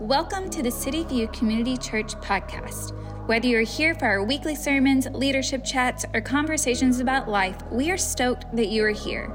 Welcome 0.00 0.50
to 0.50 0.62
the 0.62 0.70
City 0.70 1.04
View 1.04 1.26
Community 1.28 1.78
Church 1.78 2.14
podcast. 2.16 2.92
Whether 3.26 3.48
you're 3.48 3.62
here 3.62 3.94
for 3.94 4.04
our 4.04 4.22
weekly 4.22 4.54
sermons, 4.54 5.06
leadership 5.10 5.64
chats, 5.64 6.04
or 6.12 6.20
conversations 6.20 7.00
about 7.00 7.30
life, 7.30 7.56
we 7.72 7.90
are 7.90 7.96
stoked 7.96 8.44
that 8.54 8.68
you 8.68 8.84
are 8.84 8.90
here. 8.90 9.32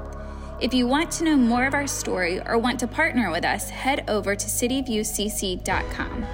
If 0.60 0.72
you 0.72 0.86
want 0.86 1.10
to 1.12 1.24
know 1.24 1.36
more 1.36 1.66
of 1.66 1.74
our 1.74 1.88
story 1.88 2.40
or 2.46 2.58
want 2.58 2.78
to 2.78 2.86
partner 2.86 3.28
with 3.32 3.44
us, 3.44 3.70
head 3.70 4.04
over 4.06 4.36
to 4.36 4.46
cityviewcc.com. 4.46 6.26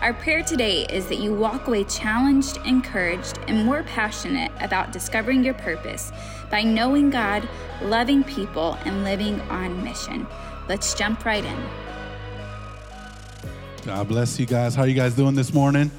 Our 0.00 0.14
prayer 0.14 0.44
today 0.44 0.86
is 0.86 1.08
that 1.08 1.18
you 1.18 1.34
walk 1.34 1.66
away 1.66 1.82
challenged, 1.82 2.58
encouraged, 2.58 3.40
and 3.48 3.66
more 3.66 3.82
passionate 3.82 4.52
about 4.60 4.92
discovering 4.92 5.42
your 5.42 5.54
purpose 5.54 6.12
by 6.48 6.62
knowing 6.62 7.10
God, 7.10 7.48
loving 7.82 8.22
people, 8.22 8.78
and 8.84 9.02
living 9.02 9.40
on 9.50 9.82
mission. 9.82 10.28
Let's 10.68 10.94
jump 10.94 11.24
right 11.24 11.44
in. 11.44 11.83
God 13.84 14.08
bless 14.08 14.40
you 14.40 14.46
guys. 14.46 14.74
How 14.74 14.84
are 14.84 14.86
you 14.86 14.94
guys 14.94 15.14
doing 15.14 15.34
this 15.34 15.52
morning? 15.52 15.90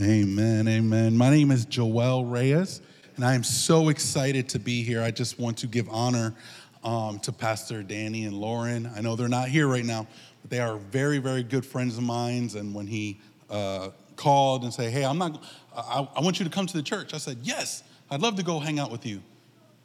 Amen. 0.00 0.68
Amen. 0.68 1.16
My 1.16 1.28
name 1.28 1.50
is 1.50 1.64
Joel 1.64 2.24
Reyes, 2.26 2.80
and 3.16 3.24
I 3.24 3.34
am 3.34 3.42
so 3.42 3.88
excited 3.88 4.48
to 4.50 4.60
be 4.60 4.84
here. 4.84 5.02
I 5.02 5.10
just 5.10 5.40
want 5.40 5.58
to 5.58 5.66
give 5.66 5.88
honor 5.88 6.32
um, 6.84 7.18
to 7.20 7.32
Pastor 7.32 7.82
Danny 7.82 8.24
and 8.24 8.36
Lauren. 8.36 8.88
I 8.94 9.00
know 9.00 9.16
they're 9.16 9.26
not 9.26 9.48
here 9.48 9.66
right 9.66 9.84
now, 9.84 10.06
but 10.42 10.50
they 10.52 10.60
are 10.60 10.76
very, 10.76 11.18
very 11.18 11.42
good 11.42 11.66
friends 11.66 11.98
of 11.98 12.04
mine. 12.04 12.48
And 12.56 12.72
when 12.72 12.86
he 12.86 13.18
uh, 13.50 13.88
called 14.14 14.62
and 14.62 14.72
said, 14.72 14.92
"Hey, 14.92 15.04
I'm 15.04 15.18
not. 15.18 15.42
I, 15.76 16.06
I 16.14 16.20
want 16.20 16.38
you 16.38 16.44
to 16.44 16.52
come 16.52 16.66
to 16.68 16.76
the 16.76 16.84
church," 16.84 17.14
I 17.14 17.18
said, 17.18 17.38
"Yes, 17.42 17.82
I'd 18.12 18.22
love 18.22 18.36
to 18.36 18.44
go 18.44 18.60
hang 18.60 18.78
out 18.78 18.92
with 18.92 19.04
you." 19.04 19.20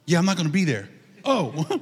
Yeah, 0.06 0.20
I'm 0.20 0.24
not 0.24 0.36
going 0.36 0.46
to 0.46 0.52
be 0.52 0.64
there. 0.64 0.88
Oh, 1.24 1.80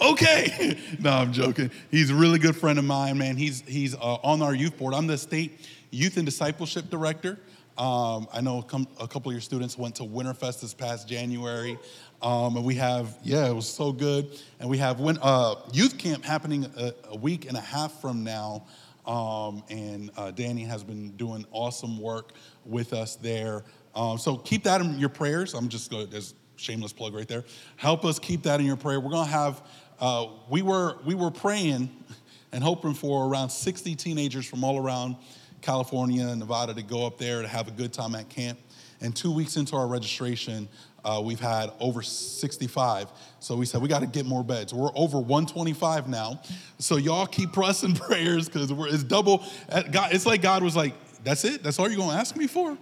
okay. 0.12 0.78
no, 1.00 1.10
I'm 1.10 1.32
joking. 1.32 1.70
He's 1.90 2.10
a 2.10 2.14
really 2.14 2.38
good 2.38 2.56
friend 2.56 2.78
of 2.78 2.84
mine, 2.84 3.18
man. 3.18 3.36
He's, 3.36 3.60
he's 3.62 3.94
uh, 3.94 3.98
on 3.98 4.42
our 4.42 4.54
youth 4.54 4.76
board. 4.78 4.94
I'm 4.94 5.06
the 5.06 5.18
state 5.18 5.66
youth 5.90 6.16
and 6.16 6.26
discipleship 6.26 6.90
director. 6.90 7.38
Um, 7.76 8.26
I 8.32 8.40
know 8.40 8.58
a, 8.58 9.06
couple 9.06 9.30
of 9.30 9.32
your 9.32 9.40
students 9.40 9.78
went 9.78 9.94
to 9.96 10.02
Winterfest 10.02 10.60
this 10.60 10.74
past 10.74 11.08
January. 11.08 11.78
Um, 12.20 12.56
and 12.56 12.64
we 12.64 12.74
have, 12.74 13.16
yeah, 13.22 13.48
it 13.48 13.54
was 13.54 13.68
so 13.68 13.92
good. 13.92 14.36
And 14.58 14.68
we 14.68 14.78
have 14.78 14.98
win, 14.98 15.18
uh, 15.22 15.54
youth 15.72 15.96
camp 15.96 16.24
happening 16.24 16.66
a, 16.76 16.92
a, 17.10 17.16
week 17.16 17.46
and 17.46 17.56
a 17.56 17.60
half 17.60 18.00
from 18.00 18.24
now. 18.24 18.66
Um, 19.06 19.62
and 19.70 20.10
uh, 20.16 20.32
Danny 20.32 20.64
has 20.64 20.82
been 20.82 21.10
doing 21.12 21.46
awesome 21.52 22.00
work 22.00 22.32
with 22.66 22.92
us 22.92 23.14
there. 23.14 23.62
Um, 23.94 24.18
so 24.18 24.36
keep 24.36 24.64
that 24.64 24.80
in 24.80 24.98
your 24.98 25.08
prayers. 25.08 25.54
I'm 25.54 25.68
just 25.68 25.90
going 25.90 26.08
to, 26.08 26.22
shameless 26.56 26.92
plug 26.92 27.14
right 27.14 27.28
there. 27.28 27.44
Help 27.76 28.04
us 28.04 28.18
keep 28.18 28.42
that 28.42 28.60
in 28.60 28.66
your 28.66 28.76
prayer. 28.76 29.00
We're 29.00 29.10
going 29.10 29.26
to 29.26 29.32
have, 29.32 29.62
uh, 30.00 30.26
we, 30.48 30.62
were, 30.62 30.96
we 31.04 31.14
were 31.14 31.30
praying 31.30 31.88
and 32.52 32.62
hoping 32.62 32.94
for 32.94 33.28
around 33.28 33.50
60 33.50 33.94
teenagers 33.94 34.46
from 34.46 34.64
all 34.64 34.78
around 34.78 35.16
California 35.60 36.26
and 36.26 36.38
Nevada 36.38 36.74
to 36.74 36.82
go 36.82 37.06
up 37.06 37.18
there 37.18 37.42
to 37.42 37.48
have 37.48 37.68
a 37.68 37.70
good 37.70 37.92
time 37.92 38.14
at 38.14 38.28
camp. 38.28 38.58
And 39.00 39.14
two 39.14 39.32
weeks 39.32 39.56
into 39.56 39.76
our 39.76 39.86
registration, 39.86 40.68
uh, 41.04 41.20
we've 41.24 41.40
had 41.40 41.70
over 41.78 42.02
65. 42.02 43.08
So 43.38 43.56
we 43.56 43.64
said 43.64 43.80
we 43.80 43.88
got 43.88 44.00
to 44.00 44.06
get 44.06 44.26
more 44.26 44.42
beds. 44.42 44.74
We're 44.74 44.90
over 44.94 45.18
125 45.18 46.08
now. 46.08 46.40
So 46.78 46.96
y'all 46.96 47.26
keep 47.26 47.52
pressing 47.52 47.94
prayers 47.96 48.48
because 48.48 48.72
we're 48.72 48.88
it's 48.88 49.04
double. 49.04 49.44
Uh, 49.68 49.82
God, 49.82 50.12
it's 50.12 50.26
like 50.26 50.42
God 50.42 50.62
was 50.62 50.74
like, 50.74 50.94
"That's 51.22 51.44
it. 51.44 51.62
That's 51.62 51.78
all 51.78 51.88
you're 51.88 51.96
going 51.98 52.10
to 52.10 52.16
ask 52.16 52.36
me 52.36 52.48
for." 52.48 52.76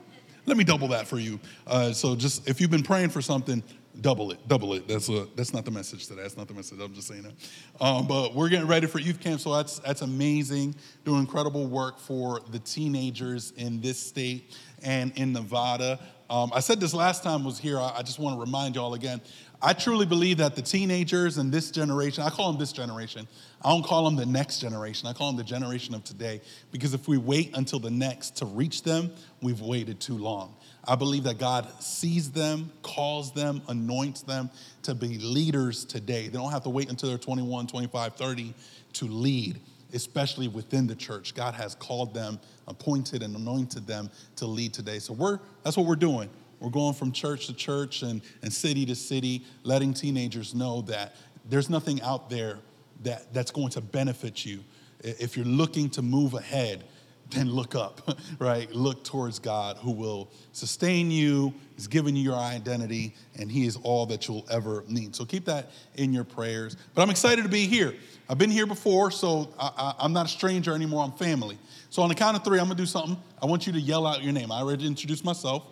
Let 0.46 0.56
me 0.56 0.64
double 0.64 0.88
that 0.88 1.08
for 1.08 1.18
you. 1.18 1.40
Uh, 1.66 1.92
so 1.92 2.14
just 2.14 2.48
if 2.48 2.60
you've 2.60 2.70
been 2.70 2.84
praying 2.84 3.10
for 3.10 3.20
something, 3.20 3.62
double 4.00 4.30
it, 4.30 4.46
double 4.46 4.74
it. 4.74 4.86
That's 4.86 5.08
a, 5.08 5.26
that's 5.34 5.52
not 5.52 5.64
the 5.64 5.72
message 5.72 6.06
today. 6.06 6.22
That's 6.22 6.36
not 6.36 6.46
the 6.46 6.54
message. 6.54 6.78
I'm 6.80 6.94
just 6.94 7.08
saying 7.08 7.22
that. 7.22 7.84
Um, 7.84 8.06
but 8.06 8.32
we're 8.32 8.48
getting 8.48 8.68
ready 8.68 8.86
for 8.86 9.00
youth 9.00 9.18
camp, 9.18 9.40
so 9.40 9.54
that's 9.56 9.80
that's 9.80 10.02
amazing. 10.02 10.76
Doing 11.04 11.20
incredible 11.20 11.66
work 11.66 11.98
for 11.98 12.40
the 12.50 12.60
teenagers 12.60 13.52
in 13.56 13.80
this 13.80 13.98
state 13.98 14.56
and 14.84 15.12
in 15.16 15.32
Nevada. 15.32 15.98
Um, 16.30 16.52
I 16.54 16.60
said 16.60 16.80
this 16.80 16.94
last 16.94 17.22
time 17.22 17.42
I 17.42 17.46
was 17.46 17.58
here. 17.58 17.78
I, 17.78 17.96
I 17.98 18.02
just 18.02 18.18
want 18.18 18.36
to 18.36 18.40
remind 18.40 18.76
y'all 18.76 18.94
again. 18.94 19.20
I 19.62 19.72
truly 19.72 20.06
believe 20.06 20.36
that 20.38 20.54
the 20.54 20.62
teenagers 20.62 21.38
in 21.38 21.50
this 21.50 21.70
generation, 21.70 22.22
I 22.22 22.30
call 22.30 22.52
them 22.52 22.60
this 22.60 22.72
generation, 22.72 23.26
I 23.66 23.70
don't 23.70 23.84
call 23.84 24.04
them 24.04 24.14
the 24.14 24.24
next 24.24 24.60
generation, 24.60 25.08
I 25.08 25.12
call 25.12 25.26
them 25.26 25.36
the 25.36 25.42
generation 25.42 25.92
of 25.96 26.04
today, 26.04 26.40
because 26.70 26.94
if 26.94 27.08
we 27.08 27.18
wait 27.18 27.56
until 27.56 27.80
the 27.80 27.90
next 27.90 28.36
to 28.36 28.46
reach 28.46 28.84
them, 28.84 29.10
we've 29.42 29.60
waited 29.60 29.98
too 29.98 30.16
long. 30.16 30.54
I 30.84 30.94
believe 30.94 31.24
that 31.24 31.38
God 31.38 31.68
sees 31.82 32.30
them, 32.30 32.70
calls 32.82 33.34
them, 33.34 33.60
anoints 33.66 34.22
them 34.22 34.50
to 34.84 34.94
be 34.94 35.18
leaders 35.18 35.84
today. 35.84 36.28
They 36.28 36.38
don't 36.38 36.52
have 36.52 36.62
to 36.62 36.68
wait 36.68 36.90
until 36.90 37.08
they're 37.08 37.18
21, 37.18 37.66
25, 37.66 38.14
30 38.14 38.54
to 38.92 39.04
lead, 39.06 39.58
especially 39.92 40.46
within 40.46 40.86
the 40.86 40.94
church. 40.94 41.34
God 41.34 41.54
has 41.54 41.74
called 41.74 42.14
them, 42.14 42.38
appointed, 42.68 43.24
and 43.24 43.34
anointed 43.34 43.84
them 43.84 44.10
to 44.36 44.46
lead 44.46 44.74
today. 44.74 45.00
So 45.00 45.12
we're, 45.12 45.40
that's 45.64 45.76
what 45.76 45.86
we're 45.86 45.96
doing. 45.96 46.30
We're 46.60 46.70
going 46.70 46.94
from 46.94 47.10
church 47.10 47.48
to 47.48 47.52
church 47.52 48.02
and, 48.02 48.22
and 48.42 48.52
city 48.52 48.86
to 48.86 48.94
city, 48.94 49.44
letting 49.64 49.92
teenagers 49.92 50.54
know 50.54 50.82
that 50.82 51.16
there's 51.48 51.68
nothing 51.68 52.00
out 52.02 52.30
there 52.30 52.58
that, 53.02 53.32
that's 53.32 53.50
going 53.50 53.70
to 53.70 53.80
benefit 53.80 54.44
you. 54.44 54.64
If 55.00 55.36
you're 55.36 55.46
looking 55.46 55.90
to 55.90 56.02
move 56.02 56.34
ahead, 56.34 56.84
then 57.30 57.50
look 57.50 57.74
up, 57.74 58.16
right? 58.38 58.70
Look 58.72 59.04
towards 59.04 59.38
God 59.38 59.78
who 59.78 59.90
will 59.90 60.30
sustain 60.52 61.10
you, 61.10 61.52
He's 61.74 61.88
given 61.88 62.16
you 62.16 62.22
your 62.22 62.36
identity, 62.36 63.14
and 63.38 63.50
He 63.50 63.66
is 63.66 63.76
all 63.82 64.06
that 64.06 64.28
you'll 64.28 64.46
ever 64.50 64.84
need. 64.88 65.14
So 65.14 65.24
keep 65.24 65.44
that 65.46 65.70
in 65.96 66.12
your 66.12 66.24
prayers. 66.24 66.76
But 66.94 67.02
I'm 67.02 67.10
excited 67.10 67.42
to 67.42 67.48
be 67.48 67.66
here. 67.66 67.94
I've 68.28 68.38
been 68.38 68.50
here 68.50 68.66
before, 68.66 69.10
so 69.10 69.52
I, 69.58 69.94
am 70.00 70.12
not 70.12 70.26
a 70.26 70.28
stranger 70.28 70.74
anymore. 70.74 71.04
I'm 71.04 71.12
family. 71.12 71.58
So 71.90 72.02
on 72.02 72.08
the 72.08 72.14
count 72.14 72.36
of 72.36 72.44
three, 72.44 72.58
I'm 72.58 72.66
gonna 72.66 72.76
do 72.76 72.86
something. 72.86 73.16
I 73.40 73.46
want 73.46 73.66
you 73.66 73.72
to 73.72 73.80
yell 73.80 74.06
out 74.06 74.22
your 74.22 74.32
name. 74.32 74.50
I 74.50 74.60
already 74.60 74.86
introduced 74.86 75.24
myself. 75.24 75.64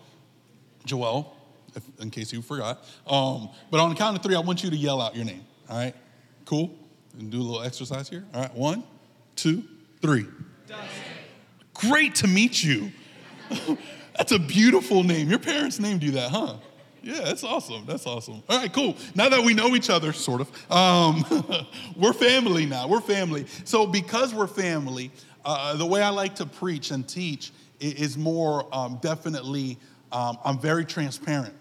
Joel, 0.85 1.35
if, 1.75 1.83
in 2.01 2.11
case 2.11 2.33
you 2.33 2.43
forgot. 2.43 2.85
Um, 3.07 3.49
but 3.71 3.81
on 3.81 3.91
the 3.91 3.97
count 3.97 4.17
of 4.17 4.23
three, 4.23 4.35
I 4.35 4.41
want 4.41 4.63
you 4.63 4.71
to 4.71 4.77
yell 4.77 5.01
out 5.01 5.17
your 5.17 5.25
name. 5.25 5.45
All 5.69 5.79
right? 5.79 5.95
Cool? 6.45 6.79
And 7.19 7.31
do 7.31 7.41
a 7.41 7.43
little 7.43 7.63
exercise 7.63 8.09
here. 8.09 8.25
All 8.35 8.43
right, 8.43 8.55
one, 8.55 8.85
two, 9.37 9.63
three. 10.01 10.27
Dustin. 10.67 10.89
Great 11.75 12.15
to 12.17 12.27
meet 12.27 12.63
you. 12.63 12.93
that's 14.17 14.33
a 14.33 14.39
beautiful 14.39 15.03
name. 15.03 15.29
Your 15.29 15.39
parents 15.39 15.79
named 15.79 16.03
you 16.03 16.13
that, 16.13 16.31
huh? 16.31 16.57
Yeah, 17.03 17.21
that's 17.21 17.45
awesome. 17.45 17.85
That's 17.85 18.07
awesome. 18.07 18.43
All 18.49 18.59
right, 18.59 18.73
cool. 18.73 18.97
Now 19.15 19.29
that 19.29 19.45
we 19.45 19.53
know 19.53 19.77
each 19.77 19.91
other, 19.91 20.13
sort 20.13 20.41
of, 20.41 20.73
um, 20.73 21.25
we're 21.97 22.15
family 22.15 22.65
now. 22.65 22.89
We're 22.89 23.03
family. 23.03 23.47
So, 23.65 23.87
because 23.87 24.33
we're 24.33 24.47
family, 24.47 25.11
uh, 25.45 25.77
the 25.77 25.85
way 25.85 26.03
I 26.03 26.09
like 26.09 26.35
to 26.37 26.47
preach 26.47 26.91
and 26.91 27.07
teach 27.07 27.53
is 27.79 28.17
more 28.17 28.67
um, 28.75 28.99
definitely 29.03 29.79
um, 30.13 30.39
I'm 30.45 30.59
very 30.59 30.85
transparent, 30.85 31.55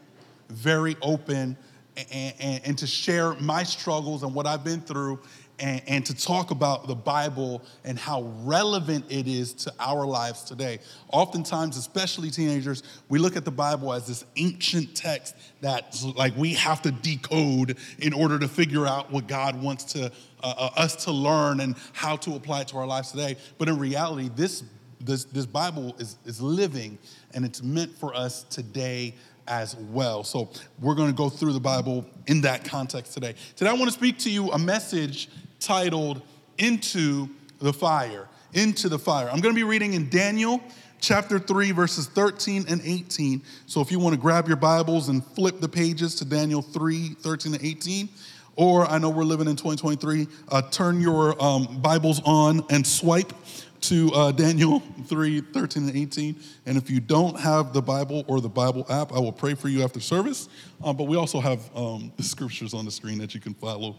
very 0.47 0.95
open, 1.01 1.57
and, 1.97 2.33
and, 2.39 2.61
and, 2.65 2.77
to 2.77 2.87
share 2.87 3.33
my 3.35 3.63
struggles 3.63 4.23
and 4.23 4.33
what 4.33 4.47
I've 4.47 4.63
been 4.63 4.81
through, 4.81 5.19
and, 5.59 5.81
and 5.87 6.05
to 6.05 6.15
talk 6.15 6.51
about 6.51 6.87
the 6.87 6.95
Bible 6.95 7.61
and 7.83 7.97
how 7.97 8.23
relevant 8.43 9.05
it 9.09 9.27
is 9.27 9.53
to 9.53 9.73
our 9.79 10.05
lives 10.05 10.43
today. 10.43 10.79
Oftentimes, 11.11 11.77
especially 11.77 12.29
teenagers, 12.29 12.83
we 13.09 13.19
look 13.19 13.35
at 13.35 13.45
the 13.45 13.51
Bible 13.51 13.93
as 13.93 14.07
this 14.07 14.25
ancient 14.35 14.95
text 14.95 15.35
that 15.61 15.95
like 16.15 16.35
we 16.35 16.53
have 16.53 16.81
to 16.83 16.91
decode 16.91 17.77
in 17.99 18.13
order 18.13 18.39
to 18.39 18.47
figure 18.47 18.85
out 18.85 19.11
what 19.11 19.27
God 19.27 19.61
wants 19.61 19.83
to 19.93 20.11
uh, 20.43 20.53
uh, 20.57 20.69
us 20.75 21.05
to 21.05 21.11
learn 21.11 21.61
and 21.61 21.75
how 21.93 22.17
to 22.17 22.35
apply 22.35 22.61
it 22.61 22.67
to 22.69 22.77
our 22.77 22.87
lives 22.87 23.11
today. 23.11 23.37
But 23.57 23.69
in 23.69 23.79
reality, 23.79 24.29
this 24.35 24.63
this, 25.05 25.25
this 25.25 25.45
Bible 25.45 25.95
is, 25.99 26.17
is 26.25 26.41
living 26.41 26.97
and 27.33 27.45
it's 27.45 27.61
meant 27.61 27.95
for 27.97 28.15
us 28.15 28.43
today 28.43 29.15
as 29.47 29.75
well. 29.75 30.23
So 30.23 30.49
we're 30.79 30.95
going 30.95 31.09
to 31.09 31.15
go 31.15 31.29
through 31.29 31.53
the 31.53 31.59
Bible 31.59 32.05
in 32.27 32.41
that 32.41 32.65
context 32.65 33.13
today. 33.13 33.35
Today, 33.55 33.69
I 33.69 33.73
want 33.73 33.85
to 33.85 33.91
speak 33.91 34.17
to 34.19 34.29
you 34.29 34.51
a 34.51 34.59
message 34.59 35.29
titled 35.59 36.21
Into 36.57 37.29
the 37.59 37.73
Fire. 37.73 38.27
Into 38.53 38.89
the 38.89 38.99
Fire. 38.99 39.29
I'm 39.29 39.39
going 39.39 39.53
to 39.53 39.59
be 39.59 39.63
reading 39.63 39.93
in 39.93 40.09
Daniel 40.09 40.61
chapter 41.03 41.37
3, 41.37 41.71
verses 41.71 42.07
13 42.07 42.65
and 42.69 42.81
18. 42.83 43.41
So 43.65 43.81
if 43.81 43.91
you 43.91 43.99
want 43.99 44.15
to 44.15 44.21
grab 44.21 44.47
your 44.47 44.57
Bibles 44.57 45.09
and 45.09 45.23
flip 45.23 45.59
the 45.59 45.67
pages 45.67 46.15
to 46.15 46.25
Daniel 46.25 46.61
3, 46.61 47.09
13 47.09 47.55
and 47.55 47.63
18, 47.63 48.09
or 48.55 48.85
I 48.85 48.99
know 48.99 49.09
we're 49.09 49.23
living 49.23 49.47
in 49.47 49.55
2023, 49.55 50.27
uh, 50.49 50.61
turn 50.69 51.01
your 51.01 51.41
um, 51.43 51.79
Bibles 51.81 52.21
on 52.23 52.63
and 52.69 52.85
swipe 52.85 53.33
to 53.83 54.11
uh, 54.13 54.31
Daniel 54.31 54.79
3 55.05 55.41
13 55.41 55.89
and 55.89 55.97
18. 55.97 56.35
And 56.65 56.77
if 56.77 56.89
you 56.89 56.99
don't 56.99 57.39
have 57.39 57.73
the 57.73 57.81
Bible 57.81 58.23
or 58.27 58.41
the 58.41 58.49
Bible 58.49 58.85
app, 58.89 59.11
I 59.11 59.19
will 59.19 59.31
pray 59.31 59.53
for 59.53 59.67
you 59.69 59.83
after 59.83 59.99
service. 59.99 60.49
Um, 60.83 60.95
but 60.95 61.05
we 61.05 61.17
also 61.17 61.39
have 61.39 61.69
um, 61.75 62.11
the 62.17 62.23
scriptures 62.23 62.73
on 62.73 62.85
the 62.85 62.91
screen 62.91 63.17
that 63.19 63.33
you 63.33 63.39
can 63.39 63.53
follow 63.53 63.97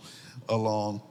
along 0.48 1.02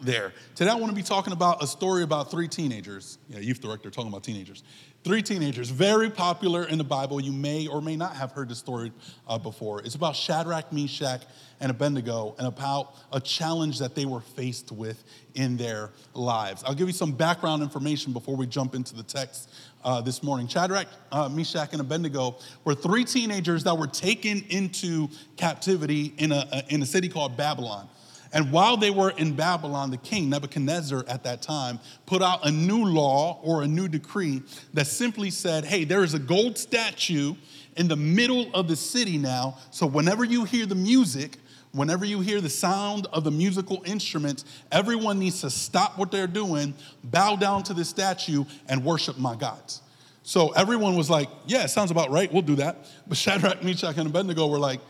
there. 0.00 0.32
Today 0.54 0.70
I 0.70 0.74
want 0.74 0.90
to 0.90 0.96
be 0.96 1.02
talking 1.02 1.32
about 1.32 1.62
a 1.62 1.66
story 1.66 2.02
about 2.02 2.30
three 2.30 2.48
teenagers. 2.48 3.18
Yeah, 3.28 3.40
youth 3.40 3.60
director 3.60 3.90
talking 3.90 4.10
about 4.10 4.22
teenagers. 4.22 4.62
Three 5.04 5.22
teenagers, 5.22 5.70
very 5.70 6.10
popular 6.10 6.64
in 6.64 6.78
the 6.78 6.84
Bible. 6.84 7.20
You 7.20 7.32
may 7.32 7.66
or 7.66 7.80
may 7.80 7.96
not 7.96 8.16
have 8.16 8.32
heard 8.32 8.48
the 8.48 8.54
story 8.54 8.92
uh, 9.26 9.38
before. 9.38 9.80
It's 9.82 9.94
about 9.94 10.16
Shadrach, 10.16 10.72
Meshach, 10.72 11.22
and 11.60 11.70
Abednego, 11.70 12.34
and 12.38 12.46
about 12.46 12.94
a 13.12 13.20
challenge 13.20 13.78
that 13.78 13.94
they 13.94 14.06
were 14.06 14.20
faced 14.20 14.70
with 14.72 15.02
in 15.34 15.56
their 15.56 15.90
lives. 16.14 16.62
I'll 16.64 16.74
give 16.74 16.86
you 16.88 16.92
some 16.94 17.12
background 17.12 17.62
information 17.62 18.12
before 18.12 18.36
we 18.36 18.46
jump 18.46 18.74
into 18.74 18.94
the 18.94 19.02
text 19.02 19.50
uh, 19.84 20.00
this 20.00 20.22
morning. 20.22 20.48
Shadrach, 20.48 20.86
uh, 21.12 21.28
Meshach, 21.28 21.72
and 21.72 21.80
Abednego 21.80 22.36
were 22.64 22.74
three 22.74 23.04
teenagers 23.04 23.64
that 23.64 23.76
were 23.76 23.86
taken 23.86 24.44
into 24.48 25.08
captivity 25.36 26.14
in 26.18 26.32
a, 26.32 26.62
in 26.68 26.82
a 26.82 26.86
city 26.86 27.08
called 27.08 27.36
Babylon. 27.36 27.88
And 28.32 28.52
while 28.52 28.76
they 28.76 28.90
were 28.90 29.10
in 29.10 29.34
Babylon, 29.34 29.90
the 29.90 29.96
king, 29.96 30.28
Nebuchadnezzar, 30.28 31.04
at 31.08 31.24
that 31.24 31.40
time, 31.40 31.80
put 32.04 32.22
out 32.22 32.46
a 32.46 32.50
new 32.50 32.84
law 32.84 33.40
or 33.42 33.62
a 33.62 33.66
new 33.66 33.88
decree 33.88 34.42
that 34.74 34.86
simply 34.86 35.30
said, 35.30 35.64
hey, 35.64 35.84
there 35.84 36.04
is 36.04 36.12
a 36.12 36.18
gold 36.18 36.58
statue 36.58 37.34
in 37.76 37.88
the 37.88 37.96
middle 37.96 38.50
of 38.52 38.68
the 38.68 38.76
city 38.76 39.16
now. 39.16 39.56
So 39.70 39.86
whenever 39.86 40.24
you 40.24 40.44
hear 40.44 40.66
the 40.66 40.74
music, 40.74 41.38
whenever 41.72 42.04
you 42.04 42.20
hear 42.20 42.40
the 42.40 42.50
sound 42.50 43.06
of 43.12 43.24
the 43.24 43.30
musical 43.30 43.82
instruments, 43.84 44.44
everyone 44.72 45.18
needs 45.18 45.40
to 45.42 45.50
stop 45.50 45.98
what 45.98 46.10
they're 46.10 46.26
doing, 46.26 46.74
bow 47.04 47.36
down 47.36 47.62
to 47.64 47.74
the 47.74 47.84
statue, 47.84 48.44
and 48.68 48.84
worship 48.84 49.18
my 49.18 49.34
gods. 49.36 49.82
So 50.22 50.50
everyone 50.50 50.96
was 50.96 51.08
like, 51.08 51.28
yeah, 51.46 51.64
it 51.64 51.68
sounds 51.68 51.90
about 51.90 52.10
right. 52.10 52.30
We'll 52.32 52.42
do 52.42 52.56
that. 52.56 52.86
But 53.06 53.16
Shadrach, 53.16 53.62
Meshach, 53.62 53.96
and 53.96 54.06
Abednego 54.06 54.46
were 54.46 54.58
like, 54.58 54.80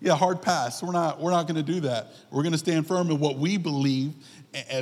yeah, 0.00 0.14
hard 0.14 0.42
pass. 0.42 0.82
We're 0.82 0.92
not, 0.92 1.20
we're 1.20 1.30
not 1.30 1.46
going 1.48 1.56
to 1.56 1.62
do 1.62 1.80
that. 1.80 2.12
We're 2.30 2.42
going 2.42 2.52
to 2.52 2.58
stand 2.58 2.86
firm 2.86 3.10
in 3.10 3.18
what 3.18 3.36
we 3.36 3.56
believe 3.56 4.12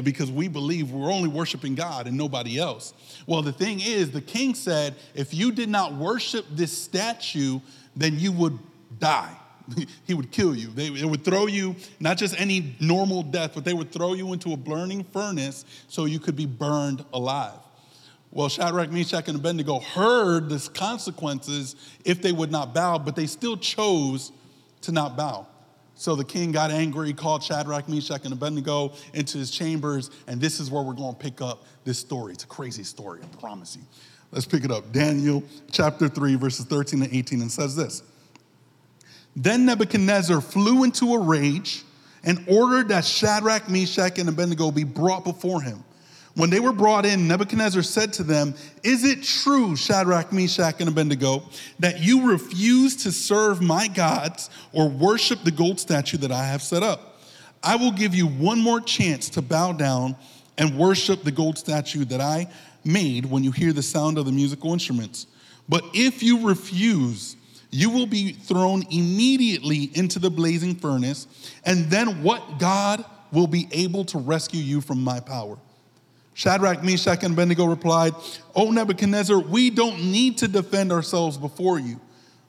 because 0.03 0.31
we 0.31 0.49
believe 0.49 0.91
we're 0.91 1.13
only 1.13 1.29
worshiping 1.29 1.75
God 1.75 2.07
and 2.07 2.17
nobody 2.17 2.59
else. 2.59 2.93
Well, 3.27 3.41
the 3.41 3.53
thing 3.53 3.81
is, 3.81 4.11
the 4.11 4.21
king 4.21 4.55
said, 4.55 4.97
if 5.15 5.33
you 5.33 5.53
did 5.53 5.69
not 5.69 5.95
worship 5.95 6.45
this 6.51 6.77
statue, 6.77 7.61
then 7.97 8.19
you 8.19 8.33
would 8.33 8.59
die. 8.99 9.35
he 10.07 10.15
would 10.15 10.31
kill 10.31 10.55
you. 10.55 10.69
They, 10.69 10.89
they, 10.89 11.05
would 11.05 11.25
throw 11.25 11.47
you, 11.47 11.77
not 12.01 12.19
just 12.19 12.39
any 12.41 12.75
normal 12.81 13.23
death, 13.23 13.53
but 13.55 13.65
they 13.65 13.75
would 13.75 13.93
throw 13.93 14.15
you 14.15 14.33
into 14.33 14.53
a 14.53 14.57
burning 14.57 15.05
furnace 15.05 15.65
so 15.89 16.05
you 16.05 16.19
could 16.19 16.37
be 16.37 16.47
burned 16.47 17.05
alive. 17.13 17.59
Well, 18.31 18.49
Shadrach, 18.49 18.91
Meshach, 18.91 19.29
and 19.29 19.39
Abednego 19.39 19.81
heard 19.81 20.49
the 20.49 20.71
consequences 20.73 21.77
if 22.05 22.23
they 22.23 22.33
would 22.33 22.51
not 22.51 22.73
bow, 22.73 22.99
but 22.99 23.15
they 23.15 23.27
still 23.27 23.59
chose 23.59 24.33
to 24.83 24.93
not 24.93 25.17
bow. 25.17 25.47
So 25.95 26.17
the 26.17 26.25
king 26.25 26.51
got 26.51 26.71
angry, 26.71 27.13
called 27.13 27.43
Shadrach, 27.43 27.89
Meshach, 27.89 28.25
and 28.25 28.33
Abednego 28.33 28.95
into 29.13 29.37
his 29.37 29.51
chambers, 29.51 30.11
and 30.27 30.41
this 30.41 30.61
is 30.61 30.71
where 30.71 30.83
we're 30.83 30.95
going 30.95 31.15
to 31.15 31.21
pick 31.21 31.43
up 31.43 31.65
this 31.85 31.99
story. 31.99 32.33
It's 32.33 32.45
a 32.45 32.49
crazy 32.49 32.85
story, 32.85 33.21
I 33.23 33.37
promise 33.37 33.77
you. 33.77 33.83
Let's 34.31 34.47
pick 34.47 34.65
it 34.65 34.71
up. 34.71 34.91
Daniel 34.93 35.43
chapter 35.71 36.09
3, 36.09 36.37
verses 36.37 36.65
13 36.65 37.03
and 37.03 37.13
18, 37.13 37.43
and 37.43 37.53
says 37.53 37.77
this 37.77 38.03
Then 39.35 39.65
Nebuchadnezzar 39.67 40.41
flew 40.41 40.85
into 40.85 41.15
a 41.15 41.19
rage 41.19 41.85
and 42.25 42.45
ordered 42.49 42.89
that 42.89 43.05
Shadrach, 43.05 43.69
Meshach, 43.69 44.19
and 44.19 44.29
Abednego 44.29 44.71
be 44.71 44.85
brought 44.85 45.25
before 45.25 45.63
him. 45.63 45.83
When 46.35 46.49
they 46.49 46.61
were 46.61 46.73
brought 46.73 47.05
in, 47.05 47.29
Nebuchadnezzar 47.29 47.83
said 47.83 48.13
to 48.15 48.23
them, 48.23 48.55
Is 48.83 49.05
it 49.05 49.23
true, 49.23 49.77
Shadrach, 49.77 50.33
Meshach, 50.33 50.81
and 50.81 50.89
Abednego, 50.89 51.43
that 51.79 52.01
you 52.01 52.31
refuse 52.31 52.97
to 53.05 53.13
serve 53.13 53.61
my 53.61 53.89
gods 53.89 54.49
or 54.73 54.89
worship 54.89 55.43
the 55.45 55.51
gold 55.51 55.79
statue 55.79 56.17
that 56.19 56.33
I 56.33 56.45
have 56.45 56.63
set 56.63 56.83
up? 56.83 57.21
I 57.63 57.77
will 57.77 57.93
give 57.93 58.15
you 58.15 58.27
one 58.27 58.61
more 58.61 58.81
chance 58.81 59.29
to 59.31 59.43
bow 59.43 59.73
down 59.73 60.17
and 60.57 60.79
worship 60.79 61.23
the 61.23 61.31
gold 61.31 61.59
statue 61.59 62.05
that 62.07 62.21
I 62.21 62.49
made 62.85 63.27
when 63.27 63.45
you 63.45 63.53
hear 63.53 63.73
the 63.73 63.83
sound 63.83 64.17
of 64.17 64.25
the 64.25 64.33
musical 64.33 64.73
instruments. 64.73 65.27
But 65.69 65.85
if 65.93 66.23
you 66.23 66.47
refuse, 66.49 67.37
you 67.73 67.91
will 67.91 68.07
be 68.07 68.33
thrown 68.33 68.85
immediately 68.91 69.91
into 69.95 70.19
the 70.19 70.31
blazing 70.31 70.77
furnace, 70.77 71.27
and 71.65 71.91
then 71.91 72.23
what 72.23 72.59
God 72.59 73.05
will 73.33 73.47
be 73.47 73.67
able 73.73 74.05
to 74.05 74.19
rescue 74.19 74.61
you 74.61 74.81
from 74.81 75.03
my 75.03 75.19
power? 75.19 75.59
Shadrach, 76.35 76.85
Meshach, 76.85 77.25
and 77.25 77.33
Abednego 77.35 77.65
replied, 77.65 78.13
O 78.55 78.71
Nebuchadnezzar, 78.71 79.39
we 79.39 79.71
don't 79.71 79.99
need 79.99 80.39
to 80.39 80.49
defend 80.49 80.93
ourselves 80.93 81.37
before 81.37 81.79
you. 81.79 82.01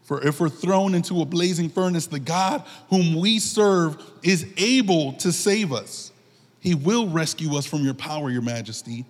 For 0.04 0.26
if 0.26 0.40
we're 0.40 0.50
thrown 0.50 0.94
into 0.94 1.22
a 1.22 1.26
blazing 1.26 1.70
furnace, 1.70 2.08
the 2.08 2.20
God 2.20 2.66
whom 2.90 3.16
we 3.16 3.40
serve 3.40 3.98
is 4.22 4.46
able 4.58 5.14
to 5.14 5.32
save 5.32 5.72
us. 5.72 6.12
He 6.60 6.76
will 6.76 7.08
rescue 7.10 7.56
us 7.56 7.66
from 7.66 7.84
your 7.84 7.94
power, 7.94 8.30
your 8.30 8.42
majesty. 8.42 9.06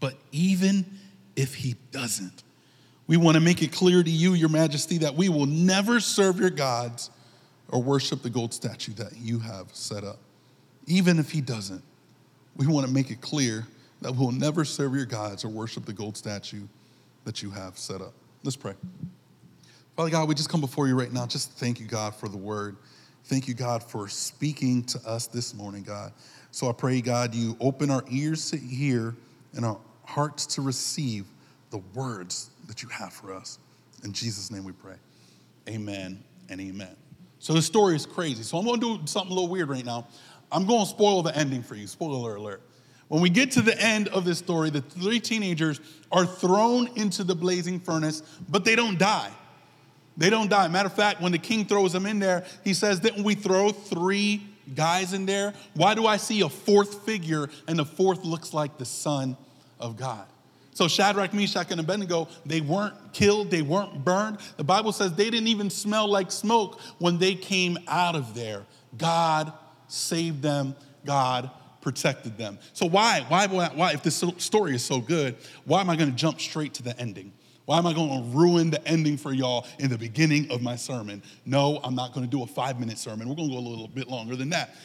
But 0.00 0.14
even 0.30 0.84
if 1.34 1.54
he 1.54 1.76
doesn't, 1.90 2.44
we 3.08 3.16
want 3.16 3.34
to 3.34 3.40
make 3.40 3.62
it 3.62 3.72
clear 3.72 4.04
to 4.04 4.10
you, 4.10 4.34
your 4.34 4.48
majesty, 4.48 4.98
that 4.98 5.16
we 5.16 5.28
will 5.28 5.46
never 5.46 5.98
serve 5.98 6.38
your 6.38 6.50
gods 6.50 7.10
or 7.70 7.82
worship 7.82 8.22
the 8.22 8.30
gold 8.30 8.54
statue 8.54 8.92
that 8.92 9.16
you 9.16 9.40
have 9.40 9.74
set 9.74 10.04
up. 10.04 10.18
Even 10.86 11.18
if 11.18 11.30
he 11.32 11.40
doesn't 11.40 11.82
we 12.58 12.66
want 12.66 12.86
to 12.86 12.92
make 12.92 13.10
it 13.10 13.20
clear 13.20 13.66
that 14.02 14.14
we'll 14.14 14.32
never 14.32 14.64
serve 14.64 14.94
your 14.94 15.06
gods 15.06 15.44
or 15.44 15.48
worship 15.48 15.86
the 15.86 15.92
gold 15.92 16.16
statue 16.16 16.66
that 17.24 17.42
you 17.42 17.50
have 17.50 17.78
set 17.78 18.02
up. 18.02 18.12
Let's 18.42 18.56
pray. 18.56 18.74
Father 19.96 20.10
God, 20.10 20.28
we 20.28 20.34
just 20.34 20.50
come 20.50 20.60
before 20.60 20.86
you 20.88 20.98
right 20.98 21.12
now. 21.12 21.26
Just 21.26 21.52
thank 21.52 21.80
you, 21.80 21.86
God, 21.86 22.14
for 22.14 22.28
the 22.28 22.36
word. 22.36 22.76
Thank 23.24 23.48
you, 23.48 23.54
God, 23.54 23.82
for 23.82 24.08
speaking 24.08 24.82
to 24.84 24.98
us 25.08 25.26
this 25.26 25.54
morning, 25.54 25.82
God. 25.82 26.12
So 26.50 26.68
I 26.68 26.72
pray, 26.72 27.00
God, 27.00 27.34
you 27.34 27.56
open 27.60 27.90
our 27.90 28.04
ears 28.10 28.50
to 28.50 28.56
hear 28.56 29.14
and 29.54 29.64
our 29.64 29.78
hearts 30.04 30.46
to 30.46 30.62
receive 30.62 31.26
the 31.70 31.78
words 31.94 32.50
that 32.68 32.82
you 32.82 32.88
have 32.90 33.12
for 33.12 33.34
us. 33.34 33.58
In 34.04 34.12
Jesus' 34.12 34.50
name 34.50 34.64
we 34.64 34.72
pray. 34.72 34.94
Amen 35.68 36.22
and 36.48 36.60
amen. 36.60 36.94
So 37.40 37.52
the 37.52 37.62
story 37.62 37.96
is 37.96 38.06
crazy. 38.06 38.42
So 38.42 38.58
I'm 38.58 38.64
going 38.64 38.80
to 38.80 38.98
do 38.98 39.06
something 39.06 39.32
a 39.32 39.34
little 39.34 39.50
weird 39.50 39.68
right 39.68 39.84
now. 39.84 40.06
I'm 40.50 40.66
going 40.66 40.84
to 40.84 40.90
spoil 40.90 41.22
the 41.22 41.36
ending 41.36 41.62
for 41.62 41.74
you. 41.74 41.86
Spoiler 41.86 42.36
alert. 42.36 42.62
When 43.08 43.22
we 43.22 43.30
get 43.30 43.52
to 43.52 43.62
the 43.62 43.78
end 43.80 44.08
of 44.08 44.24
this 44.24 44.38
story, 44.38 44.70
the 44.70 44.82
three 44.82 45.18
teenagers 45.18 45.80
are 46.12 46.26
thrown 46.26 46.88
into 46.96 47.24
the 47.24 47.34
blazing 47.34 47.80
furnace, 47.80 48.22
but 48.48 48.64
they 48.64 48.76
don't 48.76 48.98
die. 48.98 49.30
They 50.16 50.30
don't 50.30 50.50
die. 50.50 50.68
Matter 50.68 50.88
of 50.88 50.94
fact, 50.94 51.22
when 51.22 51.32
the 51.32 51.38
king 51.38 51.64
throws 51.64 51.92
them 51.92 52.04
in 52.04 52.18
there, 52.18 52.44
he 52.64 52.74
says, 52.74 53.00
Didn't 53.00 53.24
we 53.24 53.34
throw 53.34 53.70
three 53.70 54.42
guys 54.74 55.12
in 55.12 55.26
there? 55.26 55.54
Why 55.74 55.94
do 55.94 56.06
I 56.06 56.16
see 56.18 56.42
a 56.42 56.48
fourth 56.48 57.06
figure 57.06 57.48
and 57.66 57.78
the 57.78 57.84
fourth 57.84 58.24
looks 58.24 58.52
like 58.52 58.78
the 58.78 58.84
Son 58.84 59.36
of 59.78 59.96
God? 59.96 60.26
So 60.78 60.86
Shadrach, 60.86 61.34
Meshach, 61.34 61.72
and 61.72 61.80
Abednego, 61.80 62.28
they 62.46 62.60
weren't 62.60 62.94
killed, 63.12 63.50
they 63.50 63.62
weren't 63.62 64.04
burned. 64.04 64.38
The 64.58 64.62
Bible 64.62 64.92
says 64.92 65.12
they 65.12 65.28
didn't 65.28 65.48
even 65.48 65.70
smell 65.70 66.06
like 66.06 66.30
smoke 66.30 66.80
when 67.00 67.18
they 67.18 67.34
came 67.34 67.78
out 67.88 68.14
of 68.14 68.32
there. 68.32 68.64
God 68.96 69.52
saved 69.88 70.40
them, 70.40 70.76
God 71.04 71.50
protected 71.80 72.38
them. 72.38 72.60
So 72.74 72.86
why, 72.86 73.24
why, 73.26 73.48
why, 73.48 73.90
if 73.90 74.04
this 74.04 74.22
story 74.36 74.76
is 74.76 74.84
so 74.84 75.00
good, 75.00 75.34
why 75.64 75.80
am 75.80 75.90
I 75.90 75.96
to 75.96 76.06
jump 76.12 76.40
straight 76.40 76.74
to 76.74 76.84
the 76.84 76.96
ending? 76.96 77.32
Why 77.64 77.78
am 77.78 77.86
I 77.88 77.92
going 77.92 78.22
to 78.22 78.38
ruin 78.38 78.70
the 78.70 78.86
ending 78.86 79.16
for 79.16 79.32
y'all 79.32 79.66
in 79.80 79.90
the 79.90 79.98
beginning 79.98 80.48
of 80.52 80.62
my 80.62 80.76
sermon? 80.76 81.24
No, 81.44 81.80
I'm 81.82 81.96
not 81.96 82.14
going 82.14 82.24
to 82.24 82.30
do 82.30 82.44
a 82.44 82.46
five 82.46 82.78
minute 82.78 82.98
sermon. 82.98 83.28
We're 83.28 83.34
going 83.34 83.48
to 83.48 83.54
go 83.56 83.60
a 83.60 83.66
little 83.68 83.88
bit 83.88 84.06
longer 84.06 84.36
than 84.36 84.50
that. 84.50 84.76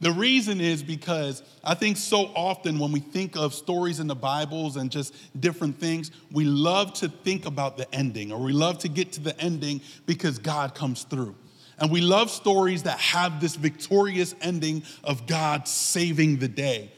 The 0.00 0.12
reason 0.12 0.60
is 0.60 0.82
because 0.82 1.42
I 1.64 1.74
think 1.74 1.96
so 1.96 2.26
often 2.36 2.78
when 2.78 2.92
we 2.92 3.00
think 3.00 3.36
of 3.36 3.52
stories 3.52 3.98
in 3.98 4.06
the 4.06 4.14
Bibles 4.14 4.76
and 4.76 4.90
just 4.90 5.12
different 5.40 5.80
things, 5.80 6.12
we 6.30 6.44
love 6.44 6.92
to 6.94 7.08
think 7.08 7.46
about 7.46 7.76
the 7.76 7.92
ending 7.92 8.30
or 8.30 8.38
we 8.38 8.52
love 8.52 8.78
to 8.80 8.88
get 8.88 9.12
to 9.12 9.20
the 9.20 9.38
ending 9.40 9.80
because 10.06 10.38
God 10.38 10.74
comes 10.74 11.02
through. 11.02 11.34
And 11.80 11.90
we 11.90 12.00
love 12.00 12.30
stories 12.30 12.84
that 12.84 12.98
have 12.98 13.40
this 13.40 13.56
victorious 13.56 14.34
ending 14.40 14.84
of 15.02 15.26
God 15.26 15.66
saving 15.66 16.38
the 16.38 16.48
day. 16.48 16.92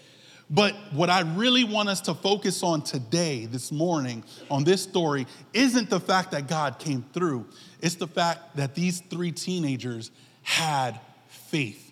But 0.50 0.74
what 0.92 1.08
I 1.10 1.20
really 1.20 1.64
want 1.64 1.88
us 1.88 2.00
to 2.02 2.14
focus 2.14 2.62
on 2.62 2.82
today, 2.82 3.46
this 3.46 3.70
morning, 3.70 4.24
on 4.50 4.64
this 4.64 4.82
story, 4.82 5.26
isn't 5.54 5.88
the 5.88 6.00
fact 6.00 6.32
that 6.32 6.48
God 6.48 6.78
came 6.78 7.04
through. 7.12 7.46
It's 7.80 7.94
the 7.94 8.08
fact 8.08 8.56
that 8.56 8.74
these 8.74 9.00
three 9.00 9.32
teenagers 9.32 10.10
had 10.42 10.98
faith. 11.28 11.89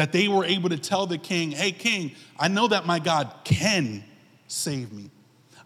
That 0.00 0.12
they 0.12 0.28
were 0.28 0.46
able 0.46 0.70
to 0.70 0.78
tell 0.78 1.06
the 1.06 1.18
king, 1.18 1.50
hey, 1.50 1.72
king, 1.72 2.12
I 2.38 2.48
know 2.48 2.66
that 2.68 2.86
my 2.86 2.98
God 2.98 3.34
can 3.44 4.02
save 4.46 4.94
me. 4.94 5.10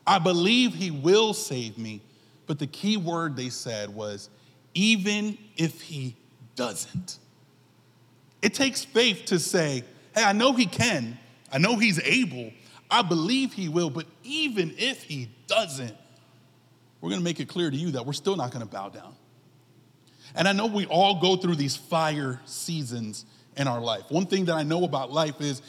I 0.04 0.18
believe 0.18 0.74
he 0.74 0.90
will 0.90 1.34
save 1.34 1.78
me. 1.78 2.02
But 2.48 2.58
the 2.58 2.66
key 2.66 2.96
word 2.96 3.36
they 3.36 3.48
said 3.48 3.90
was, 3.90 4.30
even 4.74 5.38
if 5.56 5.80
he 5.80 6.16
doesn't. 6.56 7.20
It 8.42 8.54
takes 8.54 8.84
faith 8.84 9.26
to 9.26 9.38
say, 9.38 9.84
hey, 10.16 10.24
I 10.24 10.32
know 10.32 10.52
he 10.52 10.66
can, 10.66 11.16
I 11.52 11.58
know 11.58 11.76
he's 11.76 12.00
able, 12.00 12.50
I 12.90 13.02
believe 13.02 13.52
he 13.52 13.68
will, 13.68 13.88
but 13.88 14.06
even 14.24 14.74
if 14.76 15.04
he 15.04 15.28
doesn't, 15.46 15.96
we're 17.00 17.10
gonna 17.10 17.22
make 17.22 17.38
it 17.38 17.46
clear 17.46 17.70
to 17.70 17.76
you 17.76 17.92
that 17.92 18.04
we're 18.04 18.12
still 18.12 18.34
not 18.34 18.50
gonna 18.50 18.66
bow 18.66 18.88
down. 18.88 19.14
And 20.34 20.48
I 20.48 20.52
know 20.52 20.66
we 20.66 20.86
all 20.86 21.20
go 21.20 21.36
through 21.36 21.54
these 21.54 21.76
fire 21.76 22.40
seasons 22.46 23.26
in 23.56 23.68
our 23.68 23.80
life. 23.80 24.04
One 24.08 24.26
thing 24.26 24.46
that 24.46 24.54
I 24.54 24.62
know 24.62 24.84
about 24.84 25.12
life 25.12 25.40
is 25.40 25.62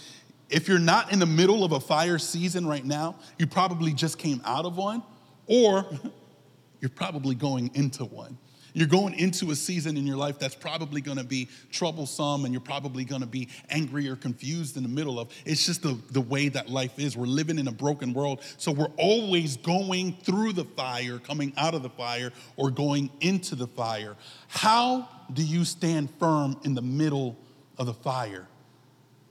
if 0.50 0.68
you're 0.68 0.80
not 0.80 1.12
in 1.12 1.20
the 1.20 1.26
middle 1.26 1.64
of 1.64 1.72
a 1.72 1.80
fire 1.80 2.20
season 2.20 2.68
right 2.68 2.86
now, 2.86 3.16
you 3.38 3.48
probably 3.48 3.94
just 3.94 4.18
came 4.18 4.42
out 4.46 4.66
of 4.66 4.78
one, 4.78 5.04
or 5.48 5.86
you're 6.80 6.90
probably 6.90 7.36
going 7.36 7.72
into 7.74 8.06
one. 8.06 8.38
You're 8.76 8.88
going 8.90 9.14
into 9.14 9.52
a 9.52 9.56
season 9.56 9.96
in 9.96 10.06
your 10.06 10.18
life 10.18 10.38
that's 10.38 10.54
probably 10.54 11.00
gonna 11.00 11.24
be 11.24 11.48
troublesome 11.72 12.44
and 12.44 12.54
you're 12.54 12.60
probably 12.60 13.06
gonna 13.06 13.26
be 13.26 13.48
angry 13.70 14.10
or 14.10 14.18
confused 14.18 14.76
in 14.76 14.84
the 14.84 14.90
middle 14.90 15.18
of. 15.18 15.30
It's 15.46 15.66
just 15.66 15.82
the, 15.82 15.98
the 16.12 16.20
way 16.20 16.50
that 16.50 16.70
life 16.70 17.00
is. 17.00 17.16
We're 17.16 17.26
living 17.26 17.58
in 17.58 17.70
a 17.70 17.72
broken 17.72 18.12
world. 18.12 18.42
So 18.58 18.74
we're 18.74 18.92
always 18.98 19.56
going 19.56 20.18
through 20.24 20.54
the 20.54 20.66
fire, 20.66 21.20
coming 21.20 21.54
out 21.56 21.74
of 21.74 21.84
the 21.84 21.90
fire, 21.90 22.34
or 22.58 22.70
going 22.70 23.10
into 23.22 23.56
the 23.56 23.68
fire. 23.68 24.18
How 24.50 25.08
do 25.32 25.42
you 25.42 25.64
stand 25.64 26.10
firm 26.20 26.58
in 26.66 26.76
the 26.76 26.82
middle 26.82 27.38
of 27.78 27.86
the 27.86 27.94
fire? 27.94 28.48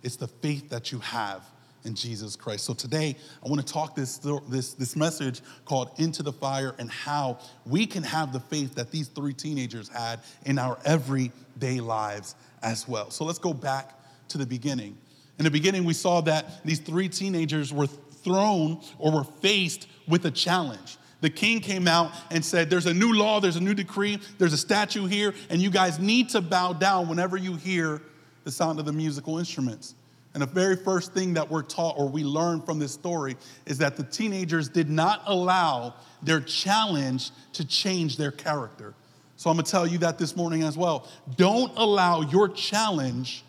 It's 0.02 0.16
the 0.16 0.28
faith 0.28 0.68
that 0.70 0.92
you 0.92 0.98
have 0.98 1.42
in 1.84 1.94
Jesus 1.94 2.34
Christ. 2.36 2.64
So 2.64 2.74
today, 2.74 3.16
I 3.44 3.48
want 3.48 3.66
to 3.66 3.72
talk 3.72 3.94
this, 3.94 4.18
this, 4.48 4.72
this 4.72 4.96
message 4.96 5.42
called 5.64 5.90
Into 5.98 6.22
the 6.22 6.32
Fire 6.32 6.74
and 6.78 6.90
how 6.90 7.38
we 7.66 7.86
can 7.86 8.02
have 8.02 8.32
the 8.32 8.40
faith 8.40 8.74
that 8.74 8.90
these 8.90 9.08
three 9.08 9.34
teenagers 9.34 9.88
had 9.88 10.20
in 10.46 10.58
our 10.58 10.78
everyday 10.84 11.80
lives 11.80 12.34
as 12.62 12.88
well. 12.88 13.10
So 13.10 13.24
let's 13.24 13.38
go 13.38 13.52
back 13.52 13.98
to 14.28 14.38
the 14.38 14.46
beginning. 14.46 14.96
In 15.38 15.44
the 15.44 15.50
beginning, 15.50 15.84
we 15.84 15.94
saw 15.94 16.20
that 16.22 16.64
these 16.64 16.78
three 16.78 17.08
teenagers 17.08 17.72
were 17.72 17.86
thrown 17.86 18.80
or 18.98 19.12
were 19.12 19.24
faced 19.24 19.88
with 20.08 20.24
a 20.24 20.30
challenge. 20.30 20.96
The 21.20 21.30
king 21.30 21.60
came 21.60 21.88
out 21.88 22.12
and 22.30 22.44
said, 22.44 22.70
There's 22.70 22.86
a 22.86 22.94
new 22.94 23.12
law, 23.14 23.40
there's 23.40 23.56
a 23.56 23.60
new 23.60 23.74
decree, 23.74 24.20
there's 24.38 24.52
a 24.52 24.58
statue 24.58 25.06
here, 25.06 25.34
and 25.48 25.60
you 25.60 25.70
guys 25.70 25.98
need 25.98 26.30
to 26.30 26.40
bow 26.40 26.72
down 26.74 27.08
whenever 27.08 27.36
you 27.36 27.56
hear 27.56 28.02
the 28.44 28.50
sound 28.50 28.78
of 28.78 28.84
the 28.84 28.92
musical 28.92 29.38
instruments. 29.38 29.94
And 30.34 30.42
the 30.42 30.46
very 30.46 30.76
first 30.76 31.14
thing 31.14 31.34
that 31.34 31.48
we're 31.48 31.62
taught 31.62 31.96
or 31.96 32.08
we 32.08 32.24
learn 32.24 32.60
from 32.60 32.78
this 32.80 32.92
story 32.92 33.36
is 33.66 33.78
that 33.78 33.96
the 33.96 34.02
teenagers 34.02 34.68
did 34.68 34.90
not 34.90 35.22
allow 35.26 35.94
their 36.22 36.40
challenge 36.40 37.30
to 37.52 37.64
change 37.64 38.16
their 38.16 38.32
character. 38.32 38.94
So 39.36 39.48
I'm 39.48 39.56
gonna 39.56 39.66
tell 39.66 39.86
you 39.86 39.98
that 39.98 40.18
this 40.18 40.36
morning 40.36 40.64
as 40.64 40.76
well. 40.76 41.08
Don't 41.36 41.72
allow 41.76 42.22
your 42.22 42.48
challenge 42.48 43.44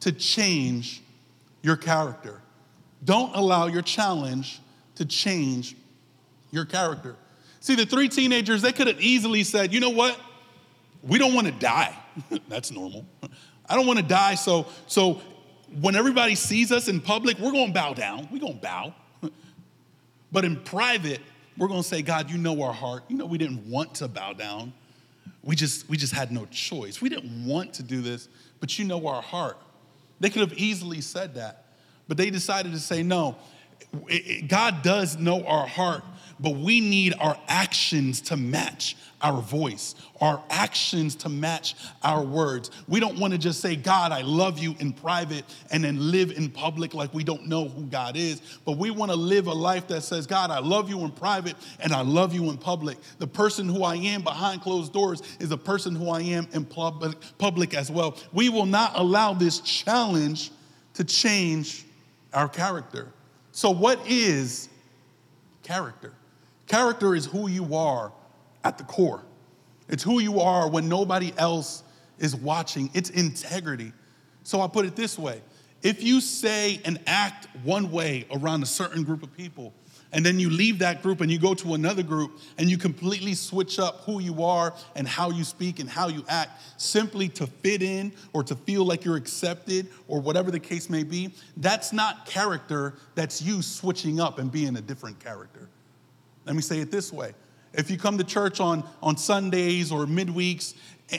to 0.00 0.12
change 0.12 1.02
your 1.62 1.76
character. 1.76 2.40
Don't 3.04 3.34
allow 3.34 3.66
your 3.66 3.82
challenge 3.82 4.60
to 4.94 5.04
change 5.04 5.76
your 6.52 6.64
character. 6.64 7.16
See, 7.60 7.74
the 7.74 7.86
three 7.86 8.08
teenagers, 8.08 8.62
they 8.62 8.72
could 8.72 8.86
have 8.86 9.00
easily 9.00 9.42
said, 9.42 9.72
you 9.72 9.80
know 9.80 9.90
what? 9.90 10.18
We 11.02 11.18
don't 11.18 11.34
wanna 11.34 11.52
die. 11.52 11.96
That's 12.48 12.70
normal. 12.70 13.04
I 13.68 13.76
don't 13.76 13.86
wanna 13.86 14.02
die, 14.02 14.34
so, 14.34 14.66
so 14.86 15.20
when 15.80 15.96
everybody 15.96 16.34
sees 16.34 16.72
us 16.72 16.88
in 16.88 17.00
public, 17.00 17.38
we're 17.38 17.52
gonna 17.52 17.72
bow 17.72 17.94
down. 17.94 18.28
We're 18.32 18.40
gonna 18.40 18.54
bow. 18.54 18.94
but 20.32 20.44
in 20.44 20.56
private, 20.56 21.20
we're 21.56 21.68
gonna 21.68 21.82
say, 21.82 22.02
God, 22.02 22.30
you 22.30 22.38
know 22.38 22.62
our 22.62 22.72
heart. 22.72 23.04
You 23.08 23.16
know 23.16 23.26
we 23.26 23.38
didn't 23.38 23.68
want 23.68 23.94
to 23.96 24.08
bow 24.08 24.32
down. 24.32 24.72
We 25.42 25.56
just, 25.56 25.88
we 25.88 25.96
just 25.96 26.12
had 26.12 26.32
no 26.32 26.46
choice. 26.46 27.00
We 27.00 27.08
didn't 27.08 27.46
want 27.46 27.74
to 27.74 27.82
do 27.82 28.00
this, 28.00 28.28
but 28.60 28.78
you 28.78 28.84
know 28.84 29.06
our 29.06 29.22
heart. 29.22 29.58
They 30.20 30.30
could 30.30 30.48
have 30.48 30.58
easily 30.58 31.00
said 31.00 31.34
that, 31.34 31.66
but 32.08 32.16
they 32.16 32.30
decided 32.30 32.72
to 32.72 32.80
say, 32.80 33.02
no, 33.02 33.36
God 34.48 34.82
does 34.82 35.16
know 35.16 35.44
our 35.44 35.66
heart, 35.66 36.02
but 36.40 36.56
we 36.56 36.80
need 36.80 37.14
our 37.18 37.38
actions 37.48 38.20
to 38.22 38.36
match 38.36 38.96
our 39.20 39.40
voice, 39.40 39.94
our 40.20 40.42
actions 40.48 41.16
to 41.16 41.28
match 41.28 41.74
our 42.02 42.22
words. 42.22 42.70
We 42.86 43.00
don't 43.00 43.18
want 43.18 43.32
to 43.32 43.38
just 43.38 43.60
say, 43.60 43.74
God, 43.74 44.12
I 44.12 44.22
love 44.22 44.58
you 44.58 44.76
in 44.78 44.92
private 44.92 45.44
and 45.70 45.82
then 45.82 46.10
live 46.12 46.30
in 46.30 46.50
public 46.50 46.94
like 46.94 47.12
we 47.12 47.24
don't 47.24 47.46
know 47.46 47.68
who 47.68 47.84
God 47.86 48.16
is, 48.16 48.40
but 48.64 48.78
we 48.78 48.90
want 48.90 49.10
to 49.10 49.16
live 49.16 49.46
a 49.46 49.52
life 49.52 49.88
that 49.88 50.02
says, 50.02 50.26
God, 50.26 50.50
I 50.50 50.60
love 50.60 50.88
you 50.88 51.00
in 51.00 51.10
private 51.10 51.56
and 51.80 51.92
I 51.92 52.02
love 52.02 52.32
you 52.32 52.48
in 52.50 52.56
public. 52.58 52.98
The 53.18 53.26
person 53.26 53.68
who 53.68 53.82
I 53.82 53.96
am 53.96 54.22
behind 54.22 54.60
closed 54.60 54.92
doors 54.92 55.22
is 55.40 55.48
the 55.48 55.58
person 55.58 55.94
who 55.94 56.10
I 56.10 56.20
am 56.20 56.46
in 56.52 56.64
public, 56.64 57.16
public 57.38 57.74
as 57.74 57.90
well. 57.90 58.16
We 58.32 58.48
will 58.48 58.66
not 58.66 58.92
allow 58.94 59.34
this 59.34 59.60
challenge 59.60 60.52
to 60.94 61.04
change 61.04 61.84
our 62.32 62.48
character. 62.48 63.08
So, 63.52 63.70
what 63.70 64.00
is 64.06 64.68
character? 65.62 66.12
Character 66.68 67.14
is 67.14 67.26
who 67.26 67.48
you 67.48 67.74
are 67.74 68.12
at 68.62 68.78
the 68.78 68.84
core. 68.84 69.24
It's 69.88 70.02
who 70.02 70.20
you 70.20 70.40
are 70.40 70.68
when 70.68 70.88
nobody 70.88 71.32
else 71.38 71.82
is 72.18 72.36
watching. 72.36 72.90
It's 72.94 73.10
integrity. 73.10 73.92
So 74.42 74.60
I 74.60 74.68
put 74.68 74.84
it 74.84 74.94
this 74.94 75.18
way 75.18 75.42
if 75.82 76.02
you 76.02 76.20
say 76.20 76.80
and 76.84 76.98
act 77.06 77.46
one 77.62 77.90
way 77.90 78.26
around 78.32 78.62
a 78.62 78.66
certain 78.66 79.04
group 79.04 79.22
of 79.22 79.32
people, 79.36 79.72
and 80.12 80.24
then 80.24 80.40
you 80.40 80.50
leave 80.50 80.78
that 80.78 81.02
group 81.02 81.20
and 81.20 81.30
you 81.30 81.38
go 81.38 81.54
to 81.54 81.74
another 81.74 82.02
group 82.02 82.38
and 82.56 82.70
you 82.70 82.78
completely 82.78 83.34
switch 83.34 83.78
up 83.78 84.00
who 84.00 84.20
you 84.20 84.42
are 84.42 84.74
and 84.96 85.06
how 85.06 85.30
you 85.30 85.44
speak 85.44 85.80
and 85.80 85.88
how 85.88 86.08
you 86.08 86.24
act 86.28 86.62
simply 86.78 87.28
to 87.28 87.46
fit 87.46 87.82
in 87.82 88.12
or 88.32 88.42
to 88.42 88.56
feel 88.56 88.84
like 88.84 89.04
you're 89.04 89.16
accepted 89.16 89.88
or 90.08 90.20
whatever 90.20 90.50
the 90.50 90.58
case 90.58 90.88
may 90.88 91.02
be, 91.02 91.34
that's 91.58 91.92
not 91.92 92.24
character, 92.24 92.94
that's 93.14 93.42
you 93.42 93.60
switching 93.60 94.18
up 94.18 94.38
and 94.38 94.50
being 94.50 94.76
a 94.76 94.80
different 94.80 95.18
character. 95.20 95.57
Let 96.48 96.56
me 96.56 96.62
say 96.62 96.80
it 96.80 96.90
this 96.90 97.12
way. 97.12 97.34
If 97.74 97.90
you 97.90 97.98
come 97.98 98.16
to 98.16 98.24
church 98.24 98.58
on, 98.58 98.82
on 99.02 99.18
Sundays 99.18 99.92
or 99.92 100.06
midweeks 100.06 100.74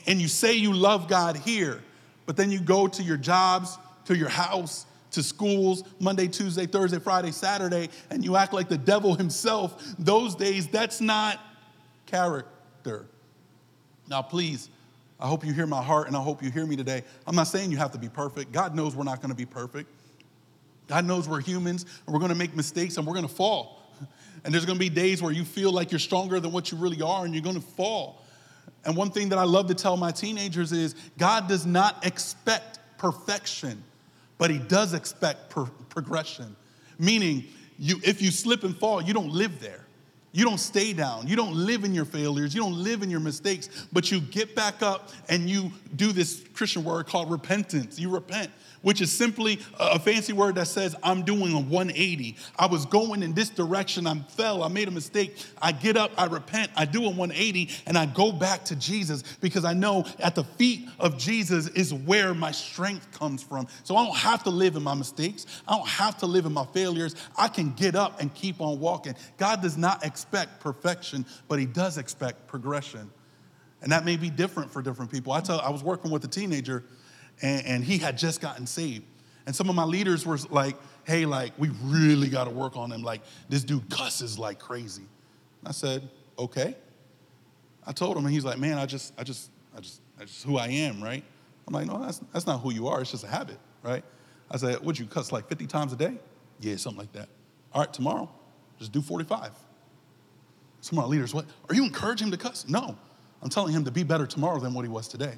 and 0.08 0.20
you 0.20 0.28
say 0.28 0.56
you 0.56 0.74
love 0.74 1.08
God 1.08 1.38
here, 1.38 1.84
but 2.26 2.36
then 2.36 2.50
you 2.50 2.60
go 2.60 2.88
to 2.88 3.04
your 3.04 3.16
jobs, 3.16 3.78
to 4.06 4.18
your 4.18 4.28
house, 4.28 4.88
to 5.12 5.22
schools 5.22 5.84
Monday, 6.00 6.28
Tuesday, 6.28 6.66
Thursday, 6.66 6.98
Friday, 6.98 7.30
Saturday, 7.30 7.90
and 8.10 8.26
you 8.26 8.36
act 8.36 8.52
like 8.54 8.70
the 8.70 8.78
devil 8.78 9.14
himself, 9.14 9.84
those 10.00 10.34
days, 10.34 10.68
that's 10.68 11.00
not 11.00 11.40
character. 12.08 13.06
Now, 14.08 14.24
please, 14.24 14.72
I 15.20 15.28
hope 15.28 15.46
you 15.46 15.54
hear 15.54 15.68
my 15.68 15.84
heart 15.84 16.08
and 16.08 16.18
I 16.18 16.24
hope 16.24 16.42
you 16.42 16.50
hear 16.50 16.66
me 16.66 16.76
today. 16.76 17.04
I'm 17.28 17.36
not 17.36 17.48
saying 17.48 17.70
you 17.70 17.78
have 17.78 17.92
to 17.92 18.00
be 18.00 18.10
perfect. 18.10 18.52
God 18.52 18.76
knows 18.76 18.96
we're 18.96 19.04
not 19.04 19.22
going 19.22 19.30
to 19.30 19.36
be 19.36 19.46
perfect. 19.46 19.92
God 20.88 21.06
knows 21.06 21.30
we're 21.30 21.42
humans 21.42 21.86
and 22.08 22.14
we're 22.14 22.20
going 22.20 22.30
to 22.30 22.38
make 22.38 22.56
mistakes 22.56 22.98
and 22.98 23.06
we're 23.06 23.14
going 23.14 23.28
to 23.28 23.34
fall. 23.34 23.79
And 24.44 24.54
there's 24.54 24.66
to 24.78 24.80
be 24.80 24.90
days 24.90 25.22
where 25.22 25.32
you 25.32 25.44
feel 25.44 25.72
like 25.72 25.92
you're 25.92 26.00
stronger 26.00 26.40
than 26.40 26.52
what 26.52 26.72
you 26.72 26.78
really 26.78 27.02
are 27.02 27.26
and 27.26 27.34
you're 27.34 27.44
to 27.56 27.62
fall. 27.62 28.24
And 28.86 28.96
one 28.96 29.12
thing 29.12 29.30
that 29.30 29.38
I 29.38 29.44
love 29.44 29.68
to 29.68 29.76
tell 29.76 29.98
my 29.98 30.12
teenagers 30.12 30.72
is 30.72 30.96
God 31.18 31.48
does 31.48 31.66
not 31.66 32.06
expect 32.06 32.80
perfection 32.98 33.84
but 34.40 34.50
he 34.50 34.58
does 34.58 34.96
expect 34.96 35.52
pro- 35.52 35.70
progression. 35.90 36.56
Meaning, 36.98 37.46
you, 37.78 38.02
if 38.04 38.22
you 38.24 38.32
slip 38.32 38.64
and 38.64 38.76
fall, 38.76 39.04
you 39.04 39.14
don't 39.14 39.30
live 39.30 39.60
there. 39.60 39.86
You 40.32 40.46
don't 40.46 40.60
stay 40.60 40.94
down. 40.94 41.28
You 41.28 41.36
don't 41.36 41.54
live 41.54 41.84
in 41.84 41.94
your 41.94 42.06
failures. 42.06 42.56
You 42.56 42.62
don't 42.62 42.84
live 42.84 43.04
in 43.04 43.10
your 43.10 43.20
mistakes, 43.20 43.88
but 43.92 44.12
you 44.12 44.20
get 44.20 44.56
back 44.56 44.82
up 44.82 45.10
and 45.28 45.50
you 45.50 45.72
do 45.96 46.12
this 46.12 46.44
Christian 46.54 46.84
word 46.84 47.08
called 47.08 47.30
repentance. 47.30 48.00
You 48.00 48.10
repent 48.10 48.50
which 48.82 49.02
is 49.02 49.12
simply 49.12 49.60
a 49.80 50.00
fancy 50.00 50.34
word 50.34 50.56
that 50.56 50.68
says, 50.68 50.96
I'm 51.04 51.24
doing 51.24 51.54
a 51.54 51.60
180. 51.60 52.36
I 52.58 52.66
was 52.68 52.86
going 52.86 53.24
in 53.24 53.34
this 53.34 53.50
direction, 53.50 54.08
I 54.08 54.20
fell, 54.20 54.64
I 54.64 54.68
made 54.68 54.88
a 54.88 54.92
mistake. 54.92 55.38
I 55.62 55.72
get 55.72 55.98
up, 55.98 56.12
I 56.18 56.26
repent, 56.26 56.72
I 56.76 56.86
do 56.86 57.04
a 57.06 57.10
180, 57.10 57.70
and 57.86 57.98
I 57.98 58.06
go 58.06 58.32
back 58.32 58.66
to 58.66 58.76
Jesus 58.76 59.24
because 59.42 59.66
I 59.66 59.74
know 59.74 60.06
at 60.20 60.36
the 60.36 60.44
feet 60.44 60.88
of 61.00 61.18
Jesus 61.18 61.68
is 61.70 61.94
where 61.94 62.34
my 62.34 62.52
strength 62.52 63.12
comes 63.12 63.44
from. 63.44 63.68
So 63.84 63.96
I 63.96 64.06
don't 64.06 64.18
have 64.18 64.44
to 64.44 64.50
live 64.50 64.76
in 64.76 64.84
my 64.84 64.94
mistakes, 64.94 65.46
I 65.68 65.76
don't 65.76 65.88
have 65.88 66.18
to 66.20 66.26
live 66.26 66.46
in 66.46 66.54
my 66.54 66.66
failures. 66.66 67.16
I 67.38 67.48
can 67.48 67.72
get 67.74 67.96
up 67.96 68.22
and 68.22 68.34
keep 68.34 68.62
on 68.62 68.80
walking. 68.80 69.16
God 69.38 69.62
does 69.62 69.78
not 69.78 70.06
expect 70.06 70.60
perfection, 70.60 71.26
but 71.48 71.60
He 71.60 71.66
does 71.66 71.98
expect 71.98 72.48
progression. 72.48 73.10
And 73.82 73.92
that 73.92 74.04
may 74.06 74.18
be 74.18 74.30
different 74.30 74.72
for 74.72 74.82
different 74.82 75.12
people. 75.12 75.32
I 75.32 75.40
tell 75.40 75.60
I 75.62 75.70
was 75.70 75.84
working 75.84 76.12
with 76.12 76.24
a 76.26 76.28
teenager 76.28 76.84
and, 77.42 77.66
and 77.66 77.84
he 77.84 77.98
had 77.98 78.18
just 78.18 78.42
gotten 78.42 78.68
saved. 78.68 79.06
And 79.46 79.56
some 79.56 79.70
of 79.70 79.76
my 79.76 79.84
leaders 79.84 80.26
were 80.26 80.38
like, 80.50 80.76
hey, 81.06 81.26
like, 81.26 81.54
we 81.58 81.70
really 81.84 82.30
got 82.30 82.46
to 82.46 82.52
work 82.52 82.78
on 82.78 82.92
him. 82.92 83.02
Like, 83.02 83.22
this 83.48 83.64
dude 83.64 83.90
cusses 83.90 84.38
like 84.38 84.60
crazy. 84.60 85.06
I 85.66 85.72
said, 85.72 86.08
okay. 86.38 86.76
I 87.86 87.92
told 87.92 88.16
him, 88.18 88.26
and 88.26 88.34
he's 88.34 88.46
like, 88.46 88.60
man, 88.60 88.78
I 88.78 88.86
just, 88.86 89.14
I 89.18 89.24
just, 89.24 89.50
I 89.76 89.80
just, 89.80 90.02
that's 90.18 90.32
just 90.32 90.46
who 90.46 90.58
I 90.58 90.68
am, 90.68 91.02
right? 91.02 91.24
I'm 91.68 91.74
like, 91.74 91.88
no, 91.88 92.00
that's, 92.04 92.20
that's 92.34 92.46
not 92.46 92.60
who 92.60 92.72
you 92.72 92.88
are. 92.88 93.02
It's 93.02 93.12
just 93.12 93.24
a 93.24 93.28
habit, 93.28 93.58
right? 93.82 94.04
I 94.52 94.58
said, 94.58 94.84
would 94.84 95.00
you 95.00 95.06
cuss 95.06 95.32
like 95.32 95.48
50 95.48 95.68
times 95.68 95.94
a 95.94 95.96
day? 95.96 96.18
Yeah, 96.60 96.76
something 96.76 97.00
like 97.00 97.14
that. 97.14 97.30
All 97.74 97.82
right, 97.82 97.94
tomorrow, 97.94 98.30
just 98.78 98.92
do 98.92 99.02
45. 99.02 99.52
Some 100.82 100.98
of 100.98 101.06
my 101.06 101.10
leaders, 101.10 101.34
what? 101.34 101.46
Are 101.70 101.76
you 101.76 101.84
encouraging 101.84 102.28
him 102.28 102.32
to 102.32 102.38
cuss? 102.38 102.68
No. 102.68 102.98
I'm 103.42 103.50
telling 103.50 103.74
him 103.74 103.86
to 103.86 103.92
be 103.92 104.04
better 104.04 104.28
tomorrow 104.28 104.60
than 104.60 104.74
what 104.74 104.84
he 104.84 104.90
was 104.90 105.08
today 105.08 105.38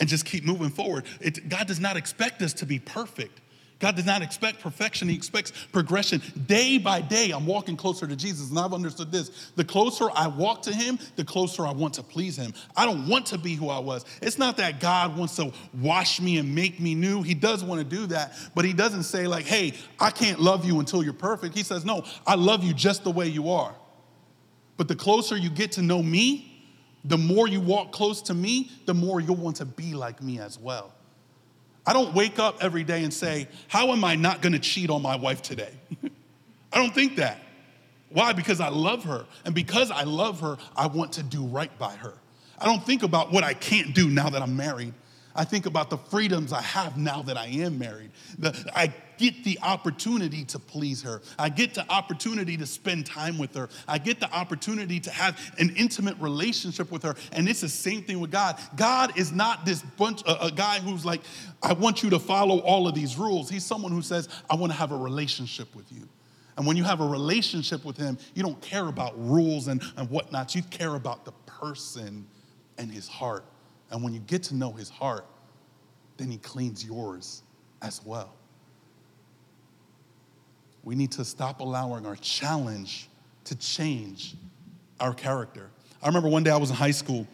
and 0.00 0.08
just 0.08 0.24
keep 0.24 0.44
moving 0.44 0.70
forward. 0.70 1.04
It, 1.20 1.48
God 1.48 1.66
does 1.66 1.80
not 1.80 1.96
expect 1.96 2.42
us 2.42 2.52
to 2.54 2.66
be 2.66 2.78
perfect. 2.78 3.40
God 3.80 3.96
does 3.96 4.06
not 4.06 4.22
expect 4.22 4.60
perfection, 4.60 5.08
He 5.08 5.14
expects 5.14 5.52
progression. 5.72 6.22
Day 6.46 6.78
by 6.78 7.00
day, 7.00 7.32
I'm 7.32 7.44
walking 7.44 7.76
closer 7.76 8.06
to 8.06 8.16
Jesus, 8.16 8.48
and 8.50 8.58
I've 8.58 8.72
understood 8.72 9.12
this. 9.12 9.50
The 9.56 9.64
closer 9.64 10.08
I 10.14 10.28
walk 10.28 10.62
to 10.62 10.74
Him, 10.74 10.98
the 11.16 11.24
closer 11.24 11.66
I 11.66 11.72
want 11.72 11.94
to 11.94 12.02
please 12.02 12.36
Him. 12.36 12.54
I 12.76 12.86
don't 12.86 13.08
want 13.08 13.26
to 13.26 13.38
be 13.38 13.54
who 13.54 13.68
I 13.68 13.80
was. 13.80 14.04
It's 14.22 14.38
not 14.38 14.56
that 14.58 14.80
God 14.80 15.18
wants 15.18 15.36
to 15.36 15.52
wash 15.80 16.20
me 16.20 16.38
and 16.38 16.54
make 16.54 16.80
me 16.80 16.94
new. 16.94 17.22
He 17.22 17.34
does 17.34 17.62
want 17.64 17.80
to 17.80 17.84
do 17.84 18.06
that, 18.06 18.34
but 18.54 18.64
He 18.64 18.72
doesn't 18.72 19.02
say, 19.02 19.26
like, 19.26 19.44
hey, 19.44 19.74
I 20.00 20.10
can't 20.10 20.40
love 20.40 20.64
you 20.64 20.78
until 20.80 21.02
you're 21.02 21.12
perfect. 21.12 21.54
He 21.54 21.62
says, 21.62 21.84
no, 21.84 22.04
I 22.26 22.36
love 22.36 22.64
you 22.64 22.72
just 22.72 23.04
the 23.04 23.10
way 23.10 23.26
you 23.26 23.50
are. 23.50 23.74
But 24.76 24.88
the 24.88 24.96
closer 24.96 25.36
you 25.36 25.50
get 25.50 25.72
to 25.72 25.82
know 25.82 26.02
me, 26.02 26.53
the 27.04 27.18
more 27.18 27.46
you 27.46 27.60
walk 27.60 27.92
close 27.92 28.22
to 28.22 28.34
me, 28.34 28.70
the 28.86 28.94
more 28.94 29.20
you'll 29.20 29.36
want 29.36 29.56
to 29.56 29.64
be 29.64 29.94
like 29.94 30.22
me 30.22 30.38
as 30.38 30.58
well. 30.58 30.92
I 31.86 31.92
don't 31.92 32.14
wake 32.14 32.38
up 32.38 32.62
every 32.62 32.82
day 32.82 33.04
and 33.04 33.12
say, 33.12 33.48
How 33.68 33.92
am 33.92 34.04
I 34.04 34.14
not 34.14 34.40
gonna 34.40 34.58
cheat 34.58 34.88
on 34.90 35.02
my 35.02 35.16
wife 35.16 35.42
today? 35.42 35.72
I 36.72 36.78
don't 36.78 36.94
think 36.94 37.16
that. 37.16 37.40
Why? 38.08 38.32
Because 38.32 38.60
I 38.60 38.68
love 38.68 39.04
her. 39.04 39.26
And 39.44 39.54
because 39.54 39.90
I 39.90 40.04
love 40.04 40.40
her, 40.40 40.56
I 40.76 40.86
want 40.86 41.12
to 41.14 41.22
do 41.22 41.44
right 41.44 41.76
by 41.78 41.94
her. 41.96 42.14
I 42.58 42.66
don't 42.66 42.84
think 42.84 43.02
about 43.02 43.32
what 43.32 43.44
I 43.44 43.54
can't 43.54 43.94
do 43.94 44.08
now 44.08 44.30
that 44.30 44.40
I'm 44.40 44.56
married. 44.56 44.94
I 45.34 45.44
think 45.44 45.66
about 45.66 45.90
the 45.90 45.98
freedoms 45.98 46.52
I 46.52 46.62
have 46.62 46.96
now 46.96 47.22
that 47.22 47.36
I 47.36 47.46
am 47.46 47.78
married. 47.78 48.12
The, 48.38 48.56
I 48.74 48.94
get 49.18 49.44
the 49.44 49.58
opportunity 49.62 50.44
to 50.46 50.58
please 50.58 51.02
her. 51.02 51.22
I 51.38 51.48
get 51.48 51.74
the 51.74 51.88
opportunity 51.90 52.56
to 52.56 52.66
spend 52.66 53.06
time 53.06 53.38
with 53.38 53.54
her. 53.54 53.68
I 53.88 53.98
get 53.98 54.20
the 54.20 54.30
opportunity 54.32 55.00
to 55.00 55.10
have 55.10 55.38
an 55.58 55.74
intimate 55.76 56.16
relationship 56.18 56.90
with 56.90 57.02
her. 57.02 57.14
And 57.32 57.48
it's 57.48 57.60
the 57.60 57.68
same 57.68 58.02
thing 58.02 58.20
with 58.20 58.30
God. 58.30 58.58
God 58.76 59.18
is 59.18 59.32
not 59.32 59.64
this 59.64 59.82
bunch, 59.82 60.22
a, 60.22 60.46
a 60.46 60.50
guy 60.50 60.80
who's 60.80 61.04
like, 61.04 61.20
I 61.62 61.72
want 61.72 62.02
you 62.02 62.10
to 62.10 62.18
follow 62.18 62.58
all 62.60 62.86
of 62.88 62.94
these 62.94 63.16
rules. 63.16 63.50
He's 63.50 63.64
someone 63.64 63.92
who 63.92 64.02
says, 64.02 64.28
I 64.50 64.56
want 64.56 64.72
to 64.72 64.78
have 64.78 64.92
a 64.92 64.96
relationship 64.96 65.74
with 65.74 65.90
you. 65.92 66.08
And 66.56 66.66
when 66.66 66.76
you 66.76 66.84
have 66.84 67.00
a 67.00 67.06
relationship 67.06 67.84
with 67.84 67.96
him, 67.96 68.16
you 68.34 68.42
don't 68.42 68.60
care 68.60 68.86
about 68.86 69.12
rules 69.18 69.66
and, 69.68 69.82
and 69.96 70.08
whatnot. 70.08 70.54
You 70.54 70.62
care 70.62 70.94
about 70.94 71.24
the 71.24 71.32
person 71.46 72.26
and 72.78 72.90
his 72.90 73.08
heart. 73.08 73.44
And 73.90 74.02
when 74.02 74.12
you 74.12 74.20
get 74.20 74.44
to 74.44 74.54
know 74.54 74.72
his 74.72 74.88
heart, 74.88 75.26
then 76.16 76.30
he 76.30 76.38
cleans 76.38 76.84
yours 76.84 77.42
as 77.82 78.04
well. 78.04 78.34
We 80.84 80.94
need 80.94 81.12
to 81.12 81.24
stop 81.24 81.60
allowing 81.60 82.06
our 82.06 82.16
challenge 82.16 83.08
to 83.44 83.54
change 83.56 84.34
our 85.00 85.14
character. 85.14 85.70
I 86.02 86.06
remember 86.06 86.28
one 86.28 86.44
day 86.44 86.50
I 86.50 86.56
was 86.56 86.70
in 86.70 86.76
high 86.76 86.90
school. 86.90 87.26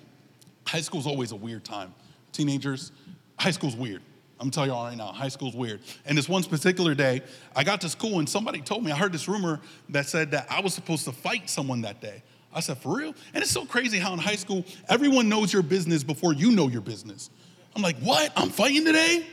High 0.67 0.81
school 0.81 1.01
is 1.01 1.07
always 1.07 1.33
a 1.33 1.37
weird 1.37 1.65
time. 1.65 1.93
Teenagers, 2.33 2.93
high 3.37 3.51
school's 3.51 3.75
weird. 3.75 4.03
I'm 4.39 4.45
gonna 4.47 4.53
tell 4.53 4.67
you 4.67 4.73
all 4.73 4.85
right 4.87 4.97
now, 4.97 5.07
high 5.09 5.29
school's 5.29 5.55
weird. 5.55 5.81
And 6.07 6.17
this 6.17 6.29
one 6.29 6.43
particular 6.45 6.95
day, 6.95 7.21
I 7.55 7.63
got 7.63 7.83
to 7.83 7.89
school 7.91 8.21
and 8.21 8.29
somebody 8.29 8.61
told 8.61 8.85
me, 8.85 8.91
I 8.91 8.97
heard 8.97 9.13
this 9.13 9.29
rumor 9.29 9.61
that 9.91 10.07
said 10.07 10.31
that 10.31 10.47
I 10.51 10.61
was 10.61 10.73
supposed 10.73 11.05
to 11.05 11.13
fight 11.13 11.51
someone 11.51 11.83
that 11.83 12.01
day. 12.01 12.23
I 12.53 12.61
said, 12.61 12.79
for 12.79 12.97
real? 12.97 13.15
And 13.35 13.43
it's 13.43 13.53
so 13.53 13.65
crazy 13.65 13.99
how 13.99 14.13
in 14.13 14.19
high 14.19 14.37
school, 14.37 14.65
everyone 14.89 15.29
knows 15.29 15.53
your 15.53 15.63
business 15.63 16.03
before 16.03 16.33
you 16.33 16.53
know 16.53 16.69
your 16.69 16.81
business. 16.81 17.31
I'm 17.77 17.83
like, 17.83 17.99
what? 17.99 18.33
I'm 18.35 18.49
fighting 18.49 18.85
today? 18.85 19.27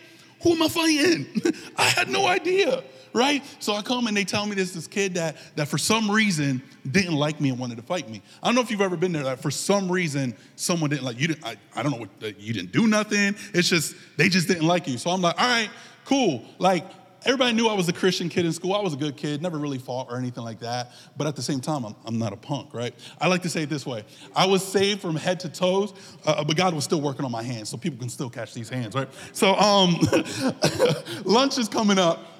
Who 0.44 0.52
am 0.52 0.62
I 0.62 0.68
fighting? 0.68 1.42
I 1.78 1.84
had 1.84 2.10
no 2.10 2.28
idea, 2.28 2.84
right? 3.18 3.44
So 3.60 3.74
I 3.74 3.82
come 3.82 4.08
and 4.08 4.16
they 4.16 4.24
tell 4.24 4.46
me 4.46 4.56
this 4.56 4.74
this 4.74 4.88
kid 4.88 5.16
that, 5.16 5.36
that 5.56 5.68
for 5.68 5.78
some 5.78 6.10
reason 6.10 6.62
didn't 6.90 7.16
like 7.16 7.42
me 7.42 7.50
and 7.50 7.60
wanted 7.60 7.78
to 7.78 7.84
fight 7.84 8.10
me. 8.10 8.22
I 8.42 8.48
don't 8.48 8.56
know 8.56 8.62
if 8.62 8.72
you've 8.72 8.82
ever 8.82 8.96
been 8.96 9.12
there, 9.12 9.24
that 9.24 9.42
for 9.42 9.52
some 9.52 9.92
reason 9.92 10.36
someone 10.56 10.90
didn't 10.90 11.04
like 11.04 11.20
you. 11.20 11.28
Didn't, 11.28 11.46
I, 11.46 11.56
I 11.76 11.84
don't 11.84 11.92
know 11.92 11.98
what, 11.98 12.40
you 12.40 12.54
didn't 12.54 12.72
do 12.72 12.88
nothing. 12.88 13.36
It's 13.54 13.70
just, 13.70 13.96
they 14.16 14.30
just 14.30 14.48
didn't 14.48 14.68
like 14.68 14.88
you. 14.88 14.98
So 14.98 15.10
I'm 15.10 15.22
like, 15.22 15.40
all 15.42 15.48
right, 15.48 15.70
cool. 16.06 16.46
Like, 16.60 16.86
Everybody 17.26 17.54
knew 17.54 17.68
I 17.68 17.74
was 17.74 17.90
a 17.90 17.94
Christian 17.94 18.30
kid 18.30 18.46
in 18.46 18.54
school. 18.54 18.74
I 18.74 18.80
was 18.80 18.94
a 18.94 18.98
good 18.98 19.18
kid, 19.18 19.42
never 19.42 19.58
really 19.58 19.80
fought 19.80 20.08
or 20.10 20.18
anything 20.18 20.46
like 20.46 20.60
that. 20.60 20.92
But 21.18 21.28
at 21.28 21.36
the 21.36 21.42
same 21.42 21.60
time, 21.60 21.84
I'm, 21.84 21.96
I'm 22.06 22.18
not 22.18 22.32
a 22.32 22.38
punk, 22.38 22.74
right? 22.74 22.94
I 23.20 23.28
like 23.28 23.42
to 23.42 23.50
say 23.50 23.64
it 23.64 23.70
this 23.70 23.86
way 23.86 24.06
I 24.36 24.46
was 24.46 24.66
saved 24.66 25.02
from 25.02 25.16
head 25.16 25.40
to 25.42 25.50
toes, 25.50 25.94
uh, 26.26 26.44
but 26.44 26.56
God 26.56 26.74
was 26.74 26.84
still 26.84 27.02
working 27.02 27.26
on 27.26 27.32
my 27.32 27.44
hands, 27.44 27.70
so 27.70 27.76
people 27.76 28.00
can 28.00 28.08
still 28.08 28.30
catch 28.30 28.54
these 28.54 28.70
hands, 28.70 28.96
right? 28.96 29.10
So 29.34 29.56
um, 29.56 30.00
lunch 31.26 31.58
is 31.58 31.68
coming 31.68 31.98
up, 31.98 32.37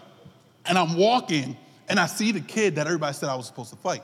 and 0.68 0.78
I'm 0.78 0.96
walking, 0.96 1.58
and 1.90 2.00
I 2.00 2.06
see 2.06 2.32
the 2.32 2.42
kid 2.42 2.76
that 2.76 2.88
everybody 2.88 3.14
said 3.14 3.30
I 3.30 3.36
was 3.36 3.48
supposed 3.48 3.72
to 3.72 3.78
fight. 3.78 4.04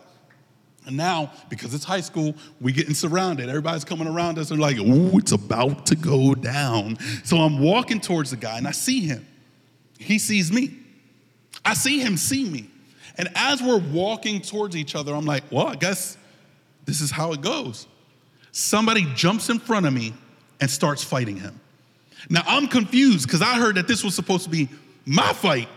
And 0.86 0.98
now, 0.98 1.32
because 1.50 1.74
it's 1.74 1.86
high 1.86 2.02
school, 2.02 2.36
we 2.60 2.74
getting 2.74 2.94
surrounded. 2.94 3.48
Everybody's 3.48 3.86
coming 3.86 4.08
around 4.08 4.38
us 4.38 4.52
and 4.52 4.60
like, 4.60 4.78
ooh, 4.78 5.18
it's 5.18 5.32
about 5.32 5.86
to 5.88 5.96
go 5.96 6.36
down. 6.36 6.98
So 7.24 7.38
I'm 7.38 7.60
walking 7.60 8.02
towards 8.02 8.32
the 8.32 8.38
guy 8.38 8.58
and 8.58 8.68
I 8.68 8.72
see 8.72 9.00
him. 9.02 9.26
He 9.98 10.20
sees 10.20 10.52
me. 10.52 10.78
I 11.64 11.74
see 11.74 12.00
him 12.00 12.18
see 12.18 12.50
me. 12.50 12.70
And 13.18 13.30
as 13.36 13.62
we're 13.62 13.80
walking 13.80 14.42
towards 14.42 14.76
each 14.76 14.96
other, 14.96 15.14
I'm 15.14 15.26
like, 15.26 15.44
well, 15.52 15.68
I 15.68 15.76
guess 15.76 16.18
this 16.86 17.00
is 17.00 17.12
how 17.12 17.32
it 17.32 17.42
goes. 17.42 17.88
Somebody 18.52 19.08
jumps 19.16 19.50
in 19.50 19.60
front 19.60 19.86
of 19.86 19.94
me 19.94 20.14
and 20.60 20.70
starts 20.70 21.04
fighting 21.04 21.38
him. 21.38 21.60
Now 22.30 22.42
I'm 22.46 22.68
confused 22.68 23.26
because 23.28 23.42
I 23.42 23.56
heard 23.56 23.76
that 23.76 23.88
this 23.88 24.04
was 24.04 24.16
supposed 24.16 24.44
to 24.44 24.50
be 24.50 24.68
my 25.06 25.32
fight. 25.34 25.70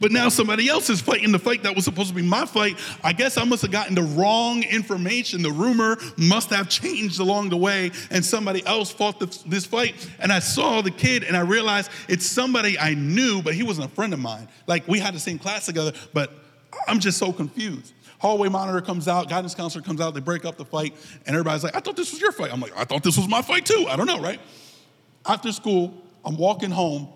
But 0.00 0.12
now 0.12 0.28
somebody 0.28 0.68
else 0.68 0.88
is 0.90 1.00
fighting 1.00 1.32
the 1.32 1.38
fight 1.38 1.62
that 1.62 1.74
was 1.74 1.84
supposed 1.84 2.08
to 2.08 2.14
be 2.14 2.22
my 2.22 2.46
fight. 2.46 2.78
I 3.02 3.12
guess 3.12 3.36
I 3.36 3.44
must 3.44 3.62
have 3.62 3.70
gotten 3.70 3.94
the 3.94 4.02
wrong 4.02 4.62
information. 4.62 5.42
The 5.42 5.52
rumor 5.52 5.98
must 6.16 6.50
have 6.50 6.68
changed 6.68 7.20
along 7.20 7.50
the 7.50 7.56
way, 7.56 7.90
and 8.10 8.24
somebody 8.24 8.64
else 8.66 8.90
fought 8.90 9.20
the, 9.20 9.26
this 9.46 9.66
fight. 9.66 9.94
And 10.18 10.32
I 10.32 10.38
saw 10.38 10.80
the 10.80 10.90
kid, 10.90 11.24
and 11.24 11.36
I 11.36 11.40
realized 11.40 11.90
it's 12.08 12.26
somebody 12.26 12.78
I 12.78 12.94
knew, 12.94 13.42
but 13.42 13.54
he 13.54 13.62
wasn't 13.62 13.90
a 13.90 13.94
friend 13.94 14.12
of 14.12 14.20
mine. 14.20 14.48
Like 14.66 14.88
we 14.88 14.98
had 14.98 15.14
the 15.14 15.20
same 15.20 15.38
class 15.38 15.66
together, 15.66 15.92
but 16.12 16.32
I'm 16.88 16.98
just 16.98 17.18
so 17.18 17.32
confused. 17.32 17.92
Hallway 18.18 18.48
monitor 18.48 18.80
comes 18.80 19.06
out, 19.06 19.28
guidance 19.28 19.54
counselor 19.54 19.84
comes 19.84 20.00
out, 20.00 20.14
they 20.14 20.20
break 20.20 20.46
up 20.46 20.56
the 20.56 20.64
fight, 20.64 20.94
and 21.26 21.36
everybody's 21.36 21.62
like, 21.62 21.76
I 21.76 21.80
thought 21.80 21.96
this 21.96 22.10
was 22.10 22.20
your 22.20 22.32
fight. 22.32 22.52
I'm 22.52 22.60
like, 22.60 22.76
I 22.76 22.84
thought 22.84 23.02
this 23.02 23.18
was 23.18 23.28
my 23.28 23.42
fight 23.42 23.66
too. 23.66 23.86
I 23.88 23.96
don't 23.96 24.06
know, 24.06 24.20
right? 24.20 24.40
After 25.26 25.52
school, 25.52 25.94
I'm 26.24 26.36
walking 26.38 26.70
home, 26.70 27.08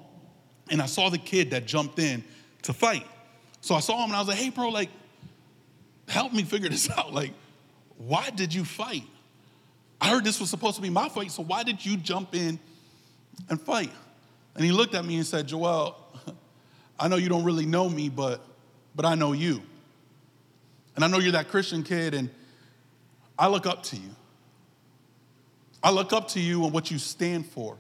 and 0.71 0.83
I 0.83 0.87
saw 0.87 1.09
the 1.09 1.19
kid 1.19 1.51
that 1.53 1.67
jumped 1.67 1.99
in 1.99 2.23
to 2.69 2.75
fight. 2.75 3.07
So 3.63 3.75
I 3.75 3.81
saw 3.81 3.97
him 4.05 4.11
and 4.11 4.17
I 4.17 4.19
was 4.19 4.29
like, 4.29 4.37
hey, 4.37 4.51
bro, 4.51 4.69
like, 4.69 4.91
help 6.07 6.35
me 6.35 6.43
figure 6.43 6.69
this 6.69 6.91
out. 6.91 7.15
Like, 7.15 7.33
why 7.97 8.29
did 8.29 8.53
you 8.53 8.63
fight? 8.63 9.05
I 10.01 10.11
heard 10.11 10.23
this 10.23 10.39
was 10.39 10.51
supposed 10.51 10.77
to 10.77 10.83
be 10.83 10.91
my 10.91 11.09
fight, 11.09 11.33
so 11.33 11.43
why 11.43 11.63
did 11.63 11.85
you 11.85 11.97
jump 11.97 12.35
in 12.35 12.61
and 13.49 13.61
fight? 13.61 13.91
And 14.55 14.65
he 14.65 14.71
looked 14.71 14.95
at 14.95 15.05
me 15.05 15.17
and 15.17 15.27
said, 15.27 15.49
Joel, 15.49 15.97
I 17.01 17.09
know 17.09 17.17
you 17.17 17.31
don't 17.31 17.45
really 17.45 17.65
know 17.65 17.89
me, 17.89 18.11
but, 18.11 18.45
but 18.95 19.07
I 19.07 19.15
know 19.15 19.33
you. 19.33 19.63
And 20.95 21.03
I 21.03 21.09
know 21.09 21.19
you're 21.19 21.33
that 21.33 21.49
Christian 21.49 21.83
kid, 21.83 22.13
and 22.13 22.29
I 23.39 23.49
look 23.49 23.65
up 23.65 23.83
to 23.85 23.97
you. 23.97 24.11
I 25.83 25.91
look 25.91 26.13
up 26.13 26.29
to 26.29 26.41
you 26.41 26.65
and 26.65 26.73
what 26.73 26.91
you 26.91 26.99
stand 26.99 27.47
for. 27.47 27.79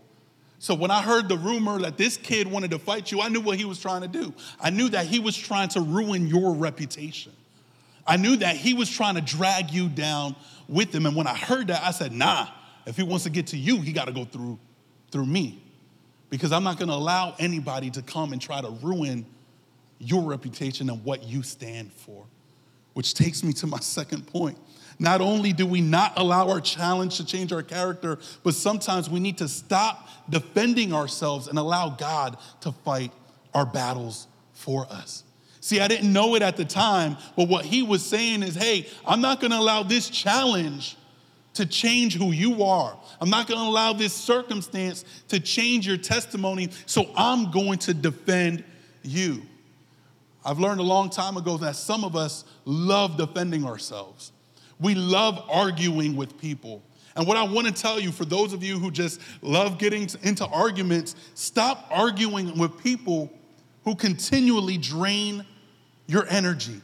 So 0.60 0.74
when 0.74 0.90
I 0.90 1.02
heard 1.02 1.28
the 1.28 1.36
rumor 1.36 1.78
that 1.80 1.96
this 1.96 2.16
kid 2.16 2.48
wanted 2.48 2.72
to 2.72 2.78
fight 2.78 3.12
you, 3.12 3.20
I 3.20 3.28
knew 3.28 3.40
what 3.40 3.58
he 3.58 3.64
was 3.64 3.80
trying 3.80 4.02
to 4.02 4.08
do. 4.08 4.34
I 4.60 4.70
knew 4.70 4.88
that 4.88 5.06
he 5.06 5.20
was 5.20 5.36
trying 5.36 5.68
to 5.70 5.80
ruin 5.80 6.26
your 6.26 6.54
reputation. 6.54 7.32
I 8.06 8.16
knew 8.16 8.36
that 8.36 8.56
he 8.56 8.74
was 8.74 8.90
trying 8.90 9.14
to 9.14 9.20
drag 9.20 9.70
you 9.70 9.88
down 9.88 10.34
with 10.66 10.92
him. 10.94 11.06
And 11.06 11.14
when 11.14 11.26
I 11.26 11.34
heard 11.34 11.68
that, 11.68 11.82
I 11.84 11.92
said, 11.92 12.12
nah, 12.12 12.48
if 12.86 12.96
he 12.96 13.02
wants 13.02 13.24
to 13.24 13.30
get 13.30 13.48
to 13.48 13.56
you, 13.56 13.80
he 13.80 13.92
got 13.92 14.06
to 14.06 14.12
go 14.12 14.24
through, 14.24 14.58
through 15.12 15.26
me. 15.26 15.62
Because 16.30 16.50
I'm 16.50 16.64
not 16.64 16.78
going 16.78 16.88
to 16.88 16.94
allow 16.94 17.34
anybody 17.38 17.90
to 17.90 18.02
come 18.02 18.32
and 18.32 18.42
try 18.42 18.60
to 18.60 18.70
ruin 18.82 19.24
your 19.98 20.22
reputation 20.22 20.90
and 20.90 21.04
what 21.04 21.22
you 21.22 21.42
stand 21.42 21.92
for. 21.92 22.24
Which 22.94 23.14
takes 23.14 23.44
me 23.44 23.52
to 23.54 23.66
my 23.66 23.78
second 23.78 24.26
point. 24.26 24.58
Not 24.98 25.20
only 25.20 25.52
do 25.52 25.66
we 25.66 25.80
not 25.80 26.14
allow 26.16 26.48
our 26.48 26.60
challenge 26.60 27.18
to 27.18 27.24
change 27.24 27.52
our 27.52 27.62
character, 27.62 28.18
but 28.42 28.54
sometimes 28.54 29.08
we 29.08 29.20
need 29.20 29.38
to 29.38 29.48
stop 29.48 30.08
defending 30.28 30.92
ourselves 30.92 31.46
and 31.46 31.58
allow 31.58 31.90
God 31.90 32.36
to 32.62 32.72
fight 32.72 33.12
our 33.54 33.64
battles 33.64 34.26
for 34.52 34.86
us. 34.90 35.22
See, 35.60 35.80
I 35.80 35.88
didn't 35.88 36.12
know 36.12 36.34
it 36.34 36.42
at 36.42 36.56
the 36.56 36.64
time, 36.64 37.16
but 37.36 37.48
what 37.48 37.64
he 37.64 37.82
was 37.82 38.04
saying 38.04 38.42
is 38.42 38.54
hey, 38.54 38.88
I'm 39.06 39.20
not 39.20 39.40
gonna 39.40 39.58
allow 39.58 39.82
this 39.82 40.08
challenge 40.08 40.96
to 41.54 41.66
change 41.66 42.16
who 42.16 42.32
you 42.32 42.64
are. 42.64 42.98
I'm 43.20 43.30
not 43.30 43.48
gonna 43.48 43.68
allow 43.68 43.92
this 43.92 44.12
circumstance 44.12 45.04
to 45.28 45.38
change 45.38 45.86
your 45.86 45.96
testimony, 45.96 46.70
so 46.86 47.10
I'm 47.16 47.50
going 47.50 47.78
to 47.80 47.94
defend 47.94 48.64
you. 49.02 49.42
I've 50.44 50.58
learned 50.58 50.80
a 50.80 50.84
long 50.84 51.10
time 51.10 51.36
ago 51.36 51.56
that 51.58 51.76
some 51.76 52.04
of 52.04 52.16
us 52.16 52.44
love 52.64 53.16
defending 53.16 53.64
ourselves. 53.64 54.32
We 54.80 54.94
love 54.94 55.44
arguing 55.50 56.16
with 56.16 56.38
people. 56.38 56.82
And 57.16 57.26
what 57.26 57.36
I 57.36 57.42
want 57.42 57.66
to 57.66 57.72
tell 57.72 57.98
you, 57.98 58.12
for 58.12 58.24
those 58.24 58.52
of 58.52 58.62
you 58.62 58.78
who 58.78 58.90
just 58.90 59.20
love 59.42 59.78
getting 59.78 60.08
into 60.22 60.46
arguments, 60.46 61.16
stop 61.34 61.88
arguing 61.90 62.56
with 62.58 62.82
people 62.82 63.32
who 63.84 63.96
continually 63.96 64.78
drain 64.78 65.44
your 66.06 66.26
energy. 66.28 66.80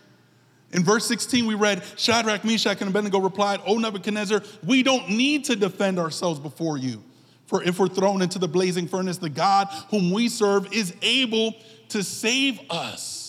In 0.73 0.83
verse 0.83 1.07
16, 1.07 1.47
we 1.47 1.55
read 1.55 1.85
Shadrach, 1.97 2.45
Meshach, 2.45 2.81
and 2.81 2.91
Abednego 2.91 3.21
replied, 3.21 3.61
O 3.65 3.79
Nebuchadnezzar, 3.79 4.43
we 4.67 4.83
don't 4.83 5.09
need 5.09 5.45
to 5.45 5.55
defend 5.55 6.01
ourselves 6.01 6.41
before 6.41 6.79
you. 6.79 7.03
For 7.47 7.63
if 7.63 7.79
we're 7.79 7.89
thrown 7.89 8.23
into 8.23 8.41
the 8.41 8.49
blazing 8.49 8.89
furnace, 8.89 9.19
the 9.19 9.29
God 9.29 9.69
whom 9.91 10.11
we 10.11 10.29
serve 10.29 10.73
is 10.73 10.95
able 11.01 11.55
to 11.91 12.03
save 12.03 12.59
us. 12.71 13.24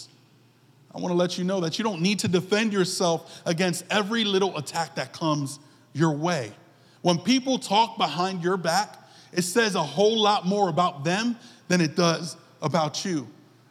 I 0.96 1.00
want 1.00 1.12
to 1.12 1.18
let 1.18 1.38
you 1.38 1.44
know 1.44 1.60
that 1.60 1.78
you 1.78 1.84
don't 1.84 2.02
need 2.02 2.20
to 2.20 2.30
defend 2.30 2.72
yourself 2.72 3.42
against 3.46 3.84
every 3.90 4.24
little 4.24 4.58
attack 4.58 4.96
that 4.96 5.12
comes 5.12 5.60
your 5.92 6.14
way. 6.14 6.54
When 7.02 7.18
people 7.18 7.60
talk 7.60 7.98
behind 7.98 8.42
your 8.42 8.56
back, 8.56 8.98
it 9.34 9.42
says 9.42 9.76
a 9.76 9.84
whole 9.84 10.18
lot 10.18 10.46
more 10.46 10.70
about 10.70 11.04
them 11.04 11.36
than 11.68 11.82
it 11.82 11.98
does 11.98 12.38
about 12.62 13.04
you. 13.04 13.28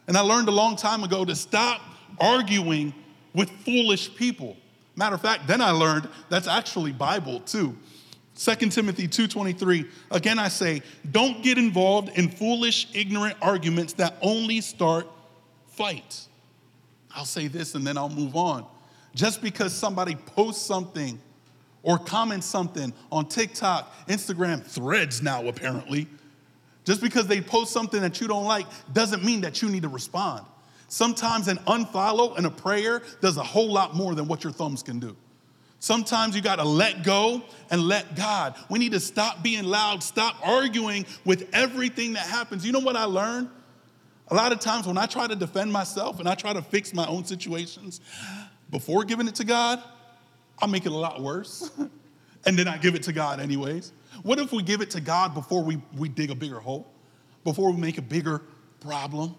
And 0.07 0.15
I 0.15 0.21
learned 0.21 0.49
a 0.49 0.51
long 0.51 0.75
time 0.75 1.03
ago 1.03 1.25
to 1.25 1.35
stop 1.35 1.81
arguing 2.19 2.93
with 3.33 3.49
foolish 3.49 4.13
people. 4.15 4.55
Matter 4.95 5.15
of 5.15 5.21
fact, 5.21 5.47
then 5.47 5.61
I 5.61 5.71
learned 5.71 6.07
that's 6.29 6.47
actually 6.47 6.91
Bible 6.91 7.39
too. 7.39 7.75
2 8.35 8.69
Timothy 8.69 9.07
2:23 9.07 9.89
Again 10.11 10.37
I 10.37 10.49
say 10.49 10.83
don't 11.09 11.41
get 11.41 11.57
involved 11.57 12.09
in 12.17 12.29
foolish 12.29 12.87
ignorant 12.93 13.37
arguments 13.41 13.93
that 13.93 14.17
only 14.21 14.61
start 14.61 15.07
fights. 15.67 16.29
I'll 17.15 17.25
say 17.25 17.47
this 17.47 17.75
and 17.75 17.87
then 17.87 17.97
I'll 17.97 18.09
move 18.09 18.35
on. 18.35 18.65
Just 19.13 19.41
because 19.41 19.73
somebody 19.73 20.15
posts 20.15 20.65
something 20.65 21.19
or 21.83 21.97
comments 21.97 22.45
something 22.45 22.93
on 23.11 23.27
TikTok, 23.27 23.91
Instagram, 24.07 24.63
threads 24.63 25.21
now 25.21 25.47
apparently, 25.47 26.07
just 26.83 27.01
because 27.01 27.25
they 27.27 27.41
post 27.41 27.71
something 27.71 28.01
that 28.01 28.19
you 28.19 28.27
don't 28.27 28.45
like 28.45 28.65
doesn't 28.93 29.23
mean 29.23 29.41
that 29.41 29.61
you 29.61 29.69
need 29.69 29.83
to 29.83 29.89
respond. 29.89 30.45
Sometimes 30.87 31.47
an 31.47 31.57
unfollow 31.59 32.37
and 32.37 32.45
a 32.45 32.51
prayer 32.51 33.01
does 33.21 33.37
a 33.37 33.43
whole 33.43 33.71
lot 33.71 33.95
more 33.95 34.13
than 34.13 34.27
what 34.27 34.43
your 34.43 34.53
thumbs 34.53 34.83
can 34.83 34.99
do. 34.99 35.15
Sometimes 35.79 36.35
you 36.35 36.41
got 36.41 36.57
to 36.57 36.63
let 36.63 37.03
go 37.03 37.41
and 37.69 37.81
let 37.81 38.15
God. 38.15 38.55
We 38.69 38.79
need 38.79 38.91
to 38.93 38.99
stop 38.99 39.43
being 39.43 39.65
loud, 39.65 40.03
stop 40.03 40.35
arguing 40.43 41.05
with 41.25 41.49
everything 41.53 42.13
that 42.13 42.25
happens. 42.25 42.65
You 42.65 42.71
know 42.71 42.79
what 42.79 42.95
I 42.95 43.03
learned? 43.05 43.49
A 44.29 44.35
lot 44.35 44.51
of 44.51 44.59
times 44.59 44.87
when 44.87 44.97
I 44.97 45.05
try 45.05 45.27
to 45.27 45.35
defend 45.35 45.71
myself 45.71 46.19
and 46.19 46.27
I 46.27 46.35
try 46.35 46.53
to 46.53 46.61
fix 46.61 46.93
my 46.93 47.05
own 47.07 47.25
situations, 47.25 48.01
before 48.71 49.03
giving 49.03 49.27
it 49.27 49.35
to 49.35 49.43
God, 49.43 49.81
I'll 50.59 50.67
make 50.67 50.85
it 50.85 50.91
a 50.91 50.97
lot 50.97 51.21
worse. 51.21 51.69
and 52.45 52.57
then 52.57 52.67
I 52.67 52.77
give 52.77 52.95
it 52.95 53.03
to 53.03 53.13
God 53.13 53.39
anyways. 53.39 53.91
What 54.23 54.39
if 54.39 54.51
we 54.51 54.63
give 54.63 54.81
it 54.81 54.89
to 54.91 55.01
God 55.01 55.33
before 55.33 55.63
we, 55.63 55.81
we 55.97 56.09
dig 56.09 56.31
a 56.31 56.35
bigger 56.35 56.59
hole, 56.59 56.87
before 57.43 57.71
we 57.71 57.79
make 57.79 57.97
a 57.97 58.01
bigger 58.01 58.41
problem? 58.79 59.35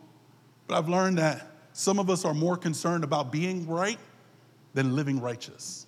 But 0.66 0.78
I've 0.78 0.88
learned 0.88 1.18
that 1.18 1.50
some 1.72 1.98
of 1.98 2.08
us 2.10 2.24
are 2.24 2.34
more 2.34 2.56
concerned 2.56 3.04
about 3.04 3.32
being 3.32 3.66
right 3.66 3.98
than 4.74 4.94
living 4.94 5.20
righteous. 5.20 5.85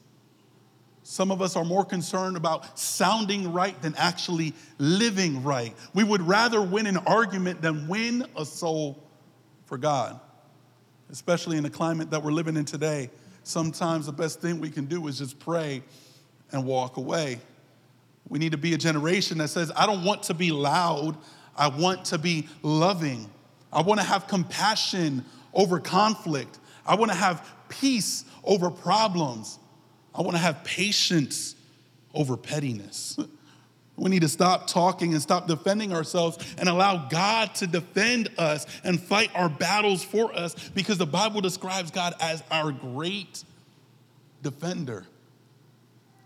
Some 1.10 1.30
of 1.30 1.40
us 1.40 1.56
are 1.56 1.64
more 1.64 1.86
concerned 1.86 2.36
about 2.36 2.78
sounding 2.78 3.50
right 3.50 3.80
than 3.80 3.94
actually 3.96 4.52
living 4.76 5.42
right. 5.42 5.74
We 5.94 6.04
would 6.04 6.20
rather 6.20 6.60
win 6.60 6.86
an 6.86 6.98
argument 6.98 7.62
than 7.62 7.88
win 7.88 8.26
a 8.36 8.44
soul 8.44 9.02
for 9.64 9.78
God, 9.78 10.20
especially 11.08 11.56
in 11.56 11.62
the 11.62 11.70
climate 11.70 12.10
that 12.10 12.22
we're 12.22 12.30
living 12.30 12.58
in 12.58 12.66
today. 12.66 13.08
Sometimes 13.42 14.04
the 14.04 14.12
best 14.12 14.42
thing 14.42 14.60
we 14.60 14.68
can 14.68 14.84
do 14.84 15.08
is 15.08 15.16
just 15.16 15.38
pray 15.38 15.82
and 16.52 16.66
walk 16.66 16.98
away. 16.98 17.40
We 18.28 18.38
need 18.38 18.52
to 18.52 18.58
be 18.58 18.74
a 18.74 18.78
generation 18.78 19.38
that 19.38 19.48
says, 19.48 19.72
I 19.74 19.86
don't 19.86 20.04
want 20.04 20.24
to 20.24 20.34
be 20.34 20.52
loud, 20.52 21.16
I 21.56 21.68
want 21.68 22.04
to 22.04 22.18
be 22.18 22.48
loving. 22.62 23.30
I 23.72 23.80
want 23.80 23.98
to 23.98 24.06
have 24.06 24.28
compassion 24.28 25.24
over 25.54 25.80
conflict. 25.80 26.58
I 26.84 26.96
want 26.96 27.10
to 27.10 27.16
have 27.16 27.50
peace 27.70 28.26
over 28.44 28.70
problems. 28.70 29.58
I 30.18 30.22
want 30.22 30.32
to 30.32 30.42
have 30.42 30.64
patience 30.64 31.54
over 32.12 32.36
pettiness. 32.36 33.18
We 33.98 34.10
need 34.10 34.22
to 34.22 34.28
stop 34.28 34.68
talking 34.68 35.12
and 35.12 35.20
stop 35.20 35.48
defending 35.48 35.92
ourselves 35.92 36.38
and 36.56 36.68
allow 36.68 37.08
God 37.08 37.56
to 37.56 37.66
defend 37.66 38.28
us 38.38 38.64
and 38.84 39.00
fight 39.00 39.28
our 39.34 39.48
battles 39.48 40.04
for 40.04 40.32
us 40.32 40.54
because 40.68 40.98
the 40.98 41.06
Bible 41.06 41.40
describes 41.40 41.90
God 41.90 42.14
as 42.20 42.40
our 42.48 42.70
great 42.70 43.42
defender. 44.40 45.04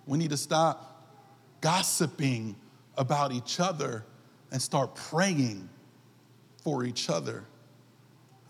We 0.07 0.19
need 0.19 0.29
to 0.31 0.37
stop 0.37 1.09
gossiping 1.63 2.57
about 2.99 3.33
each 3.33 3.59
other 3.59 4.05
and 4.51 4.61
start 4.61 4.95
praying 4.95 5.67
for 6.63 6.85
each 6.85 7.09
other. 7.09 7.43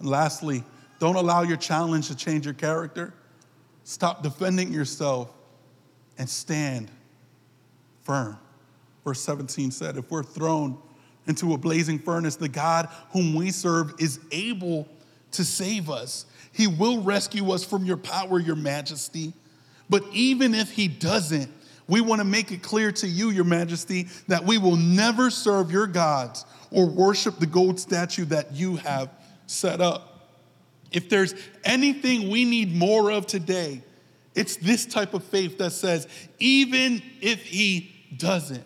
And 0.00 0.08
lastly, 0.08 0.64
don't 0.98 1.14
allow 1.14 1.42
your 1.42 1.58
challenge 1.58 2.08
to 2.08 2.16
change 2.16 2.44
your 2.44 2.54
character. 2.54 3.14
Stop 3.84 4.22
defending 4.22 4.72
yourself 4.72 5.30
and 6.18 6.28
stand 6.28 6.90
firm. 8.02 8.38
Verse 9.04 9.20
17 9.20 9.70
said, 9.70 9.96
If 9.96 10.10
we're 10.10 10.22
thrown 10.22 10.78
into 11.26 11.54
a 11.54 11.58
blazing 11.58 11.98
furnace, 11.98 12.36
the 12.36 12.48
God 12.48 12.88
whom 13.10 13.34
we 13.34 13.50
serve 13.50 13.94
is 13.98 14.20
able 14.30 14.88
to 15.32 15.44
save 15.44 15.90
us. 15.90 16.26
He 16.52 16.66
will 16.66 17.02
rescue 17.02 17.50
us 17.52 17.64
from 17.64 17.84
your 17.84 17.96
power, 17.96 18.38
your 18.38 18.56
majesty. 18.56 19.32
But 19.88 20.04
even 20.12 20.54
if 20.54 20.70
he 20.70 20.88
doesn't, 20.88 21.50
we 21.88 22.00
want 22.00 22.20
to 22.20 22.24
make 22.24 22.52
it 22.52 22.62
clear 22.62 22.92
to 22.92 23.08
you, 23.08 23.30
your 23.30 23.44
majesty, 23.44 24.08
that 24.28 24.44
we 24.44 24.58
will 24.58 24.76
never 24.76 25.30
serve 25.30 25.70
your 25.70 25.86
gods 25.86 26.44
or 26.70 26.88
worship 26.88 27.38
the 27.38 27.46
gold 27.46 27.80
statue 27.80 28.24
that 28.26 28.52
you 28.52 28.76
have 28.76 29.10
set 29.46 29.80
up. 29.80 30.11
If 30.92 31.08
there's 31.08 31.34
anything 31.64 32.30
we 32.30 32.44
need 32.44 32.74
more 32.74 33.10
of 33.10 33.26
today, 33.26 33.82
it's 34.34 34.56
this 34.56 34.86
type 34.86 35.14
of 35.14 35.24
faith 35.24 35.58
that 35.58 35.72
says, 35.72 36.08
even 36.38 37.02
if 37.20 37.42
he 37.42 37.92
doesn't, 38.16 38.64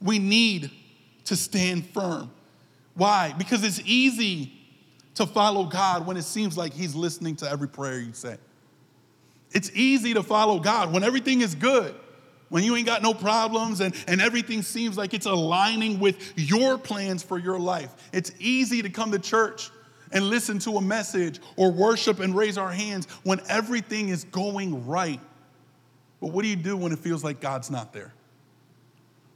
we 0.00 0.18
need 0.18 0.70
to 1.24 1.36
stand 1.36 1.86
firm. 1.90 2.30
Why? 2.94 3.34
Because 3.36 3.64
it's 3.64 3.80
easy 3.84 4.52
to 5.16 5.26
follow 5.26 5.64
God 5.64 6.06
when 6.06 6.16
it 6.16 6.22
seems 6.22 6.56
like 6.56 6.72
he's 6.72 6.94
listening 6.94 7.36
to 7.36 7.50
every 7.50 7.68
prayer 7.68 7.98
you 7.98 8.12
say. 8.12 8.36
It's 9.52 9.70
easy 9.74 10.14
to 10.14 10.22
follow 10.22 10.60
God 10.60 10.92
when 10.92 11.02
everything 11.02 11.40
is 11.40 11.54
good, 11.54 11.94
when 12.48 12.62
you 12.62 12.76
ain't 12.76 12.86
got 12.86 13.02
no 13.02 13.14
problems 13.14 13.80
and, 13.80 13.94
and 14.06 14.20
everything 14.20 14.62
seems 14.62 14.96
like 14.96 15.14
it's 15.14 15.26
aligning 15.26 15.98
with 15.98 16.34
your 16.36 16.78
plans 16.78 17.22
for 17.22 17.38
your 17.38 17.58
life. 17.58 17.90
It's 18.12 18.32
easy 18.38 18.82
to 18.82 18.90
come 18.90 19.12
to 19.12 19.18
church 19.18 19.70
and 20.12 20.28
listen 20.28 20.58
to 20.60 20.76
a 20.76 20.80
message 20.80 21.40
or 21.56 21.70
worship 21.70 22.20
and 22.20 22.34
raise 22.34 22.58
our 22.58 22.70
hands 22.70 23.06
when 23.22 23.40
everything 23.48 24.08
is 24.08 24.24
going 24.24 24.86
right. 24.86 25.20
But 26.20 26.28
what 26.28 26.42
do 26.42 26.48
you 26.48 26.56
do 26.56 26.76
when 26.76 26.92
it 26.92 26.98
feels 26.98 27.22
like 27.24 27.40
God's 27.40 27.70
not 27.70 27.92
there? 27.92 28.12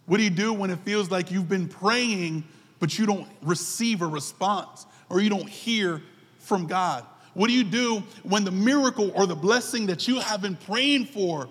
What 0.06 0.16
do 0.16 0.24
you 0.24 0.30
do 0.30 0.52
when 0.52 0.70
it 0.70 0.78
feels 0.80 1.10
like 1.10 1.30
you've 1.30 1.48
been 1.48 1.68
praying, 1.68 2.44
but 2.78 2.98
you 2.98 3.06
don't 3.06 3.28
receive 3.42 4.02
a 4.02 4.06
response 4.06 4.86
or 5.08 5.20
you 5.20 5.30
don't 5.30 5.48
hear 5.48 6.02
from 6.38 6.66
God? 6.66 7.04
What 7.34 7.46
do 7.48 7.52
you 7.52 7.64
do 7.64 8.02
when 8.22 8.44
the 8.44 8.50
miracle 8.50 9.12
or 9.14 9.26
the 9.26 9.36
blessing 9.36 9.86
that 9.86 10.08
you 10.08 10.18
have 10.18 10.42
been 10.42 10.56
praying 10.56 11.06
for, 11.06 11.48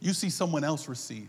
you 0.00 0.12
see 0.12 0.30
someone 0.30 0.64
else 0.64 0.88
receive? 0.88 1.28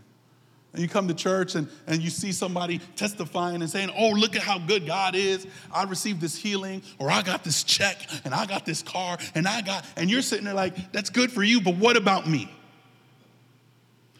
And 0.72 0.82
you 0.82 0.88
come 0.88 1.08
to 1.08 1.14
church 1.14 1.54
and, 1.54 1.66
and 1.86 2.02
you 2.02 2.10
see 2.10 2.30
somebody 2.30 2.80
testifying 2.94 3.62
and 3.62 3.70
saying, 3.70 3.90
Oh, 3.96 4.10
look 4.10 4.36
at 4.36 4.42
how 4.42 4.58
good 4.58 4.86
God 4.86 5.14
is. 5.14 5.46
I 5.72 5.84
received 5.84 6.20
this 6.20 6.36
healing, 6.36 6.82
or 6.98 7.10
I 7.10 7.22
got 7.22 7.42
this 7.42 7.62
check, 7.64 7.96
and 8.24 8.34
I 8.34 8.46
got 8.46 8.66
this 8.66 8.82
car, 8.82 9.18
and 9.34 9.48
I 9.48 9.62
got, 9.62 9.84
and 9.96 10.10
you're 10.10 10.22
sitting 10.22 10.44
there 10.44 10.54
like, 10.54 10.92
That's 10.92 11.10
good 11.10 11.32
for 11.32 11.42
you, 11.42 11.60
but 11.60 11.76
what 11.76 11.96
about 11.96 12.28
me? 12.28 12.50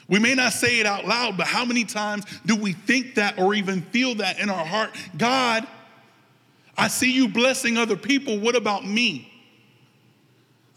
We 0.08 0.18
may 0.18 0.34
not 0.34 0.54
say 0.54 0.80
it 0.80 0.86
out 0.86 1.06
loud, 1.06 1.36
but 1.36 1.46
how 1.46 1.66
many 1.66 1.84
times 1.84 2.24
do 2.46 2.56
we 2.56 2.72
think 2.72 3.16
that 3.16 3.38
or 3.38 3.52
even 3.52 3.82
feel 3.82 4.14
that 4.16 4.38
in 4.38 4.48
our 4.48 4.64
heart? 4.64 4.96
God, 5.18 5.66
I 6.78 6.88
see 6.88 7.12
you 7.12 7.28
blessing 7.28 7.76
other 7.76 7.96
people. 7.96 8.38
What 8.38 8.56
about 8.56 8.86
me? 8.86 9.30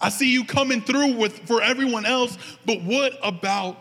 I 0.01 0.09
see 0.09 0.33
you 0.33 0.43
coming 0.43 0.81
through 0.81 1.13
with 1.13 1.47
for 1.47 1.61
everyone 1.61 2.05
else, 2.05 2.37
but 2.65 2.81
what 2.81 3.13
about 3.23 3.77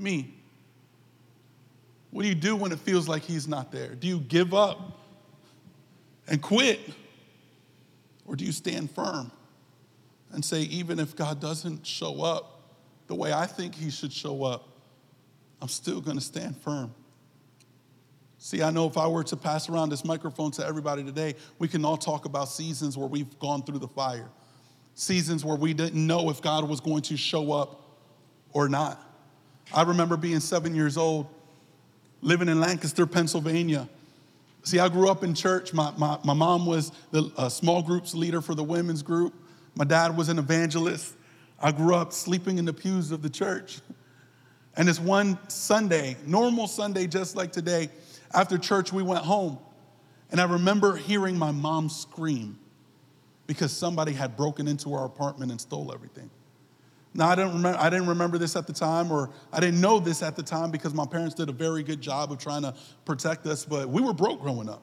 me? 0.00 0.34
What 2.10 2.22
do 2.22 2.28
you 2.28 2.34
do 2.34 2.56
when 2.56 2.72
it 2.72 2.78
feels 2.80 3.08
like 3.08 3.22
He's 3.22 3.46
not 3.46 3.70
there? 3.70 3.94
Do 3.94 4.08
you 4.08 4.18
give 4.18 4.52
up 4.54 4.98
and 6.26 6.42
quit? 6.42 6.80
Or 8.26 8.36
do 8.36 8.44
you 8.44 8.52
stand 8.52 8.90
firm 8.90 9.30
and 10.32 10.44
say, 10.44 10.62
even 10.62 10.98
if 10.98 11.16
God 11.16 11.40
doesn't 11.40 11.86
show 11.86 12.22
up 12.22 12.62
the 13.06 13.14
way 13.14 13.32
I 13.32 13.46
think 13.46 13.74
He 13.74 13.90
should 13.90 14.12
show 14.12 14.44
up, 14.44 14.68
I'm 15.60 15.68
still 15.68 16.00
gonna 16.00 16.20
stand 16.20 16.56
firm? 16.56 16.94
See, 18.38 18.62
I 18.62 18.70
know 18.70 18.86
if 18.86 18.96
I 18.96 19.06
were 19.06 19.24
to 19.24 19.36
pass 19.36 19.68
around 19.68 19.90
this 19.90 20.04
microphone 20.04 20.50
to 20.52 20.66
everybody 20.66 21.04
today, 21.04 21.34
we 21.58 21.68
can 21.68 21.84
all 21.84 21.98
talk 21.98 22.24
about 22.24 22.48
seasons 22.48 22.96
where 22.96 23.06
we've 23.06 23.38
gone 23.38 23.62
through 23.62 23.80
the 23.80 23.88
fire, 23.88 24.30
seasons 24.94 25.44
where 25.44 25.56
we 25.56 25.74
didn't 25.74 26.06
know 26.06 26.30
if 26.30 26.40
God 26.40 26.66
was 26.66 26.80
going 26.80 27.02
to 27.02 27.18
show 27.18 27.52
up 27.52 27.82
or 28.52 28.68
not. 28.68 29.09
I 29.72 29.82
remember 29.82 30.16
being 30.16 30.40
seven 30.40 30.74
years 30.74 30.96
old, 30.96 31.28
living 32.22 32.48
in 32.48 32.60
Lancaster, 32.60 33.06
Pennsylvania. 33.06 33.88
See, 34.64 34.78
I 34.78 34.88
grew 34.88 35.08
up 35.08 35.22
in 35.22 35.34
church. 35.34 35.72
My, 35.72 35.92
my, 35.96 36.18
my 36.24 36.34
mom 36.34 36.66
was 36.66 36.92
the 37.12 37.30
uh, 37.36 37.48
small 37.48 37.82
groups 37.82 38.14
leader 38.14 38.40
for 38.40 38.54
the 38.54 38.64
women's 38.64 39.02
group. 39.02 39.32
My 39.74 39.84
dad 39.84 40.16
was 40.16 40.28
an 40.28 40.38
evangelist. 40.38 41.14
I 41.60 41.72
grew 41.72 41.94
up 41.94 42.12
sleeping 42.12 42.58
in 42.58 42.64
the 42.64 42.72
pews 42.72 43.12
of 43.12 43.22
the 43.22 43.30
church. 43.30 43.80
And 44.76 44.88
this 44.88 44.98
one 44.98 45.38
Sunday, 45.48 46.16
normal 46.26 46.66
Sunday, 46.66 47.06
just 47.06 47.36
like 47.36 47.52
today, 47.52 47.90
after 48.34 48.58
church, 48.58 48.92
we 48.92 49.02
went 49.02 49.24
home. 49.24 49.58
And 50.30 50.40
I 50.40 50.44
remember 50.44 50.96
hearing 50.96 51.38
my 51.38 51.50
mom 51.50 51.88
scream 51.88 52.58
because 53.46 53.72
somebody 53.72 54.12
had 54.12 54.36
broken 54.36 54.68
into 54.68 54.94
our 54.94 55.04
apartment 55.04 55.50
and 55.50 55.60
stole 55.60 55.92
everything. 55.92 56.30
Now, 57.12 57.28
I 57.28 57.34
didn't, 57.34 57.54
remember, 57.54 57.78
I 57.78 57.90
didn't 57.90 58.06
remember 58.06 58.38
this 58.38 58.54
at 58.54 58.66
the 58.66 58.72
time, 58.72 59.10
or 59.10 59.30
I 59.52 59.58
didn't 59.58 59.80
know 59.80 59.98
this 59.98 60.22
at 60.22 60.36
the 60.36 60.42
time 60.42 60.70
because 60.70 60.94
my 60.94 61.06
parents 61.06 61.34
did 61.34 61.48
a 61.48 61.52
very 61.52 61.82
good 61.82 62.00
job 62.00 62.30
of 62.30 62.38
trying 62.38 62.62
to 62.62 62.74
protect 63.04 63.46
us, 63.46 63.64
but 63.64 63.88
we 63.88 64.00
were 64.00 64.12
broke 64.12 64.40
growing 64.40 64.68
up. 64.68 64.82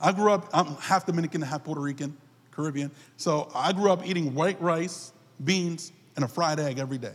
I 0.00 0.12
grew 0.12 0.30
up, 0.30 0.50
I'm 0.52 0.76
half 0.76 1.06
Dominican, 1.06 1.40
half 1.40 1.64
Puerto 1.64 1.80
Rican, 1.80 2.16
Caribbean. 2.50 2.90
So 3.16 3.50
I 3.54 3.72
grew 3.72 3.90
up 3.90 4.06
eating 4.06 4.34
white 4.34 4.60
rice, 4.60 5.12
beans, 5.42 5.92
and 6.16 6.24
a 6.24 6.28
fried 6.28 6.60
egg 6.60 6.78
every 6.78 6.98
day. 6.98 7.14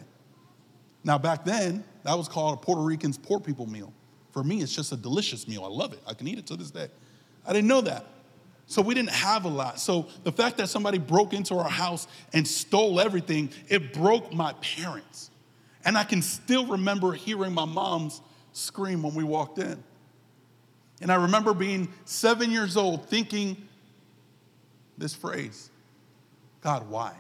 Now, 1.03 1.17
back 1.19 1.45
then, 1.45 1.83
that 2.03 2.17
was 2.17 2.27
called 2.27 2.55
a 2.55 2.57
Puerto 2.57 2.81
Rican's 2.81 3.17
poor 3.17 3.39
people 3.39 3.67
meal. 3.67 3.93
For 4.31 4.43
me, 4.43 4.61
it's 4.61 4.75
just 4.75 4.91
a 4.91 4.97
delicious 4.97 5.47
meal. 5.47 5.63
I 5.63 5.67
love 5.67 5.93
it. 5.93 5.99
I 6.07 6.13
can 6.13 6.27
eat 6.27 6.39
it 6.39 6.47
to 6.47 6.55
this 6.55 6.71
day. 6.71 6.87
I 7.45 7.53
didn't 7.53 7.67
know 7.67 7.81
that. 7.81 8.05
So 8.69 8.83
we 8.83 8.93
didn't 8.93 9.09
have 9.09 9.45
a 9.45 9.49
lot. 9.49 9.79
So 9.79 10.05
the 10.23 10.31
fact 10.31 10.57
that 10.57 10.69
somebody 10.69 10.99
broke 10.99 11.33
into 11.33 11.55
our 11.55 11.67
house 11.67 12.07
and 12.33 12.47
stole 12.47 12.99
everything, 12.99 13.49
it 13.67 13.93
broke 13.93 14.31
my 14.31 14.53
parents. 14.61 15.31
And 15.83 15.97
I 15.97 16.03
can 16.03 16.21
still 16.21 16.67
remember 16.67 17.13
hearing 17.13 17.51
my 17.51 17.65
mom's 17.65 18.21
scream 18.53 19.01
when 19.01 19.15
we 19.15 19.23
walked 19.23 19.57
in. 19.57 19.83
And 21.01 21.11
I 21.11 21.15
remember 21.15 21.55
being 21.55 21.91
seven 22.05 22.51
years 22.51 22.77
old 22.77 23.09
thinking 23.09 23.57
this 24.99 25.15
phrase 25.15 25.71
God, 26.61 26.87
why? 26.91 27.15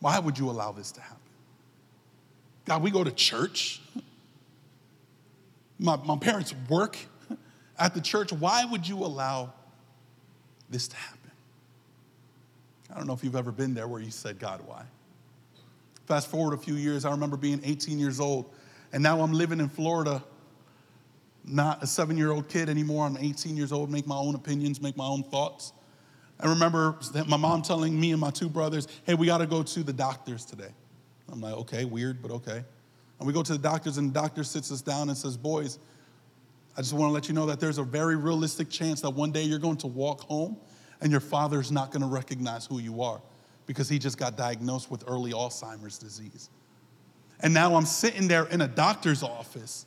Why 0.00 0.18
would 0.18 0.40
you 0.40 0.50
allow 0.50 0.72
this 0.72 0.90
to 0.92 1.00
happen? 1.00 1.18
God, 2.64 2.82
we 2.82 2.90
go 2.90 3.04
to 3.04 3.12
church. 3.12 3.80
My, 5.78 5.96
my 6.04 6.16
parents 6.16 6.52
work 6.68 6.98
at 7.82 7.94
the 7.94 8.00
church, 8.00 8.32
why 8.32 8.64
would 8.64 8.86
you 8.86 8.98
allow 8.98 9.52
this 10.70 10.86
to 10.86 10.96
happen? 10.96 11.30
I 12.88 12.96
don't 12.96 13.08
know 13.08 13.12
if 13.12 13.24
you've 13.24 13.34
ever 13.34 13.50
been 13.50 13.74
there 13.74 13.88
where 13.88 14.00
you 14.00 14.12
said, 14.12 14.38
God, 14.38 14.60
why? 14.66 14.84
Fast 16.06 16.28
forward 16.28 16.54
a 16.54 16.56
few 16.56 16.74
years, 16.74 17.04
I 17.04 17.10
remember 17.10 17.36
being 17.36 17.60
18 17.64 17.98
years 17.98 18.20
old, 18.20 18.52
and 18.92 19.02
now 19.02 19.20
I'm 19.20 19.32
living 19.32 19.58
in 19.58 19.68
Florida, 19.68 20.22
not 21.44 21.82
a 21.82 21.86
seven 21.88 22.16
year 22.16 22.30
old 22.30 22.48
kid 22.48 22.68
anymore. 22.68 23.04
I'm 23.04 23.16
18 23.16 23.56
years 23.56 23.72
old, 23.72 23.90
make 23.90 24.06
my 24.06 24.16
own 24.16 24.36
opinions, 24.36 24.80
make 24.80 24.96
my 24.96 25.06
own 25.06 25.24
thoughts. 25.24 25.72
I 26.38 26.48
remember 26.48 26.96
my 27.26 27.36
mom 27.36 27.62
telling 27.62 27.98
me 27.98 28.12
and 28.12 28.20
my 28.20 28.30
two 28.30 28.48
brothers, 28.48 28.86
hey, 29.06 29.14
we 29.14 29.26
got 29.26 29.38
to 29.38 29.46
go 29.46 29.64
to 29.64 29.82
the 29.82 29.92
doctors 29.92 30.44
today. 30.44 30.70
I'm 31.32 31.40
like, 31.40 31.54
okay, 31.54 31.84
weird, 31.84 32.22
but 32.22 32.30
okay. 32.30 32.62
And 33.18 33.26
we 33.26 33.32
go 33.32 33.42
to 33.42 33.52
the 33.52 33.58
doctors, 33.58 33.98
and 33.98 34.10
the 34.10 34.14
doctor 34.14 34.44
sits 34.44 34.70
us 34.70 34.82
down 34.82 35.08
and 35.08 35.18
says, 35.18 35.36
boys, 35.36 35.80
I 36.76 36.80
just 36.80 36.92
want 36.92 37.10
to 37.10 37.12
let 37.12 37.28
you 37.28 37.34
know 37.34 37.46
that 37.46 37.60
there's 37.60 37.78
a 37.78 37.82
very 37.82 38.16
realistic 38.16 38.70
chance 38.70 39.02
that 39.02 39.10
one 39.10 39.30
day 39.30 39.42
you're 39.42 39.58
going 39.58 39.76
to 39.78 39.86
walk 39.86 40.22
home 40.22 40.56
and 41.00 41.10
your 41.10 41.20
father's 41.20 41.70
not 41.70 41.90
going 41.90 42.02
to 42.02 42.08
recognize 42.08 42.64
who 42.66 42.78
you 42.78 43.02
are 43.02 43.20
because 43.66 43.88
he 43.88 43.98
just 43.98 44.16
got 44.16 44.36
diagnosed 44.36 44.90
with 44.90 45.04
early 45.06 45.32
Alzheimer's 45.32 45.98
disease. 45.98 46.48
And 47.40 47.52
now 47.52 47.74
I'm 47.74 47.84
sitting 47.84 48.28
there 48.28 48.46
in 48.46 48.60
a 48.60 48.68
doctor's 48.68 49.22
office 49.22 49.86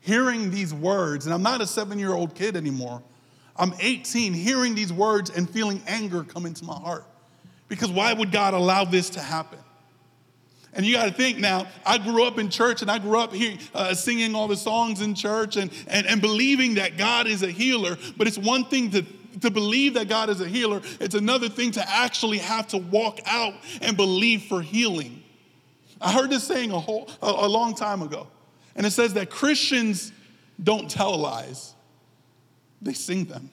hearing 0.00 0.50
these 0.50 0.72
words, 0.72 1.26
and 1.26 1.34
I'm 1.34 1.42
not 1.42 1.60
a 1.60 1.66
seven 1.66 1.98
year 1.98 2.12
old 2.12 2.34
kid 2.34 2.56
anymore. 2.56 3.02
I'm 3.56 3.72
18, 3.80 4.32
hearing 4.32 4.74
these 4.74 4.92
words 4.92 5.30
and 5.30 5.48
feeling 5.48 5.82
anger 5.86 6.22
come 6.22 6.46
into 6.46 6.64
my 6.64 6.78
heart. 6.78 7.04
Because 7.68 7.90
why 7.90 8.12
would 8.12 8.30
God 8.30 8.54
allow 8.54 8.84
this 8.84 9.10
to 9.10 9.20
happen? 9.20 9.58
And 10.76 10.84
you 10.84 10.92
got 10.92 11.06
to 11.06 11.10
think 11.10 11.38
now, 11.38 11.66
I 11.86 11.96
grew 11.96 12.24
up 12.24 12.38
in 12.38 12.50
church 12.50 12.82
and 12.82 12.90
I 12.90 12.98
grew 12.98 13.18
up 13.18 13.32
here 13.32 13.56
uh, 13.74 13.94
singing 13.94 14.34
all 14.34 14.46
the 14.46 14.58
songs 14.58 15.00
in 15.00 15.14
church 15.14 15.56
and, 15.56 15.72
and, 15.88 16.06
and 16.06 16.20
believing 16.20 16.74
that 16.74 16.98
God 16.98 17.26
is 17.26 17.42
a 17.42 17.50
healer. 17.50 17.96
But 18.18 18.26
it's 18.26 18.36
one 18.36 18.66
thing 18.66 18.90
to, 18.90 19.02
to 19.40 19.50
believe 19.50 19.94
that 19.94 20.06
God 20.08 20.28
is 20.28 20.42
a 20.42 20.46
healer, 20.46 20.82
it's 21.00 21.14
another 21.14 21.48
thing 21.48 21.70
to 21.72 21.90
actually 21.90 22.38
have 22.38 22.68
to 22.68 22.78
walk 22.78 23.20
out 23.24 23.54
and 23.80 23.96
believe 23.96 24.42
for 24.42 24.60
healing. 24.60 25.22
I 25.98 26.12
heard 26.12 26.28
this 26.28 26.44
saying 26.44 26.70
a, 26.70 26.78
whole, 26.78 27.08
a, 27.22 27.26
a 27.26 27.48
long 27.48 27.74
time 27.74 28.02
ago. 28.02 28.26
And 28.74 28.84
it 28.84 28.90
says 28.90 29.14
that 29.14 29.30
Christians 29.30 30.12
don't 30.62 30.90
tell 30.90 31.16
lies, 31.16 31.74
they 32.82 32.92
sing 32.92 33.24
them. 33.24 33.50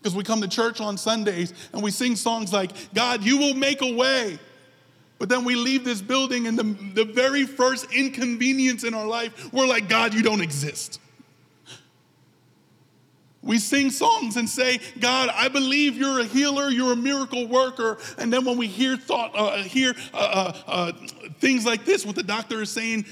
Because 0.00 0.14
we 0.14 0.22
come 0.22 0.40
to 0.42 0.48
church 0.48 0.80
on 0.80 0.96
Sundays 0.98 1.52
and 1.72 1.82
we 1.82 1.90
sing 1.90 2.14
songs 2.14 2.52
like, 2.52 2.70
God, 2.94 3.24
you 3.24 3.38
will 3.38 3.54
make 3.54 3.82
a 3.82 3.92
way. 3.92 4.38
But 5.18 5.28
then 5.28 5.44
we 5.44 5.54
leave 5.54 5.84
this 5.84 6.02
building, 6.02 6.46
and 6.46 6.58
the, 6.58 7.04
the 7.04 7.04
very 7.04 7.44
first 7.44 7.92
inconvenience 7.92 8.84
in 8.84 8.94
our 8.94 9.06
life, 9.06 9.52
we're 9.52 9.66
like, 9.66 9.88
God, 9.88 10.12
you 10.12 10.22
don't 10.22 10.40
exist. 10.40 11.00
We 13.44 13.58
sing 13.58 13.90
songs 13.90 14.36
and 14.36 14.48
say, 14.48 14.80
God, 14.98 15.28
I 15.32 15.48
believe 15.48 15.96
you're 15.96 16.20
a 16.20 16.24
healer, 16.24 16.70
you're 16.70 16.94
a 16.94 16.96
miracle 16.96 17.46
worker. 17.46 17.98
And 18.16 18.32
then 18.32 18.44
when 18.46 18.56
we 18.56 18.66
hear 18.66 18.96
thought, 18.96 19.32
uh, 19.34 19.58
hear 19.58 19.94
uh, 20.14 20.16
uh, 20.16 20.62
uh, 20.66 20.92
things 21.40 21.66
like 21.66 21.84
this, 21.84 22.06
what 22.06 22.16
the 22.16 22.22
doctor 22.22 22.62
is 22.62 22.70
saying, 22.70 23.04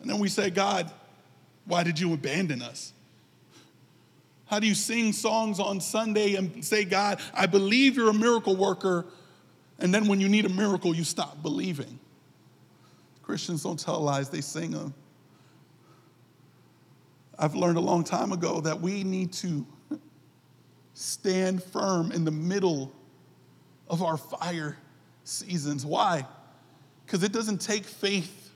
and 0.00 0.10
then 0.10 0.18
we 0.18 0.28
say, 0.28 0.50
God, 0.50 0.90
why 1.66 1.84
did 1.84 2.00
you 2.00 2.12
abandon 2.12 2.62
us? 2.62 2.92
How 4.46 4.58
do 4.58 4.66
you 4.66 4.74
sing 4.74 5.12
songs 5.12 5.60
on 5.60 5.80
Sunday 5.80 6.34
and 6.34 6.64
say, 6.64 6.84
God, 6.84 7.20
I 7.32 7.46
believe 7.46 7.96
you're 7.96 8.10
a 8.10 8.14
miracle 8.14 8.56
worker, 8.56 9.06
and 9.80 9.92
then 9.92 10.06
when 10.06 10.20
you 10.20 10.28
need 10.28 10.44
a 10.44 10.50
miracle, 10.50 10.94
you 10.94 11.04
stop 11.04 11.42
believing. 11.42 11.98
Christians 13.22 13.62
don't 13.62 13.78
tell 13.78 14.00
lies, 14.00 14.28
they 14.28 14.40
sing 14.40 14.70
them. 14.70 14.94
I've 17.38 17.54
learned 17.54 17.78
a 17.78 17.80
long 17.80 18.04
time 18.04 18.32
ago 18.32 18.60
that 18.60 18.80
we 18.80 19.02
need 19.02 19.32
to 19.34 19.66
stand 20.92 21.62
firm 21.62 22.12
in 22.12 22.24
the 22.24 22.30
middle 22.30 22.92
of 23.88 24.02
our 24.02 24.18
fire 24.18 24.76
seasons. 25.24 25.86
Why? 25.86 26.26
Because 27.06 27.22
it 27.22 27.32
doesn't 27.32 27.60
take 27.60 27.84
faith 27.84 28.52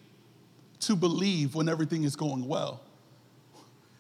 to 0.81 0.95
believe 0.95 1.55
when 1.55 1.69
everything 1.69 2.05
is 2.05 2.15
going 2.15 2.47
well. 2.47 2.83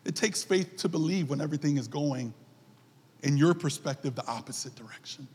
It 0.04 0.14
takes 0.14 0.42
faith 0.44 0.76
to 0.78 0.88
believe 0.88 1.30
when 1.30 1.40
everything 1.40 1.78
is 1.78 1.88
going, 1.88 2.34
in 3.22 3.38
your 3.38 3.54
perspective, 3.54 4.14
the 4.14 4.26
opposite 4.26 4.74
direction. 4.74 5.26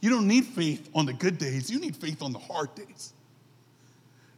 You 0.00 0.10
don't 0.10 0.26
need 0.26 0.46
faith 0.46 0.88
on 0.94 1.06
the 1.06 1.12
good 1.12 1.38
days, 1.38 1.70
you 1.70 1.80
need 1.80 1.96
faith 1.96 2.22
on 2.22 2.32
the 2.32 2.38
hard 2.38 2.74
days. 2.74 3.12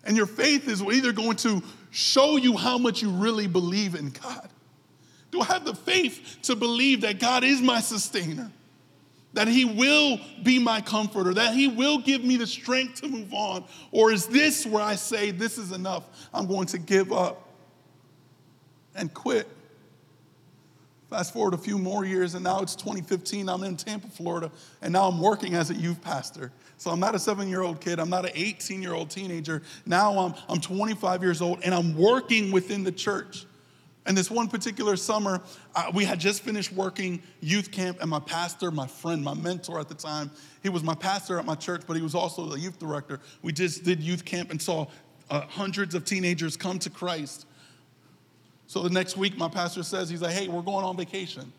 And 0.04 0.16
your 0.16 0.26
faith 0.26 0.68
is 0.68 0.82
either 0.82 1.12
going 1.12 1.36
to 1.38 1.62
show 1.90 2.36
you 2.36 2.56
how 2.56 2.76
much 2.76 3.02
you 3.02 3.10
really 3.10 3.46
believe 3.46 3.94
in 3.94 4.10
God. 4.10 4.48
Do 5.30 5.40
I 5.40 5.44
have 5.44 5.64
the 5.64 5.74
faith 5.74 6.38
to 6.42 6.56
believe 6.56 7.02
that 7.02 7.20
God 7.20 7.44
is 7.44 7.60
my 7.60 7.80
sustainer? 7.80 8.50
That 9.34 9.48
He 9.48 9.64
will 9.64 10.18
be 10.42 10.58
my 10.58 10.80
comforter, 10.80 11.32
that 11.34 11.54
He 11.54 11.68
will 11.68 11.98
give 11.98 12.24
me 12.24 12.36
the 12.36 12.46
strength 12.46 13.00
to 13.00 13.08
move 13.08 13.32
on? 13.32 13.64
Or 13.92 14.12
is 14.12 14.26
this 14.26 14.66
where 14.66 14.82
I 14.82 14.96
say, 14.96 15.30
This 15.30 15.56
is 15.56 15.72
enough, 15.72 16.04
I'm 16.34 16.46
going 16.46 16.66
to 16.66 16.78
give 16.78 17.12
up 17.12 17.48
and 18.94 19.12
quit? 19.14 19.48
Fast 21.12 21.34
forward 21.34 21.52
a 21.52 21.58
few 21.58 21.76
more 21.76 22.06
years, 22.06 22.32
and 22.36 22.42
now 22.42 22.60
it's 22.60 22.74
2015. 22.74 23.46
I'm 23.46 23.62
in 23.64 23.76
Tampa, 23.76 24.08
Florida, 24.08 24.50
and 24.80 24.94
now 24.94 25.08
I'm 25.08 25.20
working 25.20 25.52
as 25.52 25.68
a 25.68 25.74
youth 25.74 26.00
pastor. 26.00 26.50
So 26.78 26.90
I'm 26.90 27.00
not 27.00 27.14
a 27.14 27.18
seven 27.18 27.50
year 27.50 27.60
old 27.60 27.82
kid, 27.82 28.00
I'm 28.00 28.08
not 28.08 28.24
an 28.24 28.32
18 28.34 28.80
year 28.80 28.94
old 28.94 29.10
teenager. 29.10 29.60
Now 29.84 30.18
I'm, 30.18 30.34
I'm 30.48 30.58
25 30.58 31.22
years 31.22 31.42
old, 31.42 31.60
and 31.64 31.74
I'm 31.74 31.94
working 31.98 32.50
within 32.50 32.82
the 32.82 32.90
church. 32.90 33.44
And 34.06 34.16
this 34.16 34.30
one 34.30 34.48
particular 34.48 34.96
summer, 34.96 35.42
we 35.92 36.06
had 36.06 36.18
just 36.18 36.42
finished 36.42 36.72
working 36.72 37.22
youth 37.40 37.70
camp, 37.70 37.98
and 38.00 38.08
my 38.08 38.20
pastor, 38.20 38.70
my 38.70 38.86
friend, 38.86 39.22
my 39.22 39.34
mentor 39.34 39.78
at 39.80 39.90
the 39.90 39.94
time, 39.94 40.30
he 40.62 40.70
was 40.70 40.82
my 40.82 40.94
pastor 40.94 41.38
at 41.38 41.44
my 41.44 41.56
church, 41.56 41.82
but 41.86 41.94
he 41.94 42.02
was 42.02 42.14
also 42.14 42.46
the 42.46 42.58
youth 42.58 42.78
director. 42.78 43.20
We 43.42 43.52
just 43.52 43.84
did 43.84 44.00
youth 44.00 44.24
camp 44.24 44.50
and 44.50 44.62
saw 44.62 44.86
uh, 45.28 45.42
hundreds 45.42 45.94
of 45.94 46.06
teenagers 46.06 46.56
come 46.56 46.78
to 46.78 46.88
Christ. 46.88 47.44
So 48.72 48.82
the 48.82 48.88
next 48.88 49.18
week, 49.18 49.36
my 49.36 49.50
pastor 49.50 49.82
says, 49.82 50.08
he's 50.08 50.22
like, 50.22 50.32
hey, 50.32 50.48
we're 50.48 50.62
going 50.62 50.82
on 50.82 50.96
vacation. 50.96 51.52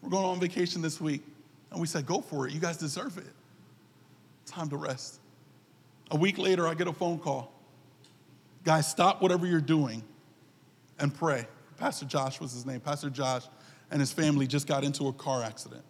We're 0.00 0.08
going 0.08 0.24
on 0.24 0.40
vacation 0.40 0.80
this 0.80 0.98
week. 0.98 1.22
And 1.70 1.78
we 1.78 1.86
said, 1.86 2.06
go 2.06 2.22
for 2.22 2.48
it. 2.48 2.54
You 2.54 2.58
guys 2.58 2.78
deserve 2.78 3.18
it. 3.18 3.26
Time 4.46 4.70
to 4.70 4.78
rest. 4.78 5.20
A 6.10 6.16
week 6.16 6.38
later, 6.38 6.66
I 6.66 6.72
get 6.72 6.88
a 6.88 6.92
phone 6.94 7.18
call. 7.18 7.52
Guys, 8.64 8.88
stop 8.88 9.20
whatever 9.20 9.46
you're 9.46 9.60
doing 9.60 10.02
and 10.98 11.14
pray. 11.14 11.46
Pastor 11.76 12.06
Josh 12.06 12.40
was 12.40 12.52
his 12.52 12.64
name. 12.64 12.80
Pastor 12.80 13.10
Josh 13.10 13.42
and 13.90 14.00
his 14.00 14.10
family 14.10 14.46
just 14.46 14.66
got 14.66 14.84
into 14.84 15.08
a 15.08 15.12
car 15.12 15.42
accident. 15.42 15.84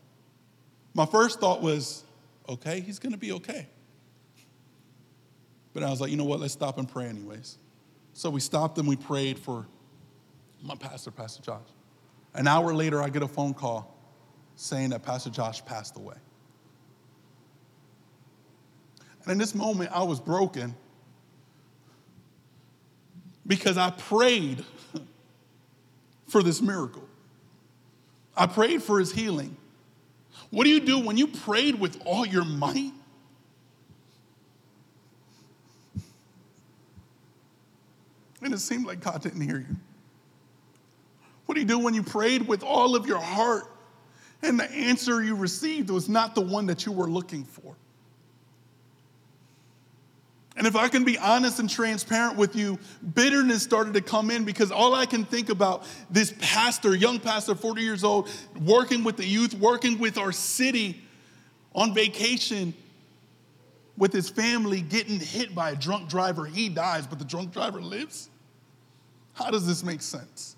My 0.92 1.06
first 1.06 1.38
thought 1.38 1.62
was, 1.62 2.02
okay, 2.48 2.80
he's 2.80 2.98
gonna 2.98 3.16
be 3.16 3.30
okay. 3.30 3.68
But 5.72 5.84
I 5.84 5.90
was 5.90 6.00
like, 6.00 6.10
you 6.10 6.16
know 6.16 6.24
what, 6.24 6.40
let's 6.40 6.52
stop 6.52 6.78
and 6.78 6.88
pray 6.88 7.06
anyways. 7.06 7.58
So 8.12 8.28
we 8.28 8.40
stopped 8.40 8.76
and 8.78 8.88
we 8.88 8.96
prayed 8.96 9.38
for 9.38 9.68
my 10.62 10.74
pastor, 10.74 11.10
Pastor 11.10 11.42
Josh. 11.42 11.68
An 12.34 12.46
hour 12.46 12.74
later, 12.74 13.02
I 13.02 13.08
get 13.08 13.22
a 13.22 13.28
phone 13.28 13.54
call 13.54 13.96
saying 14.56 14.90
that 14.90 15.02
Pastor 15.02 15.30
Josh 15.30 15.64
passed 15.64 15.96
away. 15.96 16.16
And 19.22 19.32
in 19.32 19.38
this 19.38 19.54
moment, 19.54 19.90
I 19.92 20.02
was 20.02 20.20
broken 20.20 20.74
because 23.46 23.76
I 23.76 23.90
prayed 23.90 24.64
for 26.28 26.42
this 26.42 26.60
miracle. 26.60 27.06
I 28.36 28.46
prayed 28.46 28.82
for 28.82 28.98
his 28.98 29.12
healing. 29.12 29.56
What 30.50 30.64
do 30.64 30.70
you 30.70 30.80
do 30.80 30.98
when 30.98 31.16
you 31.16 31.26
prayed 31.26 31.78
with 31.78 32.00
all 32.04 32.24
your 32.26 32.44
might? 32.44 32.92
And 38.42 38.54
it 38.54 38.58
seemed 38.58 38.86
like 38.86 39.00
God 39.00 39.22
didn't 39.22 39.42
hear 39.42 39.58
you. 39.58 39.76
What 41.50 41.56
do 41.56 41.62
you 41.62 41.66
do 41.66 41.80
when 41.80 41.94
you 41.94 42.04
prayed 42.04 42.46
with 42.46 42.62
all 42.62 42.94
of 42.94 43.08
your 43.08 43.18
heart 43.18 43.64
and 44.40 44.56
the 44.56 44.70
answer 44.70 45.20
you 45.20 45.34
received 45.34 45.90
was 45.90 46.08
not 46.08 46.36
the 46.36 46.40
one 46.40 46.66
that 46.66 46.86
you 46.86 46.92
were 46.92 47.08
looking 47.10 47.42
for? 47.42 47.74
And 50.56 50.64
if 50.64 50.76
I 50.76 50.86
can 50.86 51.02
be 51.02 51.18
honest 51.18 51.58
and 51.58 51.68
transparent 51.68 52.36
with 52.36 52.54
you, 52.54 52.78
bitterness 53.16 53.64
started 53.64 53.94
to 53.94 54.00
come 54.00 54.30
in 54.30 54.44
because 54.44 54.70
all 54.70 54.94
I 54.94 55.06
can 55.06 55.24
think 55.24 55.48
about 55.48 55.84
this 56.08 56.32
pastor, 56.38 56.94
young 56.94 57.18
pastor, 57.18 57.56
40 57.56 57.82
years 57.82 58.04
old, 58.04 58.28
working 58.64 59.02
with 59.02 59.16
the 59.16 59.26
youth, 59.26 59.52
working 59.54 59.98
with 59.98 60.18
our 60.18 60.30
city 60.30 61.02
on 61.74 61.92
vacation 61.92 62.74
with 63.96 64.12
his 64.12 64.30
family, 64.30 64.82
getting 64.82 65.18
hit 65.18 65.52
by 65.52 65.70
a 65.70 65.74
drunk 65.74 66.08
driver. 66.08 66.46
He 66.46 66.68
dies, 66.68 67.08
but 67.08 67.18
the 67.18 67.24
drunk 67.24 67.52
driver 67.52 67.80
lives. 67.80 68.30
How 69.32 69.50
does 69.50 69.66
this 69.66 69.82
make 69.82 70.00
sense? 70.00 70.54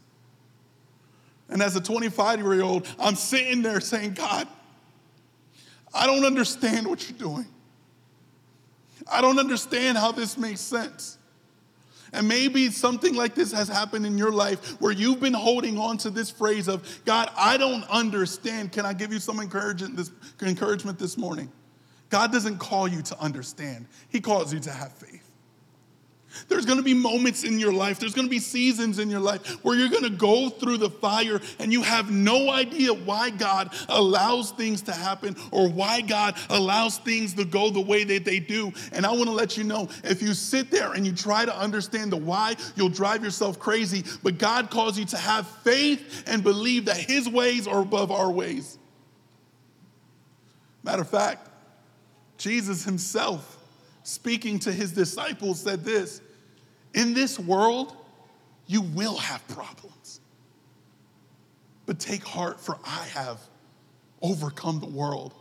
And 1.52 1.60
as 1.60 1.76
a 1.76 1.80
25 1.80 2.40
year 2.40 2.62
old, 2.62 2.88
I'm 2.98 3.14
sitting 3.14 3.60
there 3.60 3.80
saying, 3.80 4.14
God, 4.14 4.48
I 5.92 6.06
don't 6.06 6.24
understand 6.24 6.86
what 6.86 7.08
you're 7.08 7.18
doing. 7.18 7.46
I 9.10 9.20
don't 9.20 9.38
understand 9.38 9.98
how 9.98 10.12
this 10.12 10.38
makes 10.38 10.60
sense. 10.62 11.18
And 12.14 12.26
maybe 12.26 12.70
something 12.70 13.14
like 13.14 13.34
this 13.34 13.52
has 13.52 13.68
happened 13.68 14.06
in 14.06 14.16
your 14.16 14.32
life 14.32 14.80
where 14.80 14.92
you've 14.92 15.20
been 15.20 15.34
holding 15.34 15.78
on 15.78 15.98
to 15.98 16.10
this 16.10 16.30
phrase 16.30 16.68
of, 16.68 17.00
God, 17.04 17.30
I 17.36 17.58
don't 17.58 17.84
understand. 17.84 18.72
Can 18.72 18.86
I 18.86 18.94
give 18.94 19.12
you 19.12 19.18
some 19.18 19.38
encouragement 19.40 19.96
this, 19.96 20.10
encouragement 20.40 20.98
this 20.98 21.18
morning? 21.18 21.50
God 22.08 22.32
doesn't 22.32 22.58
call 22.58 22.88
you 22.88 23.02
to 23.02 23.18
understand, 23.18 23.86
He 24.08 24.20
calls 24.20 24.52
you 24.52 24.60
to 24.60 24.70
have 24.70 24.92
faith. 24.92 25.21
There's 26.48 26.66
gonna 26.66 26.82
be 26.82 26.94
moments 26.94 27.44
in 27.44 27.58
your 27.58 27.72
life, 27.72 27.98
there's 27.98 28.14
gonna 28.14 28.28
be 28.28 28.38
seasons 28.38 28.98
in 28.98 29.10
your 29.10 29.20
life 29.20 29.46
where 29.64 29.76
you're 29.76 29.88
gonna 29.88 30.10
go 30.10 30.48
through 30.48 30.78
the 30.78 30.90
fire 30.90 31.40
and 31.58 31.72
you 31.72 31.82
have 31.82 32.10
no 32.10 32.50
idea 32.50 32.92
why 32.92 33.30
God 33.30 33.74
allows 33.88 34.50
things 34.52 34.82
to 34.82 34.92
happen 34.92 35.36
or 35.50 35.68
why 35.68 36.00
God 36.00 36.36
allows 36.50 36.98
things 36.98 37.34
to 37.34 37.44
go 37.44 37.70
the 37.70 37.80
way 37.80 38.04
that 38.04 38.24
they 38.24 38.38
do. 38.38 38.72
And 38.92 39.06
I 39.06 39.12
wanna 39.12 39.32
let 39.32 39.56
you 39.56 39.64
know 39.64 39.88
if 40.04 40.22
you 40.22 40.34
sit 40.34 40.70
there 40.70 40.92
and 40.92 41.06
you 41.06 41.12
try 41.12 41.44
to 41.44 41.56
understand 41.56 42.12
the 42.12 42.16
why, 42.16 42.56
you'll 42.76 42.88
drive 42.88 43.22
yourself 43.22 43.58
crazy. 43.58 44.04
But 44.22 44.38
God 44.38 44.70
calls 44.70 44.98
you 44.98 45.04
to 45.06 45.16
have 45.16 45.46
faith 45.46 46.24
and 46.26 46.42
believe 46.42 46.86
that 46.86 46.96
His 46.96 47.28
ways 47.28 47.66
are 47.66 47.80
above 47.80 48.10
our 48.10 48.30
ways. 48.30 48.78
Matter 50.82 51.02
of 51.02 51.08
fact, 51.08 51.48
Jesus 52.38 52.84
Himself 52.84 53.58
speaking 54.02 54.58
to 54.60 54.72
his 54.72 54.92
disciples, 54.92 55.60
said 55.60 55.84
this 55.84 56.20
In 56.94 57.14
this 57.14 57.38
world, 57.38 57.96
you 58.66 58.82
will 58.82 59.16
have 59.16 59.46
problems. 59.48 60.20
But 61.86 61.98
take 61.98 62.24
heart, 62.24 62.60
for 62.60 62.78
I 62.84 63.04
have 63.14 63.40
overcome 64.20 64.80
the 64.80 64.86
world. 64.86 65.34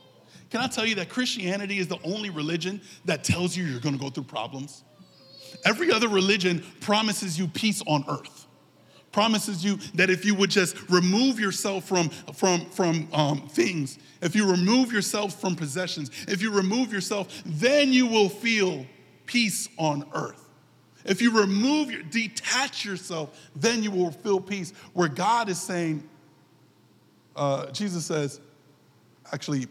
Can 0.49 0.59
I 0.59 0.67
tell 0.67 0.85
you 0.85 0.95
that 0.95 1.07
Christianity 1.07 1.77
is 1.77 1.87
the 1.87 1.99
only 2.03 2.29
religion 2.29 2.81
that 3.05 3.23
tells 3.23 3.55
you 3.55 3.63
you're 3.63 3.79
gonna 3.79 3.97
go 3.97 4.09
through 4.09 4.23
problems? 4.23 4.83
Every 5.65 5.91
other 5.91 6.07
religion 6.07 6.63
promises 6.79 7.37
you 7.37 7.47
peace 7.47 7.81
on 7.85 8.03
earth 8.09 8.47
promises 9.11 9.63
you 9.63 9.77
that 9.95 10.09
if 10.09 10.25
you 10.25 10.35
would 10.35 10.49
just 10.49 10.89
remove 10.89 11.39
yourself 11.39 11.85
from, 11.85 12.09
from, 12.09 12.65
from 12.69 13.07
um, 13.13 13.47
things, 13.47 13.99
if 14.21 14.35
you 14.35 14.49
remove 14.49 14.91
yourself 14.91 15.39
from 15.39 15.55
possessions, 15.55 16.09
if 16.27 16.41
you 16.41 16.51
remove 16.51 16.93
yourself, 16.93 17.41
then 17.45 17.91
you 17.91 18.07
will 18.07 18.29
feel 18.29 18.85
peace 19.25 19.67
on 19.77 20.05
earth. 20.13 20.49
If 21.03 21.21
you 21.21 21.37
remove, 21.39 21.91
your, 21.91 22.03
detach 22.03 22.85
yourself, 22.85 23.49
then 23.55 23.81
you 23.83 23.91
will 23.91 24.11
feel 24.11 24.39
peace. 24.39 24.71
Where 24.93 25.07
God 25.07 25.49
is 25.49 25.59
saying, 25.59 26.07
uh, 27.35 27.71
Jesus 27.71 28.05
says, 28.05 28.39
actually, 29.31 29.67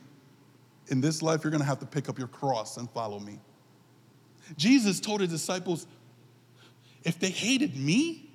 in 0.89 1.01
this 1.01 1.23
life, 1.23 1.45
you're 1.45 1.53
gonna 1.53 1.65
have 1.65 1.79
to 1.81 1.87
pick 1.87 2.09
up 2.09 2.19
your 2.19 2.29
cross 2.29 2.77
and 2.79 2.91
follow 2.91 3.21
me. 3.21 3.39
Jesus 4.57 4.99
told 4.99 5.21
his 5.21 5.31
disciples, 5.31 5.87
if 7.05 7.19
they 7.19 7.31
hated 7.31 7.77
me, 7.77 8.30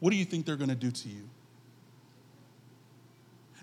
what 0.00 0.10
do 0.10 0.16
you 0.16 0.24
think 0.24 0.46
they're 0.46 0.56
going 0.56 0.70
to 0.70 0.74
do 0.74 0.90
to 0.90 1.08
you? 1.08 1.28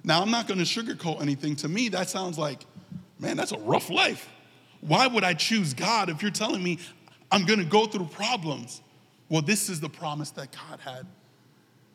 Now, 0.03 0.21
I'm 0.21 0.31
not 0.31 0.47
going 0.47 0.59
to 0.59 0.65
sugarcoat 0.65 1.21
anything. 1.21 1.55
To 1.57 1.67
me, 1.67 1.89
that 1.89 2.09
sounds 2.09 2.37
like, 2.37 2.61
man, 3.19 3.35
that's 3.35 3.51
a 3.51 3.59
rough 3.59 3.89
life. 3.89 4.29
Why 4.81 5.07
would 5.07 5.23
I 5.23 5.33
choose 5.33 5.73
God 5.73 6.09
if 6.09 6.21
you're 6.21 6.31
telling 6.31 6.63
me 6.63 6.79
I'm 7.31 7.45
going 7.45 7.59
to 7.59 7.65
go 7.65 7.87
through 7.87 8.05
problems? 8.05 8.81
Well, 9.29 9.41
this 9.41 9.69
is 9.69 9.81
the 9.81 9.89
promise 9.89 10.29
that 10.31 10.51
God 10.53 10.79
had. 10.79 11.05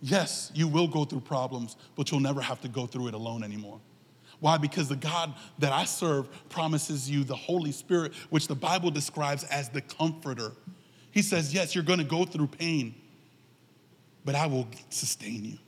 Yes, 0.02 0.50
you 0.52 0.66
will 0.66 0.88
go 0.88 1.04
through 1.04 1.20
problems, 1.20 1.76
but 1.96 2.10
you'll 2.10 2.20
never 2.20 2.40
have 2.40 2.60
to 2.62 2.68
go 2.68 2.86
through 2.86 3.06
it 3.08 3.14
alone 3.14 3.44
anymore. 3.44 3.80
Why? 4.40 4.58
Because 4.58 4.88
the 4.88 4.96
God 4.96 5.32
that 5.60 5.72
I 5.72 5.84
serve 5.84 6.28
promises 6.48 7.08
you 7.08 7.22
the 7.22 7.36
Holy 7.36 7.70
Spirit, 7.70 8.12
which 8.28 8.48
the 8.48 8.56
Bible 8.56 8.90
describes 8.90 9.44
as 9.44 9.68
the 9.68 9.80
comforter. 9.80 10.52
He 11.12 11.22
says, 11.22 11.54
Yes, 11.54 11.76
you're 11.76 11.84
gonna 11.84 12.02
go 12.02 12.24
through 12.24 12.48
pain, 12.48 12.96
but 14.24 14.34
I 14.34 14.46
will 14.46 14.66
sustain 14.90 15.44
you. 15.44 15.58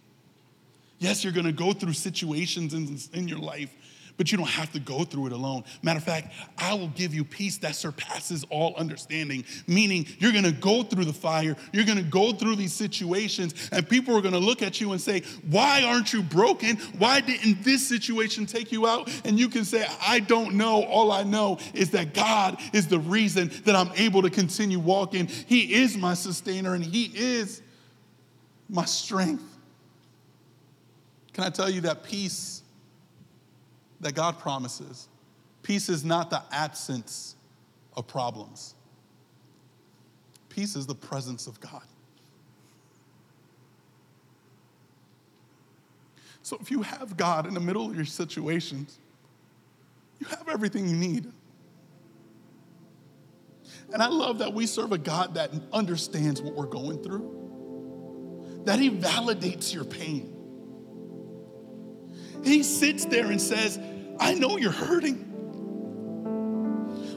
Yes, 0.98 1.24
you're 1.24 1.32
gonna 1.32 1.52
go 1.52 1.72
through 1.72 1.92
situations 1.92 2.72
in, 2.72 2.98
in 3.18 3.28
your 3.28 3.38
life, 3.38 3.74
but 4.16 4.30
you 4.30 4.38
don't 4.38 4.48
have 4.48 4.72
to 4.72 4.78
go 4.78 5.04
through 5.04 5.26
it 5.26 5.32
alone. 5.32 5.64
Matter 5.82 5.98
of 5.98 6.04
fact, 6.04 6.32
I 6.56 6.74
will 6.74 6.88
give 6.88 7.12
you 7.12 7.24
peace 7.24 7.58
that 7.58 7.74
surpasses 7.74 8.44
all 8.48 8.74
understanding, 8.76 9.44
meaning 9.66 10.06
you're 10.18 10.32
gonna 10.32 10.52
go 10.52 10.82
through 10.82 11.04
the 11.04 11.12
fire, 11.12 11.56
you're 11.72 11.84
gonna 11.84 12.02
go 12.02 12.32
through 12.32 12.56
these 12.56 12.72
situations, 12.72 13.68
and 13.72 13.88
people 13.88 14.16
are 14.16 14.20
gonna 14.20 14.38
look 14.38 14.62
at 14.62 14.80
you 14.80 14.92
and 14.92 15.00
say, 15.00 15.22
Why 15.50 15.82
aren't 15.82 16.12
you 16.12 16.22
broken? 16.22 16.76
Why 16.98 17.20
didn't 17.20 17.64
this 17.64 17.86
situation 17.86 18.46
take 18.46 18.70
you 18.70 18.86
out? 18.86 19.10
And 19.24 19.38
you 19.38 19.48
can 19.48 19.64
say, 19.64 19.86
I 20.00 20.20
don't 20.20 20.54
know. 20.54 20.84
All 20.84 21.10
I 21.10 21.24
know 21.24 21.58
is 21.74 21.90
that 21.90 22.14
God 22.14 22.58
is 22.72 22.86
the 22.86 23.00
reason 23.00 23.50
that 23.64 23.74
I'm 23.74 23.90
able 23.96 24.22
to 24.22 24.30
continue 24.30 24.78
walking. 24.78 25.26
He 25.26 25.74
is 25.74 25.96
my 25.96 26.14
sustainer, 26.14 26.74
and 26.74 26.84
He 26.84 27.06
is 27.14 27.62
my 28.68 28.84
strength. 28.84 29.44
Can 31.32 31.44
I 31.44 31.50
tell 31.50 31.68
you 31.68 31.80
that 31.82 32.04
peace 32.04 32.62
that 34.00 34.14
God 34.14 34.38
promises, 34.38 35.08
peace 35.62 35.88
is 35.88 36.04
not 36.04 36.30
the 36.30 36.42
absence 36.52 37.36
of 37.96 38.06
problems, 38.06 38.74
peace 40.48 40.76
is 40.76 40.86
the 40.86 40.94
presence 40.94 41.46
of 41.46 41.60
God. 41.60 41.82
So 46.42 46.58
if 46.60 46.70
you 46.70 46.82
have 46.82 47.16
God 47.16 47.46
in 47.46 47.54
the 47.54 47.60
middle 47.60 47.88
of 47.88 47.96
your 47.96 48.04
situations, 48.04 48.98
you 50.20 50.26
have 50.26 50.48
everything 50.48 50.86
you 50.86 50.94
need. 50.94 51.32
And 53.92 54.02
I 54.02 54.08
love 54.08 54.38
that 54.38 54.52
we 54.52 54.66
serve 54.66 54.92
a 54.92 54.98
God 54.98 55.34
that 55.34 55.50
understands 55.72 56.42
what 56.42 56.54
we're 56.54 56.66
going 56.66 57.02
through 57.02 57.43
that 58.64 58.78
He 58.78 58.90
validates 58.90 59.72
your 59.74 59.84
pain. 59.84 60.30
He 62.44 62.62
sits 62.62 63.04
there 63.06 63.26
and 63.26 63.40
says, 63.40 63.78
I 64.18 64.34
know 64.34 64.58
you're 64.58 64.70
hurting. 64.70 65.30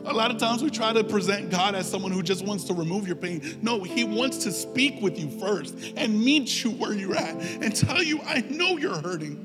A 0.06 0.14
lot 0.14 0.32
of 0.32 0.38
times 0.38 0.64
we 0.64 0.70
try 0.70 0.94
to 0.94 1.04
present 1.04 1.50
God 1.50 1.76
as 1.76 1.90
someone 1.90 2.14
who 2.14 2.24
just 2.24 2.46
wants 2.46 2.64
to 2.66 2.74
remove 2.74 3.08
your 3.08 3.18
pain. 3.18 3.60
No, 3.62 3.84
He 3.84 4.06
wants 4.06 4.38
to 4.46 4.54
speak 4.54 5.02
with 5.02 5.20
you 5.20 5.30
first 5.40 5.78
and 5.98 6.24
meet 6.24 6.64
you 6.64 6.72
where 6.72 6.94
you're 6.94 7.16
at 7.16 7.36
and 7.36 7.76
tell 7.76 8.02
you, 8.02 8.22
I 8.22 8.40
know 8.42 8.78
you're 8.78 9.02
hurting. 9.02 9.44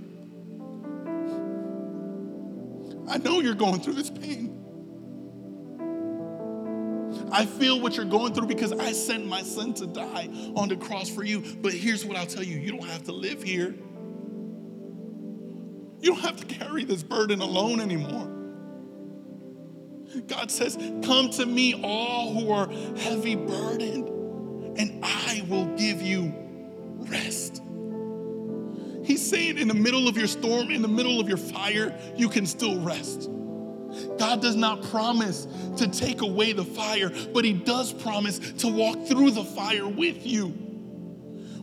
I 3.08 3.18
know 3.18 3.40
you're 3.40 3.54
going 3.56 3.80
through 3.80 3.94
this 3.94 4.10
pain. 4.10 4.51
I 7.32 7.46
feel 7.46 7.80
what 7.80 7.96
you're 7.96 8.04
going 8.04 8.34
through 8.34 8.46
because 8.46 8.72
I 8.72 8.92
sent 8.92 9.26
my 9.26 9.42
son 9.42 9.72
to 9.74 9.86
die 9.86 10.28
on 10.54 10.68
the 10.68 10.76
cross 10.76 11.08
for 11.08 11.24
you. 11.24 11.40
But 11.40 11.72
here's 11.72 12.04
what 12.04 12.16
I'll 12.16 12.26
tell 12.26 12.42
you 12.42 12.58
you 12.58 12.72
don't 12.72 12.88
have 12.88 13.04
to 13.04 13.12
live 13.12 13.42
here. 13.42 13.74
You 16.00 16.10
don't 16.10 16.20
have 16.20 16.36
to 16.36 16.46
carry 16.46 16.84
this 16.84 17.02
burden 17.02 17.40
alone 17.40 17.80
anymore. 17.80 18.28
God 20.26 20.50
says, 20.50 20.76
Come 21.04 21.30
to 21.30 21.46
me, 21.46 21.80
all 21.82 22.34
who 22.34 22.52
are 22.52 22.68
heavy 22.98 23.36
burdened, 23.36 24.08
and 24.78 25.02
I 25.02 25.44
will 25.48 25.66
give 25.76 26.02
you 26.02 26.34
rest. 26.98 27.62
He's 29.04 29.26
saying, 29.28 29.58
in 29.58 29.68
the 29.68 29.74
middle 29.74 30.06
of 30.08 30.16
your 30.16 30.26
storm, 30.26 30.70
in 30.70 30.82
the 30.82 30.88
middle 30.88 31.18
of 31.18 31.28
your 31.28 31.38
fire, 31.38 31.98
you 32.16 32.28
can 32.28 32.46
still 32.46 32.80
rest. 32.80 33.30
God 34.18 34.40
does 34.42 34.56
not 34.56 34.82
promise 34.84 35.46
to 35.78 35.88
take 35.88 36.20
away 36.22 36.52
the 36.52 36.64
fire, 36.64 37.10
but 37.32 37.44
He 37.44 37.52
does 37.52 37.92
promise 37.92 38.38
to 38.58 38.68
walk 38.68 39.06
through 39.06 39.32
the 39.32 39.44
fire 39.44 39.88
with 39.88 40.26
you. 40.26 40.48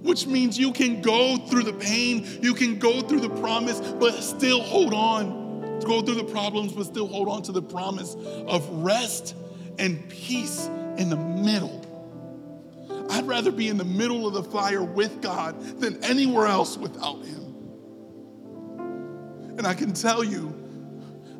which 0.01 0.25
means 0.27 0.57
you 0.57 0.71
can 0.71 1.01
go 1.01 1.37
through 1.37 1.63
the 1.63 1.73
pain, 1.73 2.25
you 2.41 2.53
can 2.53 2.79
go 2.79 3.01
through 3.01 3.19
the 3.19 3.29
promise, 3.41 3.79
but 3.81 4.13
still 4.23 4.61
hold 4.61 4.93
on. 4.93 5.79
Go 5.81 6.01
through 6.01 6.15
the 6.15 6.23
problems, 6.25 6.73
but 6.73 6.85
still 6.85 7.07
hold 7.07 7.27
on 7.27 7.41
to 7.43 7.51
the 7.51 7.61
promise 7.61 8.15
of 8.47 8.67
rest 8.83 9.35
and 9.77 10.07
peace 10.09 10.67
in 10.97 11.09
the 11.09 11.17
middle. 11.17 11.85
I'd 13.09 13.27
rather 13.27 13.51
be 13.51 13.69
in 13.69 13.77
the 13.77 13.85
middle 13.85 14.27
of 14.27 14.33
the 14.33 14.43
fire 14.43 14.83
with 14.83 15.21
God 15.21 15.59
than 15.79 16.03
anywhere 16.03 16.47
else 16.47 16.77
without 16.77 17.25
Him. 17.25 17.45
And 19.57 19.65
I 19.65 19.73
can 19.73 19.93
tell 19.93 20.23
you, 20.23 20.53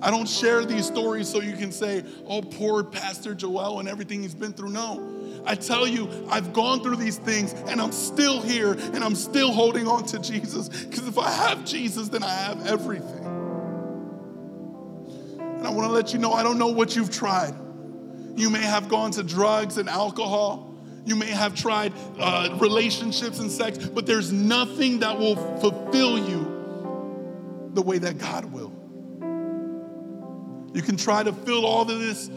I 0.02 0.12
don't 0.12 0.28
share 0.28 0.64
these 0.64 0.86
stories 0.86 1.28
so 1.28 1.41
you 1.41 1.58
can 1.58 1.72
say, 1.72 2.04
oh, 2.26 2.41
poor 2.41 2.84
Pastor 2.84 3.36
Joel 3.36 3.80
and 3.80 3.89
everything 3.89 4.22
he's 4.22 4.36
been 4.36 4.54
through. 4.54 4.70
No. 4.70 5.43
I 5.45 5.56
tell 5.56 5.88
you, 5.88 6.10
I've 6.30 6.54
gone 6.54 6.82
through 6.82 6.97
these 6.97 7.18
things 7.18 7.54
and 7.54 7.82
I'm 7.82 7.91
still 7.91 8.41
here 8.41 8.74
and 8.74 9.04
I'm 9.04 9.16
still 9.16 9.52
holding 9.52 9.88
on 9.88 10.06
to 10.08 10.20
Jesus. 10.20 10.70
Because 10.70 11.08
if 11.08 11.18
I 11.18 11.30
have 11.32 11.66
Jesus, 11.66 12.10
then 12.10 12.24
I 12.24 12.30
have 12.30 12.66
everything. 12.66 13.26
And 15.39 15.68
I 15.68 15.72
want 15.72 15.88
to 15.89 15.93
let 15.93 16.14
you 16.14 16.20
know 16.20 16.32
I 16.32 16.43
don't 16.43 16.58
know 16.58 16.68
what 16.68 16.95
you've 16.95 17.12
tried. 17.12 17.54
You 18.36 18.50
may 18.50 18.62
have 18.62 18.88
gone 18.88 19.12
to 19.12 19.24
drugs 19.24 19.78
and 19.78 19.89
alcohol. 19.89 20.74
You 21.06 21.16
may 21.16 21.32
have 21.32 21.56
tried 21.56 21.91
uh, 22.20 22.58
relationships 22.62 23.39
and 23.39 23.52
sex, 23.52 23.78
but 23.78 24.06
there's 24.06 24.32
nothing 24.32 25.00
that 25.00 25.18
will 25.18 25.36
fulfill 25.60 26.18
you 26.18 27.70
the 27.74 27.82
way 27.82 27.97
that 27.97 28.18
God 28.18 28.45
will. 28.45 28.79
You 30.74 30.82
can 30.82 30.98
try 30.98 31.24
to 31.24 31.34
fill 31.34 31.66
all 31.66 31.82
of 31.82 32.00
this, 32.00 32.30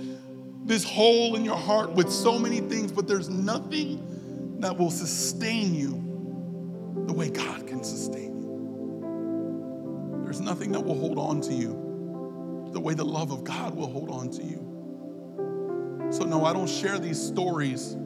this 0.65 0.85
hole 0.85 1.37
in 1.37 1.45
your 1.45 1.57
heart 1.57 1.93
with 1.93 2.11
so 2.11 2.39
many 2.39 2.61
things, 2.61 2.93
but 2.93 3.07
there's 3.07 3.29
nothing 3.29 4.57
that 4.61 4.77
will 4.77 4.91
sustain 4.91 5.75
you 5.75 7.05
the 7.07 7.13
way 7.13 7.31
God 7.31 7.67
can 7.67 7.83
sustain 7.83 8.37
you. 8.43 10.23
There's 10.25 10.41
nothing 10.41 10.73
that 10.73 10.81
will 10.81 10.99
hold 10.99 11.19
on 11.19 11.41
to 11.43 11.53
you 11.53 12.71
the 12.73 12.81
way 12.81 12.95
the 12.95 13.05
love 13.05 13.33
of 13.33 13.45
God 13.45 13.75
will 13.75 13.91
hold 13.91 14.11
on 14.11 14.31
to 14.31 14.43
you. 14.43 16.09
So, 16.11 16.25
no, 16.25 16.45
I 16.45 16.53
don't 16.53 16.69
share 16.69 16.99
these 16.99 17.21
stories 17.21 17.97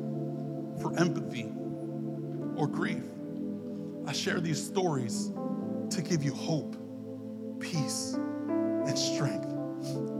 for 0.80 0.92
empathy 0.98 1.52
or 2.56 2.66
grief. 2.66 3.02
I 4.06 4.12
share 4.12 4.40
these 4.40 4.64
stories 4.64 5.32
to 5.90 6.02
give 6.02 6.22
you 6.22 6.32
hope, 6.32 6.76
peace, 7.60 8.14
and 8.14 8.98
strength. 8.98 9.52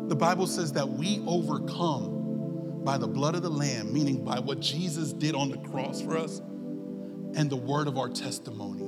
The 0.08 0.16
Bible 0.16 0.46
says 0.46 0.72
that 0.74 0.88
we 0.88 1.20
overcome 1.26 2.82
by 2.84 2.96
the 2.96 3.08
blood 3.08 3.34
of 3.34 3.42
the 3.42 3.50
Lamb, 3.50 3.92
meaning 3.92 4.24
by 4.24 4.38
what 4.38 4.60
Jesus 4.60 5.12
did 5.12 5.34
on 5.34 5.50
the 5.50 5.58
cross 5.58 6.00
for 6.00 6.16
us, 6.16 6.38
and 7.34 7.50
the 7.50 7.56
word 7.56 7.88
of 7.88 7.98
our 7.98 8.08
testimony. 8.08 8.84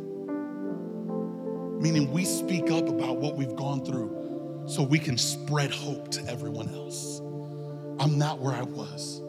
Meaning 1.83 2.13
we 2.13 2.25
speak 2.25 2.71
up 2.71 2.89
about 2.89 3.17
what 3.17 3.37
we've 3.37 3.57
gone 3.57 3.85
through 3.85 4.65
so 4.69 4.85
we 4.85 5.01
can 5.01 5.19
spread 5.19 5.73
hope 5.73 6.09
to 6.13 6.25
everyone 6.29 6.73
else. 6.73 7.21
I'm 7.99 8.17
not 8.17 8.39
where 8.39 8.55
I 8.55 8.63
was. 8.63 9.21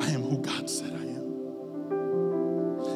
I 0.00 0.10
am 0.12 0.22
who 0.22 0.38
God 0.38 0.70
said 0.70 0.92
I 0.92 1.04
am. 1.04 1.26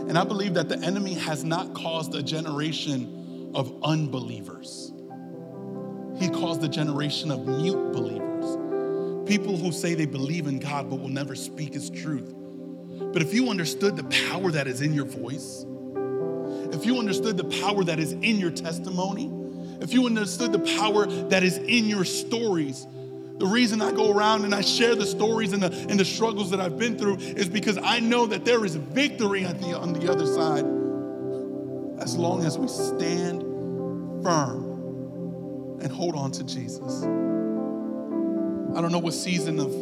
And 0.08 0.16
I 0.16 0.24
believe 0.24 0.54
that 0.54 0.70
the 0.70 0.78
enemy 0.78 1.12
has 1.14 1.44
not 1.44 1.74
caused 1.74 2.14
a 2.14 2.22
generation 2.22 3.52
of 3.54 3.72
unbelievers. 3.82 4.92
He 6.20 6.28
caused 6.28 6.62
a 6.62 6.68
generation 6.68 7.30
of 7.30 7.46
mute 7.46 7.92
believers. 7.92 9.26
People 9.26 9.56
who 9.56 9.72
say 9.72 9.94
they 9.94 10.04
believe 10.04 10.46
in 10.46 10.58
God 10.58 10.90
but 10.90 11.00
will 11.00 11.08
never 11.08 11.34
speak 11.34 11.72
his 11.72 11.88
truth. 11.88 12.34
But 13.12 13.22
if 13.22 13.32
you 13.32 13.48
understood 13.48 13.96
the 13.96 14.04
power 14.28 14.50
that 14.50 14.66
is 14.66 14.82
in 14.82 14.92
your 14.92 15.06
voice, 15.06 15.64
if 16.74 16.84
you 16.84 16.98
understood 16.98 17.38
the 17.38 17.44
power 17.62 17.82
that 17.84 17.98
is 17.98 18.12
in 18.12 18.36
your 18.36 18.50
testimony, 18.50 19.32
if 19.80 19.94
you 19.94 20.04
understood 20.04 20.52
the 20.52 20.78
power 20.78 21.06
that 21.06 21.42
is 21.42 21.56
in 21.56 21.86
your 21.86 22.04
stories, 22.04 22.86
the 23.38 23.46
reason 23.46 23.80
I 23.80 23.90
go 23.90 24.12
around 24.12 24.44
and 24.44 24.54
I 24.54 24.60
share 24.60 24.94
the 24.94 25.06
stories 25.06 25.54
and 25.54 25.62
the, 25.62 25.72
and 25.88 25.98
the 25.98 26.04
struggles 26.04 26.50
that 26.50 26.60
I've 26.60 26.78
been 26.78 26.98
through 26.98 27.16
is 27.16 27.48
because 27.48 27.78
I 27.82 27.98
know 27.98 28.26
that 28.26 28.44
there 28.44 28.62
is 28.66 28.76
victory 28.76 29.44
the, 29.44 29.78
on 29.78 29.94
the 29.94 30.12
other 30.12 30.26
side 30.26 30.66
as 32.02 32.14
long 32.18 32.44
as 32.44 32.58
we 32.58 32.68
stand 32.68 33.40
firm 34.22 34.69
and 35.80 35.92
hold 35.92 36.14
on 36.14 36.30
to 36.32 36.44
Jesus. 36.44 37.02
I 37.02 38.80
don't 38.80 38.92
know 38.92 38.98
what 38.98 39.14
season 39.14 39.58
of 39.58 39.74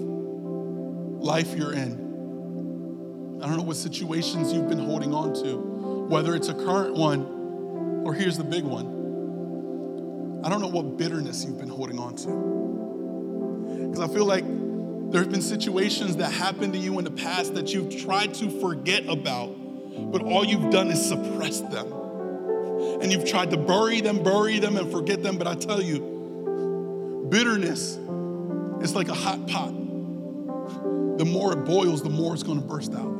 life 1.22 1.54
you're 1.56 1.72
in. 1.72 3.38
I 3.42 3.46
don't 3.46 3.56
know 3.56 3.62
what 3.62 3.76
situations 3.76 4.52
you've 4.52 4.68
been 4.68 4.78
holding 4.78 5.14
on 5.14 5.34
to, 5.42 5.56
whether 6.08 6.34
it's 6.34 6.48
a 6.48 6.54
current 6.54 6.94
one 6.94 8.02
or 8.04 8.14
here's 8.14 8.36
the 8.38 8.44
big 8.44 8.64
one. 8.64 10.42
I 10.44 10.48
don't 10.48 10.60
know 10.60 10.68
what 10.68 10.96
bitterness 10.96 11.44
you've 11.44 11.58
been 11.58 11.68
holding 11.68 11.98
on 11.98 12.14
to. 12.16 13.88
Because 13.88 14.00
I 14.00 14.12
feel 14.12 14.24
like 14.24 14.44
there 15.10 15.20
have 15.22 15.30
been 15.30 15.42
situations 15.42 16.16
that 16.16 16.32
happened 16.32 16.72
to 16.74 16.78
you 16.78 16.98
in 16.98 17.04
the 17.04 17.10
past 17.10 17.54
that 17.54 17.72
you've 17.74 17.96
tried 18.04 18.34
to 18.34 18.50
forget 18.60 19.06
about, 19.08 19.48
but 20.12 20.22
all 20.22 20.44
you've 20.44 20.70
done 20.70 20.88
is 20.88 21.06
suppress 21.06 21.60
them. 21.60 21.92
And 23.00 23.12
you've 23.12 23.24
tried 23.24 23.50
to 23.50 23.56
bury 23.56 24.00
them, 24.00 24.22
bury 24.22 24.58
them, 24.58 24.76
and 24.76 24.90
forget 24.90 25.22
them. 25.22 25.38
But 25.38 25.46
I 25.46 25.54
tell 25.54 25.80
you, 25.80 27.26
bitterness 27.30 27.96
is 28.82 28.94
like 28.94 29.08
a 29.08 29.14
hot 29.14 29.46
pot. 29.46 29.72
The 31.18 31.24
more 31.24 31.52
it 31.52 31.64
boils, 31.64 32.02
the 32.02 32.10
more 32.10 32.34
it's 32.34 32.42
going 32.42 32.60
to 32.60 32.66
burst 32.66 32.94
out. 32.94 33.18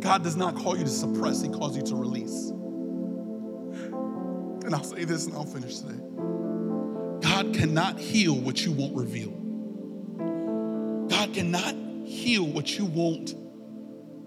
God 0.00 0.22
does 0.22 0.36
not 0.36 0.56
call 0.56 0.76
you 0.76 0.84
to 0.84 0.90
suppress, 0.90 1.42
He 1.42 1.48
calls 1.48 1.76
you 1.76 1.82
to 1.82 1.96
release. 1.96 2.50
And 4.64 4.74
I'll 4.74 4.84
say 4.84 5.04
this 5.04 5.26
and 5.26 5.34
I'll 5.34 5.44
finish 5.44 5.78
today. 5.78 5.98
God 7.20 7.54
cannot 7.54 7.98
heal 7.98 8.34
what 8.34 8.64
you 8.64 8.72
won't 8.72 8.94
reveal. 8.94 9.30
God 11.08 11.34
cannot 11.34 11.74
heal 12.06 12.46
what 12.46 12.78
you 12.78 12.84
won't 12.84 13.34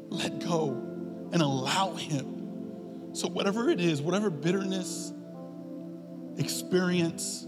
let 0.10 0.40
go 0.40 0.70
and 1.32 1.42
allow 1.42 1.94
Him. 1.94 2.41
So, 3.14 3.28
whatever 3.28 3.70
it 3.70 3.82
is, 3.82 4.02
whatever 4.02 4.30
bitterness, 4.30 5.12
experience, 6.38 7.46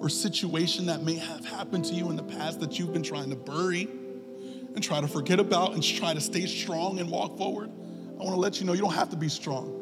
or 0.00 0.08
situation 0.08 0.86
that 0.86 1.02
may 1.02 1.14
have 1.14 1.44
happened 1.44 1.84
to 1.86 1.94
you 1.94 2.10
in 2.10 2.16
the 2.16 2.22
past 2.22 2.60
that 2.60 2.78
you've 2.78 2.92
been 2.92 3.02
trying 3.02 3.30
to 3.30 3.36
bury 3.36 3.88
and 4.74 4.82
try 4.82 5.00
to 5.00 5.08
forget 5.08 5.38
about 5.38 5.74
and 5.74 5.82
try 5.82 6.14
to 6.14 6.20
stay 6.20 6.46
strong 6.46 6.98
and 6.98 7.10
walk 7.10 7.36
forward, 7.36 7.70
I 7.70 8.24
want 8.24 8.30
to 8.30 8.40
let 8.40 8.60
you 8.60 8.66
know 8.66 8.72
you 8.72 8.80
don't 8.80 8.94
have 8.94 9.10
to 9.10 9.16
be 9.16 9.28
strong. 9.28 9.78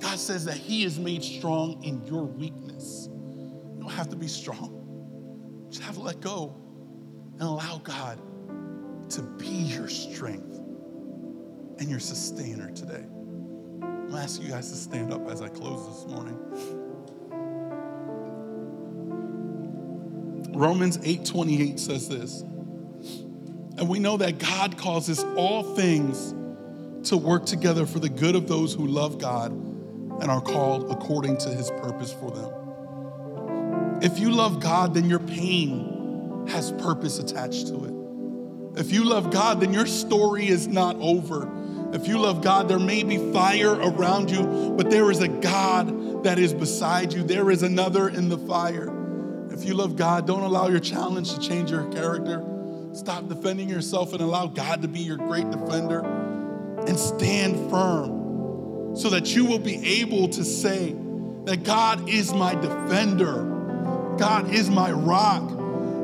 God 0.00 0.18
says 0.18 0.44
that 0.44 0.56
He 0.56 0.84
is 0.84 0.98
made 0.98 1.22
strong 1.22 1.82
in 1.82 2.04
your 2.06 2.24
weakness 2.24 3.08
You 3.08 3.78
don't 3.80 3.92
have 3.92 4.08
to 4.10 4.16
be 4.16 4.28
strong. 4.28 5.66
Just 5.70 5.82
have 5.82 5.94
to 5.94 6.02
let 6.02 6.20
go 6.20 6.54
and 7.32 7.42
allow 7.42 7.78
God 7.78 8.20
to 9.10 9.22
be 9.22 9.46
your 9.46 9.88
strength 9.88 10.58
and 11.78 11.88
your 11.88 12.00
sustainer 12.00 12.70
today. 12.70 13.04
Gonna 14.08 14.22
ask 14.22 14.40
you 14.40 14.48
guys 14.48 14.70
to 14.70 14.76
stand 14.76 15.12
up 15.12 15.28
as 15.28 15.42
I 15.42 15.48
close 15.48 15.88
this 15.88 16.06
morning. 16.14 16.38
Romans 20.54 20.98
8:28 21.02 21.80
says 21.80 22.08
this. 22.08 22.42
And 23.78 23.88
we 23.88 23.98
know 23.98 24.16
that 24.16 24.38
God 24.38 24.78
causes 24.78 25.24
all 25.36 25.62
things 25.74 26.34
to 27.08 27.16
work 27.16 27.44
together 27.46 27.84
for 27.84 27.98
the 27.98 28.08
good 28.08 28.34
of 28.34 28.48
those 28.48 28.72
who 28.72 28.86
love 28.86 29.18
God 29.18 29.52
and 29.52 30.30
are 30.30 30.40
called 30.40 30.90
according 30.90 31.36
to 31.38 31.50
his 31.50 31.70
purpose 31.72 32.12
for 32.12 32.30
them. 32.30 33.98
If 34.02 34.18
you 34.18 34.30
love 34.30 34.60
God, 34.60 34.94
then 34.94 35.10
your 35.10 35.18
pain 35.18 36.46
has 36.48 36.72
purpose 36.72 37.18
attached 37.18 37.66
to 37.68 37.84
it. 37.84 38.80
If 38.80 38.92
you 38.92 39.04
love 39.04 39.30
God, 39.30 39.60
then 39.60 39.72
your 39.72 39.86
story 39.86 40.48
is 40.48 40.68
not 40.68 40.96
over. 40.96 41.50
If 41.96 42.06
you 42.06 42.18
love 42.18 42.42
God, 42.42 42.68
there 42.68 42.78
may 42.78 43.02
be 43.02 43.32
fire 43.32 43.72
around 43.72 44.30
you, 44.30 44.74
but 44.76 44.90
there 44.90 45.10
is 45.10 45.20
a 45.20 45.28
God 45.28 46.24
that 46.24 46.38
is 46.38 46.52
beside 46.52 47.14
you. 47.14 47.22
There 47.22 47.50
is 47.50 47.62
another 47.62 48.10
in 48.10 48.28
the 48.28 48.36
fire. 48.36 48.92
If 49.50 49.64
you 49.64 49.72
love 49.72 49.96
God, 49.96 50.26
don't 50.26 50.42
allow 50.42 50.68
your 50.68 50.78
challenge 50.78 51.32
to 51.34 51.40
change 51.40 51.70
your 51.70 51.90
character. 51.90 52.44
Stop 52.92 53.28
defending 53.28 53.70
yourself 53.70 54.12
and 54.12 54.20
allow 54.20 54.46
God 54.46 54.82
to 54.82 54.88
be 54.88 55.00
your 55.00 55.16
great 55.16 55.50
defender. 55.50 56.00
And 56.86 56.98
stand 56.98 57.70
firm 57.70 58.94
so 58.94 59.08
that 59.08 59.34
you 59.34 59.46
will 59.46 59.58
be 59.58 60.02
able 60.02 60.28
to 60.28 60.44
say 60.44 60.94
that 61.46 61.64
God 61.64 62.10
is 62.10 62.34
my 62.34 62.54
defender. 62.56 63.42
God 64.18 64.52
is 64.52 64.68
my 64.68 64.92
rock. 64.92 65.48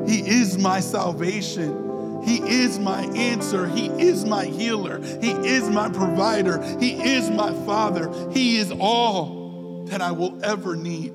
He 0.07 0.27
is 0.27 0.57
my 0.57 0.79
salvation. 0.79 1.82
He 2.23 2.37
is 2.37 2.79
my 2.79 3.01
answer. 3.01 3.67
He 3.67 3.87
is 3.87 4.25
my 4.25 4.45
healer. 4.45 5.01
He 5.21 5.31
is 5.31 5.69
my 5.69 5.89
provider. 5.89 6.61
He 6.79 7.15
is 7.15 7.29
my 7.29 7.53
father. 7.65 8.11
He 8.31 8.57
is 8.57 8.71
all 8.71 9.85
that 9.89 10.01
I 10.01 10.11
will 10.11 10.43
ever 10.43 10.75
need. 10.75 11.13